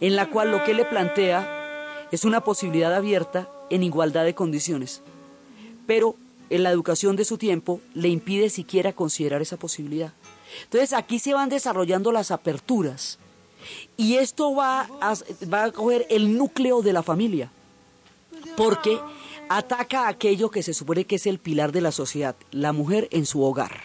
en 0.00 0.16
la 0.16 0.30
cual 0.30 0.50
lo 0.50 0.64
que 0.64 0.72
le 0.72 0.84
plantea 0.84 2.08
es 2.10 2.24
una 2.24 2.42
posibilidad 2.42 2.94
abierta 2.94 3.50
en 3.70 3.82
igualdad 3.82 4.24
de 4.24 4.34
condiciones. 4.34 5.02
Pero 5.86 6.16
en 6.52 6.62
la 6.62 6.70
educación 6.70 7.16
de 7.16 7.24
su 7.24 7.38
tiempo 7.38 7.80
le 7.94 8.08
impide 8.08 8.50
siquiera 8.50 8.92
considerar 8.92 9.40
esa 9.40 9.56
posibilidad. 9.56 10.12
Entonces 10.64 10.92
aquí 10.92 11.18
se 11.18 11.32
van 11.32 11.48
desarrollando 11.48 12.12
las 12.12 12.30
aperturas 12.30 13.18
y 13.96 14.16
esto 14.16 14.54
va 14.54 14.88
a, 15.00 15.70
coger 15.70 16.06
el 16.10 16.36
núcleo 16.36 16.82
de 16.82 16.92
la 16.92 17.02
familia, 17.02 17.50
porque 18.56 18.98
ataca 19.48 20.08
aquello 20.08 20.50
que 20.50 20.62
se 20.62 20.74
supone 20.74 21.04
que 21.06 21.16
es 21.16 21.26
el 21.26 21.38
pilar 21.38 21.72
de 21.72 21.80
la 21.80 21.92
sociedad, 21.92 22.36
la 22.50 22.72
mujer 22.72 23.08
en 23.12 23.24
su 23.24 23.42
hogar. 23.42 23.80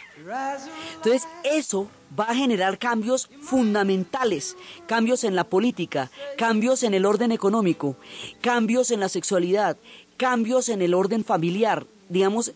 Entonces, 0.95 1.25
eso 1.45 1.87
va 2.19 2.25
a 2.25 2.35
generar 2.35 2.79
cambios 2.79 3.29
fundamentales, 3.41 4.57
cambios 4.87 5.23
en 5.23 5.35
la 5.35 5.45
política, 5.45 6.11
cambios 6.37 6.83
en 6.83 6.93
el 6.93 7.05
orden 7.05 7.31
económico, 7.31 7.95
cambios 8.41 8.91
en 8.91 8.99
la 8.99 9.07
sexualidad, 9.07 9.77
cambios 10.17 10.67
en 10.67 10.81
el 10.81 10.93
orden 10.93 11.23
familiar, 11.23 11.85
digamos, 12.09 12.53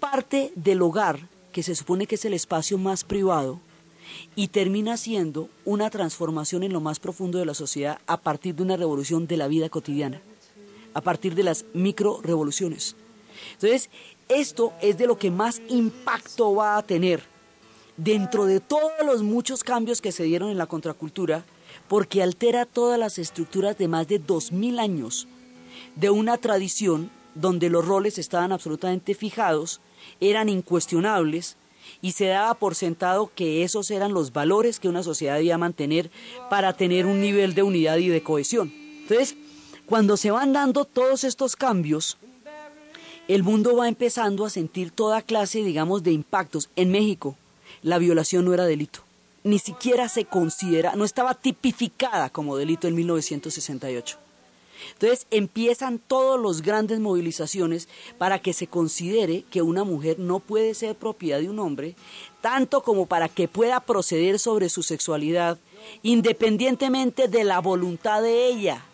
parte 0.00 0.52
del 0.54 0.82
hogar, 0.82 1.28
que 1.52 1.62
se 1.62 1.74
supone 1.74 2.06
que 2.06 2.16
es 2.16 2.24
el 2.24 2.34
espacio 2.34 2.78
más 2.78 3.04
privado, 3.04 3.60
y 4.36 4.48
termina 4.48 4.96
siendo 4.96 5.48
una 5.64 5.90
transformación 5.90 6.62
en 6.62 6.72
lo 6.72 6.80
más 6.80 7.00
profundo 7.00 7.38
de 7.38 7.46
la 7.46 7.54
sociedad 7.54 7.98
a 8.06 8.18
partir 8.18 8.54
de 8.54 8.62
una 8.62 8.76
revolución 8.76 9.26
de 9.26 9.36
la 9.36 9.48
vida 9.48 9.68
cotidiana, 9.68 10.20
a 10.92 11.00
partir 11.00 11.34
de 11.34 11.42
las 11.42 11.64
micro 11.72 12.20
revoluciones. 12.22 12.96
Entonces, 13.52 13.90
esto 14.28 14.72
es 14.80 14.98
de 14.98 15.06
lo 15.06 15.18
que 15.18 15.30
más 15.30 15.60
impacto 15.68 16.54
va 16.54 16.76
a 16.76 16.82
tener 16.82 17.22
dentro 17.96 18.44
de 18.44 18.60
todos 18.60 18.92
los 19.04 19.22
muchos 19.22 19.64
cambios 19.64 20.00
que 20.00 20.12
se 20.12 20.24
dieron 20.24 20.50
en 20.50 20.58
la 20.58 20.66
contracultura, 20.66 21.44
porque 21.88 22.22
altera 22.22 22.66
todas 22.66 22.98
las 22.98 23.18
estructuras 23.18 23.76
de 23.78 23.88
más 23.88 24.08
de 24.08 24.18
dos 24.18 24.52
mil 24.52 24.78
años 24.78 25.28
de 25.96 26.10
una 26.10 26.38
tradición 26.38 27.10
donde 27.34 27.70
los 27.70 27.84
roles 27.84 28.18
estaban 28.18 28.52
absolutamente 28.52 29.14
fijados, 29.14 29.80
eran 30.20 30.48
incuestionables, 30.48 31.56
y 32.00 32.12
se 32.12 32.26
daba 32.26 32.54
por 32.54 32.74
sentado 32.74 33.30
que 33.34 33.62
esos 33.62 33.90
eran 33.90 34.14
los 34.14 34.32
valores 34.32 34.80
que 34.80 34.88
una 34.88 35.02
sociedad 35.02 35.36
debía 35.36 35.58
mantener 35.58 36.10
para 36.50 36.72
tener 36.72 37.06
un 37.06 37.20
nivel 37.20 37.54
de 37.54 37.62
unidad 37.62 37.98
y 37.98 38.08
de 38.08 38.22
cohesión. 38.22 38.72
Entonces, 38.74 39.36
cuando 39.86 40.16
se 40.16 40.30
van 40.30 40.52
dando 40.52 40.84
todos 40.84 41.24
estos 41.24 41.56
cambios, 41.56 42.16
el 43.28 43.42
mundo 43.42 43.76
va 43.76 43.88
empezando 43.88 44.44
a 44.44 44.50
sentir 44.50 44.90
toda 44.90 45.22
clase, 45.22 45.62
digamos, 45.62 46.02
de 46.02 46.12
impactos. 46.12 46.68
En 46.76 46.90
México, 46.90 47.36
la 47.82 47.98
violación 47.98 48.44
no 48.44 48.54
era 48.54 48.64
delito. 48.64 49.00
Ni 49.42 49.58
siquiera 49.58 50.08
se 50.08 50.24
considera, 50.24 50.94
no 50.94 51.04
estaba 51.04 51.34
tipificada 51.34 52.30
como 52.30 52.56
delito 52.56 52.88
en 52.88 52.94
1968. 52.94 54.23
Entonces 54.92 55.26
empiezan 55.30 55.98
todas 55.98 56.40
las 56.40 56.62
grandes 56.62 57.00
movilizaciones 57.00 57.88
para 58.18 58.38
que 58.38 58.52
se 58.52 58.66
considere 58.66 59.44
que 59.50 59.62
una 59.62 59.84
mujer 59.84 60.18
no 60.18 60.40
puede 60.40 60.74
ser 60.74 60.94
propiedad 60.96 61.40
de 61.40 61.50
un 61.50 61.58
hombre, 61.58 61.96
tanto 62.40 62.82
como 62.82 63.06
para 63.06 63.28
que 63.28 63.48
pueda 63.48 63.80
proceder 63.80 64.38
sobre 64.38 64.68
su 64.68 64.82
sexualidad, 64.82 65.58
independientemente 66.02 67.28
de 67.28 67.44
la 67.44 67.60
voluntad 67.60 68.22
de 68.22 68.46
ella. 68.46 68.84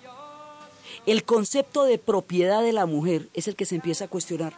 El 1.07 1.25
concepto 1.25 1.85
de 1.85 1.99
propiedad 1.99 2.63
de 2.63 2.73
la 2.73 2.87
mujer 2.87 3.29
es 3.35 3.49
el 3.49 3.57
que 3.57 3.65
se 3.65 3.77
empieza 3.77 4.05
a 4.05 4.09
cuestionar. 4.09 4.55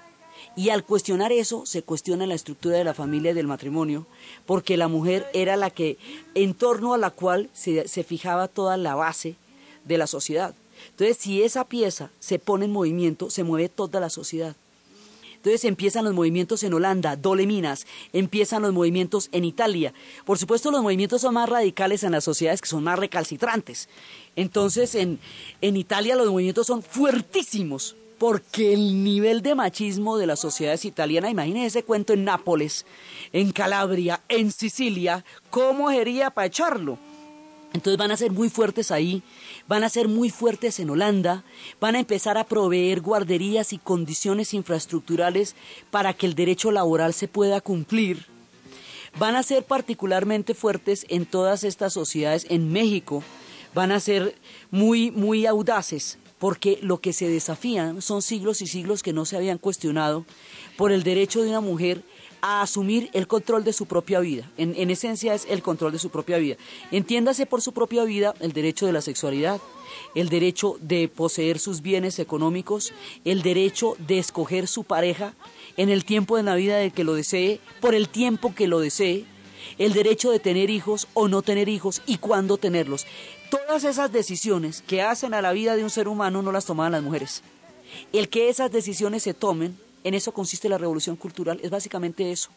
Y 0.56 0.70
al 0.70 0.84
cuestionar 0.84 1.32
eso, 1.32 1.64
se 1.66 1.82
cuestiona 1.82 2.26
la 2.26 2.34
estructura 2.34 2.76
de 2.76 2.84
la 2.84 2.94
familia 2.94 3.30
y 3.30 3.34
del 3.34 3.46
matrimonio, 3.46 4.06
porque 4.44 4.76
la 4.76 4.88
mujer 4.88 5.26
era 5.32 5.56
la 5.56 5.70
que, 5.70 5.98
en 6.34 6.54
torno 6.54 6.94
a 6.94 6.98
la 6.98 7.10
cual 7.10 7.48
se, 7.52 7.86
se 7.88 8.04
fijaba 8.04 8.48
toda 8.48 8.76
la 8.76 8.94
base 8.94 9.36
de 9.84 9.98
la 9.98 10.06
sociedad. 10.06 10.54
Entonces, 10.90 11.16
si 11.18 11.42
esa 11.42 11.64
pieza 11.64 12.10
se 12.20 12.38
pone 12.38 12.66
en 12.66 12.72
movimiento, 12.72 13.30
se 13.30 13.44
mueve 13.44 13.68
toda 13.68 14.00
la 14.00 14.10
sociedad. 14.10 14.56
Entonces 15.42 15.64
empiezan 15.64 16.04
los 16.04 16.14
movimientos 16.14 16.62
en 16.62 16.72
Holanda, 16.72 17.16
Dole 17.16 17.48
Minas, 17.48 17.84
empiezan 18.12 18.62
los 18.62 18.72
movimientos 18.72 19.28
en 19.32 19.44
Italia. 19.44 19.92
Por 20.24 20.38
supuesto, 20.38 20.70
los 20.70 20.82
movimientos 20.82 21.20
son 21.20 21.34
más 21.34 21.48
radicales 21.48 22.04
en 22.04 22.12
las 22.12 22.22
sociedades 22.22 22.60
que 22.60 22.68
son 22.68 22.84
más 22.84 22.96
recalcitrantes. 22.96 23.88
Entonces, 24.36 24.94
en, 24.94 25.18
en 25.60 25.76
Italia 25.76 26.14
los 26.14 26.30
movimientos 26.30 26.68
son 26.68 26.80
fuertísimos, 26.80 27.96
porque 28.18 28.72
el 28.72 29.02
nivel 29.02 29.42
de 29.42 29.56
machismo 29.56 30.16
de 30.16 30.28
las 30.28 30.38
sociedades 30.38 30.84
italianas, 30.84 31.32
imagínense 31.32 31.78
ese 31.78 31.82
cuento 31.84 32.12
en 32.12 32.22
Nápoles, 32.22 32.86
en 33.32 33.50
Calabria, 33.50 34.20
en 34.28 34.52
Sicilia, 34.52 35.24
¿cómo 35.50 35.90
sería 35.90 36.30
para 36.30 36.46
echarlo? 36.46 36.98
Entonces 37.72 37.96
van 37.96 38.10
a 38.10 38.16
ser 38.16 38.32
muy 38.32 38.50
fuertes 38.50 38.90
ahí, 38.90 39.22
van 39.66 39.82
a 39.82 39.88
ser 39.88 40.08
muy 40.08 40.30
fuertes 40.30 40.78
en 40.78 40.90
Holanda, 40.90 41.44
van 41.80 41.96
a 41.96 42.00
empezar 42.00 42.36
a 42.36 42.44
proveer 42.44 43.00
guarderías 43.00 43.72
y 43.72 43.78
condiciones 43.78 44.52
infraestructurales 44.52 45.56
para 45.90 46.12
que 46.12 46.26
el 46.26 46.34
derecho 46.34 46.70
laboral 46.70 47.14
se 47.14 47.28
pueda 47.28 47.60
cumplir. 47.60 48.26
Van 49.18 49.36
a 49.36 49.42
ser 49.42 49.64
particularmente 49.64 50.54
fuertes 50.54 51.06
en 51.08 51.26
todas 51.26 51.64
estas 51.64 51.94
sociedades 51.94 52.46
en 52.50 52.72
México, 52.72 53.22
van 53.74 53.92
a 53.92 54.00
ser 54.00 54.36
muy 54.70 55.10
muy 55.10 55.46
audaces 55.46 56.18
porque 56.38 56.78
lo 56.82 57.00
que 57.00 57.12
se 57.12 57.28
desafían 57.28 58.02
son 58.02 58.20
siglos 58.20 58.62
y 58.62 58.66
siglos 58.66 59.02
que 59.02 59.12
no 59.12 59.24
se 59.24 59.36
habían 59.36 59.58
cuestionado 59.58 60.26
por 60.76 60.90
el 60.90 61.04
derecho 61.04 61.40
de 61.40 61.50
una 61.50 61.60
mujer 61.60 62.02
a 62.43 62.61
asumir 62.61 63.09
el 63.12 63.28
control 63.28 63.64
de 63.64 63.72
su 63.72 63.86
propia 63.86 64.20
vida. 64.20 64.51
En, 64.59 64.90
esencia 64.90 65.32
es 65.32 65.47
el 65.49 65.62
control 65.62 65.93
de 65.93 66.01
su 66.01 66.11
propia 66.11 66.38
vida. 66.38 66.57
Entiéndase 66.90 67.47
por 67.47 67.62
su 67.62 67.72
propia 67.72 68.05
vida 68.05 68.34
el 68.40 68.53
derecho 68.53 68.84
de 68.84 68.93
la 68.93 69.01
sexualidad, 69.01 69.61
el 70.16 70.28
derecho 70.28 70.76
de 70.80 71.09
poseer 71.09 71.61
sus 71.61 71.82
bienes 71.82 72.18
económicos, 72.18 72.93
el 73.24 73.43
derecho 73.43 73.97
de 73.99 74.18
escoger 74.18 74.66
su 74.66 74.82
pareja 74.82 75.34
en 75.76 75.88
el 75.88 76.05
tiempo 76.05 76.36
de 76.36 76.43
la 76.43 76.57
vida 76.57 76.76
de 76.76 76.90
que 76.90 77.05
lo 77.05 77.14
desee, 77.14 77.61
por 77.80 77.95
el 77.95 78.09
tiempo 78.09 78.55
que 78.55 78.66
lo 78.66 78.80
desee, 78.80 79.24
el 79.78 79.93
derecho 79.93 80.32
de 80.32 80.40
tener 80.40 80.68
hijos 80.68 81.07
o 81.14 81.28
no 81.28 81.43
tener 81.43 81.68
hijos 81.68 82.03
y 82.07 82.18
cuándo 82.18 82.57
tenerlos. 82.57 83.07
Todas 83.51 83.84
esas 83.84 84.12
decisiones 84.12 84.82
que 84.82 85.03
hacen 85.03 85.32
a 85.32 85.43
la 85.43 85.53
vida 85.53 85.76
de 85.76 85.84
un 85.84 85.90
ser 85.90 86.09
humano 86.09 86.43
no 86.43 86.51
las 86.51 86.66
tomaban 86.66 86.93
las 86.93 87.03
mujeres. 87.03 87.43
El 88.12 88.28
que 88.28 88.49
esas 88.49 88.72
decisiones 88.72 89.22
se 89.22 89.34
tomen 89.34 89.78
en 90.05 90.14
eso 90.14 90.32
consiste 90.32 90.68
la 90.68 90.78
revolución 90.78 91.16
cultural, 91.16 91.61
es 91.62 91.70
básicamente 91.70 92.32
eso. 92.32 92.50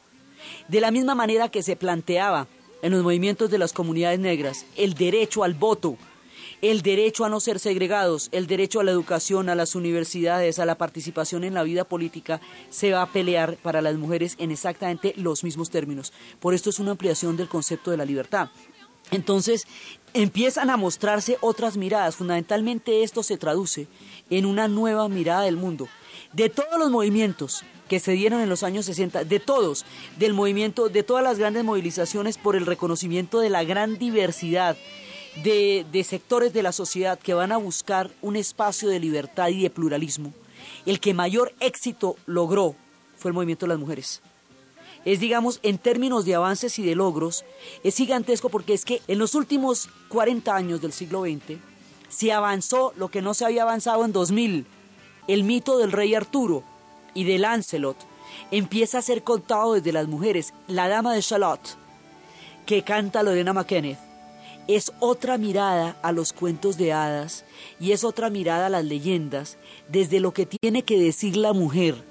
De 0.68 0.82
la 0.82 0.92
misma 0.92 1.16
manera 1.16 1.50
que 1.50 1.64
se 1.64 1.76
planteaba 1.76 2.48
en 2.82 2.92
los 2.92 3.04
movimientos 3.04 3.50
de 3.50 3.58
las 3.58 3.74
comunidades 3.74 4.20
negras 4.20 4.66
el 4.76 4.94
derecho 4.94 5.44
al 5.44 5.54
voto, 5.54 5.98
el 6.62 6.82
derecho 6.82 7.26
a 7.26 7.30
no 7.30 7.40
ser 7.40 7.60
segregados, 7.60 8.30
el 8.32 8.48
derecho 8.48 8.80
a 8.80 8.84
la 8.84 8.92
educación, 8.92 9.50
a 9.50 9.56
las 9.56 9.76
universidades, 9.76 10.60
a 10.60 10.66
la 10.66 10.78
participación 10.78 11.44
en 11.44 11.54
la 11.54 11.64
vida 11.64 11.84
política, 11.84 12.42
se 12.70 12.92
va 12.92 13.02
a 13.02 13.12
pelear 13.12 13.58
para 13.58 13.82
las 13.82 13.96
mujeres 13.96 14.36
en 14.40 14.52
exactamente 14.52 15.14
los 15.18 15.44
mismos 15.44 15.70
términos. 15.70 16.14
Por 16.40 16.54
esto 16.54 16.70
es 16.70 16.80
una 16.80 16.92
ampliación 16.92 17.38
del 17.38 17.50
concepto 17.50 17.92
de 17.92 17.98
la 17.98 18.06
libertad. 18.06 18.50
Entonces, 19.12 19.68
empiezan 20.14 20.70
a 20.70 20.78
mostrarse 20.78 21.38
otras 21.42 21.78
miradas. 21.78 22.16
Fundamentalmente 22.16 23.04
esto 23.04 23.22
se 23.22 23.38
traduce 23.38 23.88
en 24.30 24.46
una 24.46 24.68
nueva 24.68 25.08
mirada 25.10 25.42
del 25.42 25.58
mundo 25.58 25.88
de 26.36 26.50
todos 26.50 26.78
los 26.78 26.92
movimientos 26.92 27.64
que 27.88 28.00
se 28.00 28.14
dieron 28.14 28.42
en 28.42 28.50
los 28.50 28.64
años 28.64 28.86
60, 28.86 29.24
de 29.24 29.40
todos, 29.40 29.86
del 30.18 30.34
movimiento, 30.34 30.90
de 30.90 31.04
todas 31.04 31.24
las 31.24 31.38
grandes 31.38 31.64
movilizaciones 31.64 32.38
por 32.38 32.56
el 32.56 32.66
reconocimiento 32.66 33.40
de 33.40 33.50
la 33.50 33.64
gran 33.64 33.98
diversidad 33.98 34.76
de, 35.44 35.86
de 35.92 36.04
sectores 36.04 36.54
de 36.54 36.64
la 36.64 36.72
sociedad 36.72 37.20
que 37.20 37.34
van 37.34 37.52
a 37.52 37.58
buscar 37.58 38.10
un 38.22 38.36
espacio 38.36 38.90
de 38.90 39.00
libertad 39.00 39.50
y 39.50 39.62
de 39.62 39.70
pluralismo, 39.70 40.34
el 40.86 41.00
que 41.00 41.14
mayor 41.14 41.54
éxito 41.60 42.16
logró 42.26 42.76
fue 43.18 43.30
el 43.30 43.36
movimiento 43.36 43.66
de 43.66 43.70
las 43.70 43.80
mujeres. 43.80 44.22
Es, 45.06 45.20
digamos, 45.20 45.60
en 45.62 45.78
términos 45.78 46.26
de 46.26 46.34
avances 46.34 46.80
y 46.80 46.84
de 46.84 46.96
logros, 46.96 47.46
es 47.84 47.96
gigantesco 47.96 48.50
porque 48.50 48.74
es 48.74 48.86
que 48.86 49.02
en 49.08 49.20
los 49.20 49.36
últimos 49.36 49.90
40 50.10 50.56
años 50.56 50.82
del 50.82 50.94
siglo 50.94 51.22
XX 51.24 51.60
se 52.10 52.32
avanzó 52.32 52.92
lo 52.98 53.10
que 53.10 53.22
no 53.22 53.36
se 53.36 53.46
había 53.46 53.62
avanzado 53.62 54.04
en 54.04 54.12
2000, 54.12 54.66
el 55.28 55.44
mito 55.44 55.78
del 55.78 55.92
rey 55.92 56.16
Arturo 56.16 56.64
y 57.14 57.24
de 57.24 57.38
Lancelot 57.38 57.98
empieza 58.52 59.00
a 59.00 59.02
ser 59.02 59.24
contado 59.24 59.74
desde 59.74 59.92
las 59.92 60.08
mujeres. 60.08 60.54
La 60.68 60.88
dama 60.88 61.14
de 61.14 61.22
Charlotte, 61.22 61.78
que 62.66 62.84
canta 62.84 63.24
Lorena 63.24 63.54
McKenneth, 63.54 64.00
es 64.68 64.92
otra 65.00 65.38
mirada 65.38 65.98
a 66.02 66.12
los 66.12 66.34
cuentos 66.34 66.78
de 66.78 66.92
hadas 66.92 67.46
y 67.80 67.92
es 67.92 68.04
otra 68.04 68.30
mirada 68.30 68.66
a 68.66 68.70
las 68.70 68.86
leyendas 68.86 69.58
desde 69.90 70.20
lo 70.20 70.34
que 70.34 70.48
tiene 70.48 70.84
que 70.84 71.00
decir 71.00 71.38
la 71.38 71.54
mujer 71.54 72.04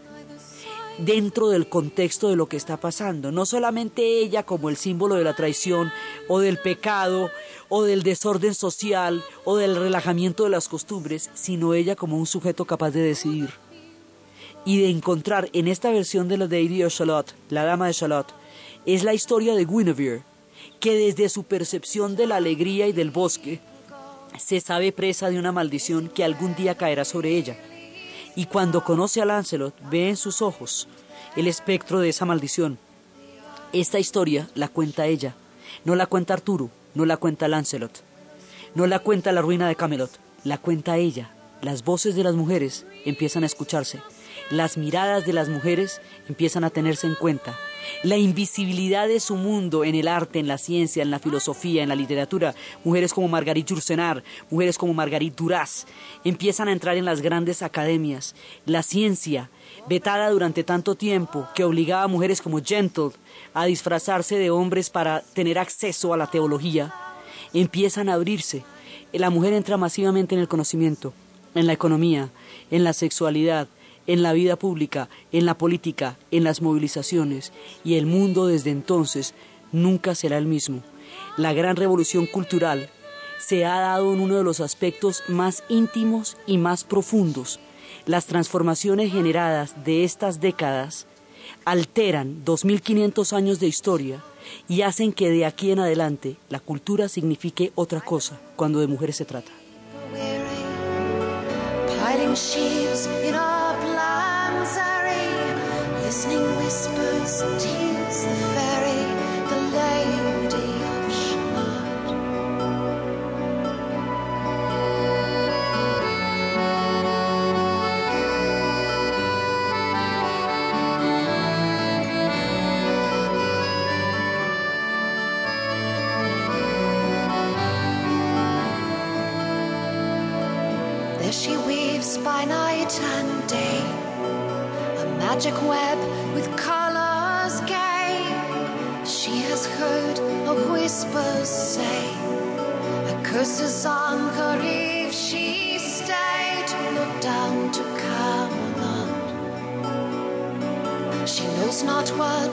dentro 0.99 1.49
del 1.49 1.69
contexto 1.69 2.29
de 2.29 2.37
lo 2.37 2.47
que 2.47 2.57
está 2.57 2.77
pasando. 2.77 3.33
No 3.33 3.47
solamente 3.47 4.21
ella 4.21 4.45
como 4.45 4.69
el 4.69 4.77
símbolo 4.77 5.17
de 5.17 5.25
la 5.25 5.35
traición 5.35 5.93
o 6.29 6.41
del 6.41 6.59
pecado 6.59 7.31
o 7.69 7.83
del 7.83 8.03
desorden 8.03 8.55
social 8.55 9.23
o 9.45 9.57
del 9.57 9.77
relajamiento 9.77 10.45
de 10.45 10.51
las 10.51 10.69
costumbres, 10.69 11.31
sino 11.35 11.75
ella 11.75 11.97
como 11.97 12.17
un 12.17 12.27
sujeto 12.27 12.65
capaz 12.65 12.91
de 12.91 13.03
decidir. 13.03 13.51
Y 14.65 14.81
de 14.81 14.89
encontrar 14.89 15.51
en 15.53 15.69
esta 15.69 15.91
versión 15.91 16.29
de 16.29 16.39
la 16.39 16.47
Lady 16.47 16.83
of 16.85 16.95
Charlotte, 16.95 17.35
la 17.51 17.65
Dama 17.65 17.87
de 17.87 17.95
Charlotte, 17.95 18.33
es 18.87 19.05
la 19.05 19.15
historia 19.15 19.55
de 19.55 19.67
Guinevere, 19.67 20.23
que 20.81 20.95
desde 20.95 21.29
su 21.29 21.45
percepción 21.45 22.17
de 22.17 22.27
la 22.27 22.37
alegría 22.37 22.87
y 22.87 22.93
del 22.93 23.11
bosque, 23.11 23.61
se 24.39 24.61
sabe 24.61 24.91
presa 24.91 25.31
de 25.31 25.39
una 25.39 25.53
maldición 25.53 26.09
que 26.09 26.25
algún 26.25 26.55
día 26.55 26.77
caerá 26.77 27.05
sobre 27.05 27.37
ella 27.37 27.57
y 28.37 28.47
cuando 28.47 28.85
conoce 28.85 29.21
a 29.21 29.25
Lancelot 29.25 29.75
ve 29.91 30.09
en 30.09 30.17
sus 30.17 30.43
ojos 30.43 30.89
el 31.37 31.47
espectro 31.49 32.01
de 32.01 32.09
esa 32.09 32.25
maldición. 32.25 32.79
Esta 33.73 33.99
historia 33.99 34.49
la 34.55 34.69
cuenta 34.69 35.07
ella, 35.07 35.35
no 35.85 35.95
la 35.97 36.07
cuenta 36.07 36.35
Arturo, 36.35 36.71
no 36.95 37.07
la 37.07 37.17
cuenta 37.17 37.49
Lancelot, 37.49 38.03
no 38.75 38.87
la 38.87 38.99
cuenta 38.99 39.33
la 39.33 39.43
ruina 39.43 39.69
de 39.69 39.77
Camelot, 39.77 40.11
la 40.45 40.59
cuenta 40.59 40.97
ella. 40.97 41.31
Las 41.63 41.83
voces 41.83 42.15
de 42.15 42.25
las 42.25 42.35
mujeres 42.35 42.87
empiezan 43.05 43.43
a 43.43 43.47
escucharse, 43.47 44.01
las 44.51 44.77
miradas 44.77 45.25
de 45.25 45.33
las 45.33 45.49
mujeres 45.49 46.01
empiezan 46.29 46.63
a 46.65 46.71
tenerse 46.71 47.07
en 47.07 47.15
cuenta, 47.15 47.55
la 48.03 48.17
invisibilidad 48.17 49.09
de 49.09 49.21
su 49.21 49.37
mundo 49.37 49.85
en 49.85 49.95
el 49.95 50.09
arte, 50.09 50.39
en 50.39 50.49
la 50.49 50.59
ciencia, 50.59 51.03
en 51.03 51.11
la 51.11 51.19
filosofía, 51.19 51.83
en 51.83 51.89
la 51.89 51.95
literatura. 51.95 52.55
Mujeres 52.85 53.13
como 53.13 53.29
Marguerite 53.29 53.71
Yourcenar, 53.71 54.23
mujeres 54.51 54.79
como 54.79 54.95
Marguerite 54.95 55.37
Duras, 55.37 55.87
empiezan 56.25 56.69
a 56.69 56.73
entrar 56.73 56.97
en 56.97 57.05
las 57.05 57.21
grandes 57.21 57.63
academias. 57.63 58.35
La 58.67 58.83
ciencia, 58.83 59.51
vetada 59.89 60.31
durante 60.31 60.65
tanto 60.65 60.95
tiempo, 60.95 61.49
que 61.55 61.65
obligaba 61.65 62.05
a 62.05 62.09
mujeres 62.09 62.41
como 62.41 62.63
Gentle 62.63 63.11
a 63.53 63.67
disfrazarse 63.67 64.37
de 64.37 64.51
hombres 64.51 64.91
para 64.91 65.21
tener 65.21 65.59
acceso 65.59 66.13
a 66.13 66.17
la 66.17 66.27
teología, 66.27 66.95
empiezan 67.53 68.09
a 68.09 68.15
abrirse. 68.15 68.65
La 69.13 69.31
mujer 69.31 69.53
entra 69.53 69.77
masivamente 69.77 70.35
en 70.35 70.41
el 70.41 70.49
conocimiento, 70.49 71.13
en 71.55 71.67
la 71.67 71.73
economía, 71.73 72.31
en 72.71 72.85
la 72.85 72.93
sexualidad, 72.93 73.69
en 74.07 74.23
la 74.23 74.33
vida 74.33 74.57
pública, 74.57 75.09
en 75.33 75.47
la 75.47 75.57
política, 75.57 76.19
en 76.31 76.45
las 76.45 76.63
movilizaciones, 76.63 77.53
y 77.85 77.95
el 77.95 78.07
mundo 78.07 78.47
desde 78.47 78.71
entonces 78.71 79.35
nunca 79.73 80.15
será 80.15 80.39
el 80.39 80.47
mismo. 80.47 80.83
La 81.37 81.53
gran 81.53 81.77
revolución 81.77 82.27
cultural 82.27 82.91
se 83.39 83.65
ha 83.65 83.81
dado 83.81 84.13
en 84.13 84.21
uno 84.21 84.37
de 84.37 84.45
los 84.45 84.61
aspectos 84.61 85.23
más 85.29 85.65
íntimos 85.69 86.37
y 86.47 86.59
más 86.59 86.85
profundos. 86.85 87.61
Las 88.07 88.27
transformaciones 88.27 89.13
generadas 89.13 89.85
de 89.85 90.05
estas 90.05 90.41
décadas 90.41 91.07
alteran 91.65 92.45
2500 92.45 93.33
años 93.33 93.61
de 93.61 93.67
historia 93.67 94.23
y 94.69 94.83
hacen 94.83 95.13
que 95.13 95.31
de 95.31 95.47
aquí 95.47 95.71
en 95.71 95.81
adelante 95.81 96.37
la 96.49 96.61
cultura 96.61 97.09
signifique 97.09 97.73
otra 97.75 98.01
cosa 98.01 98.41
cuando 98.57 98.81
de 98.81 98.87
mujeres 98.87 99.17
se 99.17 99.25
trata. 99.25 99.53
Listening 106.15 106.57
whispers, 106.59 107.41
tears, 107.61 108.25
the 108.25 108.37
fairy, 108.55 109.03
the 109.51 109.61
lady 109.77 110.34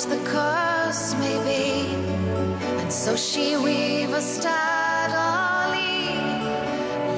the 0.05 0.17
curse 0.25 1.13
may 1.15 1.37
be, 1.43 1.95
and 2.81 2.91
so 2.91 3.15
she 3.15 3.55
weaves 3.55 4.25
steadily. 4.25 6.15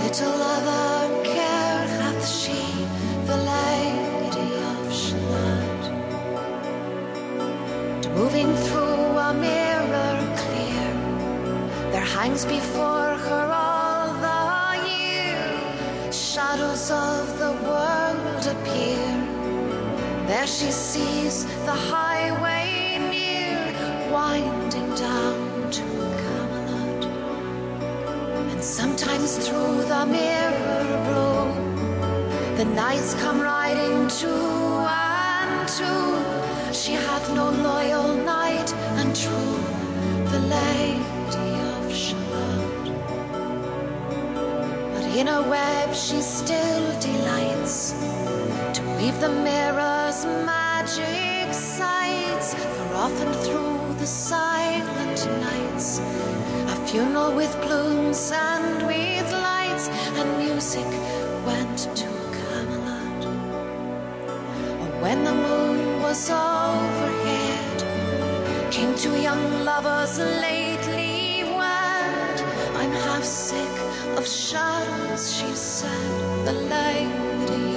Little 0.03 0.41
other 0.55 1.23
care 1.23 1.87
hath 2.01 2.27
she, 2.27 2.61
the 3.25 3.37
lady. 3.37 4.49
Of 4.73 4.93
Shalott. 4.93 5.83
Moving 8.15 8.53
through 8.65 9.17
a 9.27 9.33
mirror 9.33 10.17
clear. 10.41 10.91
There 11.91 12.09
hangs 12.17 12.43
before 12.45 13.15
her 13.27 13.47
all 13.65 14.13
the 14.27 14.43
year. 14.89 16.11
Shadows 16.11 16.91
of 16.91 17.39
the 17.39 17.53
world 17.67 18.45
appear. 18.55 19.11
There 20.27 20.47
she 20.47 20.71
sees 20.71 21.45
the 21.65 21.71
highway 21.71 22.12
the 32.63 32.75
knights 32.75 33.13
come 33.15 33.41
riding 33.41 34.07
two 34.07 34.29
and 34.29 35.67
two 35.67 36.73
she 36.73 36.93
hath 36.93 37.27
no 37.35 37.49
loyal 37.49 38.13
knight 38.23 38.73
and 38.99 39.13
true, 39.13 39.57
the 40.31 40.39
Lady 40.55 41.49
of 41.75 41.93
Shalott. 41.93 42.85
But 44.93 45.05
in 45.19 45.27
a 45.27 45.41
web 45.49 45.93
she 45.93 46.21
still 46.21 46.85
delights 47.01 47.91
to 48.75 48.81
weave 48.97 49.19
the 49.19 49.33
mirror's 49.47 50.25
magic 50.45 51.53
sights. 51.53 52.53
For 52.53 52.95
often 52.95 53.33
through 53.43 53.93
the 53.99 54.07
silent 54.07 55.19
nights, 55.41 55.99
a 56.73 56.75
funeral 56.87 57.35
with 57.35 57.53
plumes 57.61 58.31
and 58.31 58.87
with 58.87 59.29
lights 59.33 59.89
and 60.17 60.37
music 60.37 61.12
The 65.23 65.33
moon 65.33 66.01
was 66.01 66.29
overhead. 66.29 67.79
Came 68.71 68.93
two 68.95 69.15
young 69.15 69.63
lovers 69.63 70.19
lately 70.19 71.43
wed. 71.45 72.37
I'm 72.75 72.91
half 72.91 73.23
sick 73.23 73.75
of 74.17 74.27
shadows, 74.27 75.33
she 75.35 75.51
said, 75.55 76.45
the 76.45 76.53
lady 76.53 77.72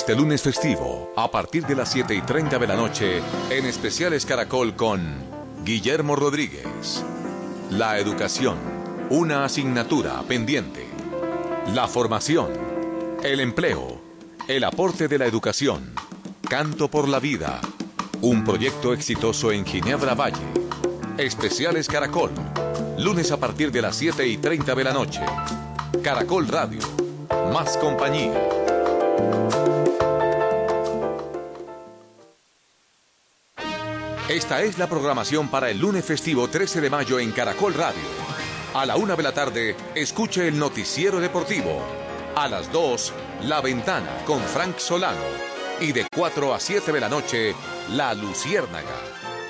Este 0.00 0.16
lunes 0.16 0.40
festivo, 0.40 1.12
a 1.14 1.30
partir 1.30 1.66
de 1.66 1.76
las 1.76 1.92
7 1.92 2.14
y 2.14 2.22
30 2.22 2.58
de 2.58 2.66
la 2.66 2.74
noche, 2.74 3.20
en 3.50 3.66
especiales 3.66 4.24
Caracol 4.24 4.74
con 4.74 5.02
Guillermo 5.62 6.16
Rodríguez. 6.16 7.04
La 7.68 7.98
educación, 7.98 8.56
una 9.10 9.44
asignatura 9.44 10.22
pendiente. 10.22 10.86
La 11.74 11.86
formación, 11.86 12.48
el 13.22 13.40
empleo, 13.40 14.00
el 14.48 14.64
aporte 14.64 15.06
de 15.06 15.18
la 15.18 15.26
educación. 15.26 15.92
Canto 16.48 16.88
por 16.90 17.06
la 17.06 17.20
vida, 17.20 17.60
un 18.22 18.42
proyecto 18.42 18.94
exitoso 18.94 19.52
en 19.52 19.66
Ginebra 19.66 20.14
Valle. 20.14 20.48
Especiales 21.18 21.88
Caracol, 21.88 22.30
lunes 22.98 23.30
a 23.32 23.36
partir 23.36 23.70
de 23.70 23.82
las 23.82 23.96
7 23.96 24.26
y 24.26 24.38
30 24.38 24.74
de 24.74 24.84
la 24.84 24.94
noche. 24.94 25.20
Caracol 26.02 26.48
Radio, 26.48 26.80
más 27.52 27.76
compañía. 27.76 28.48
Esta 34.30 34.62
es 34.62 34.78
la 34.78 34.88
programación 34.88 35.48
para 35.48 35.70
el 35.70 35.80
lunes 35.80 36.04
festivo 36.04 36.46
13 36.46 36.80
de 36.80 36.88
mayo 36.88 37.18
en 37.18 37.32
Caracol 37.32 37.74
Radio. 37.74 38.00
A 38.74 38.86
la 38.86 38.96
una 38.96 39.16
de 39.16 39.24
la 39.24 39.32
tarde, 39.32 39.74
escuche 39.96 40.46
el 40.46 40.56
noticiero 40.56 41.18
deportivo. 41.18 41.82
A 42.36 42.46
las 42.46 42.70
2, 42.70 43.12
La 43.42 43.60
Ventana 43.60 44.22
con 44.24 44.40
Frank 44.40 44.78
Solano. 44.78 45.18
Y 45.80 45.90
de 45.90 46.06
4 46.14 46.54
a 46.54 46.60
7 46.60 46.92
de 46.92 47.00
la 47.00 47.08
noche, 47.08 47.56
La 47.88 48.14
Luciérnaga 48.14 49.19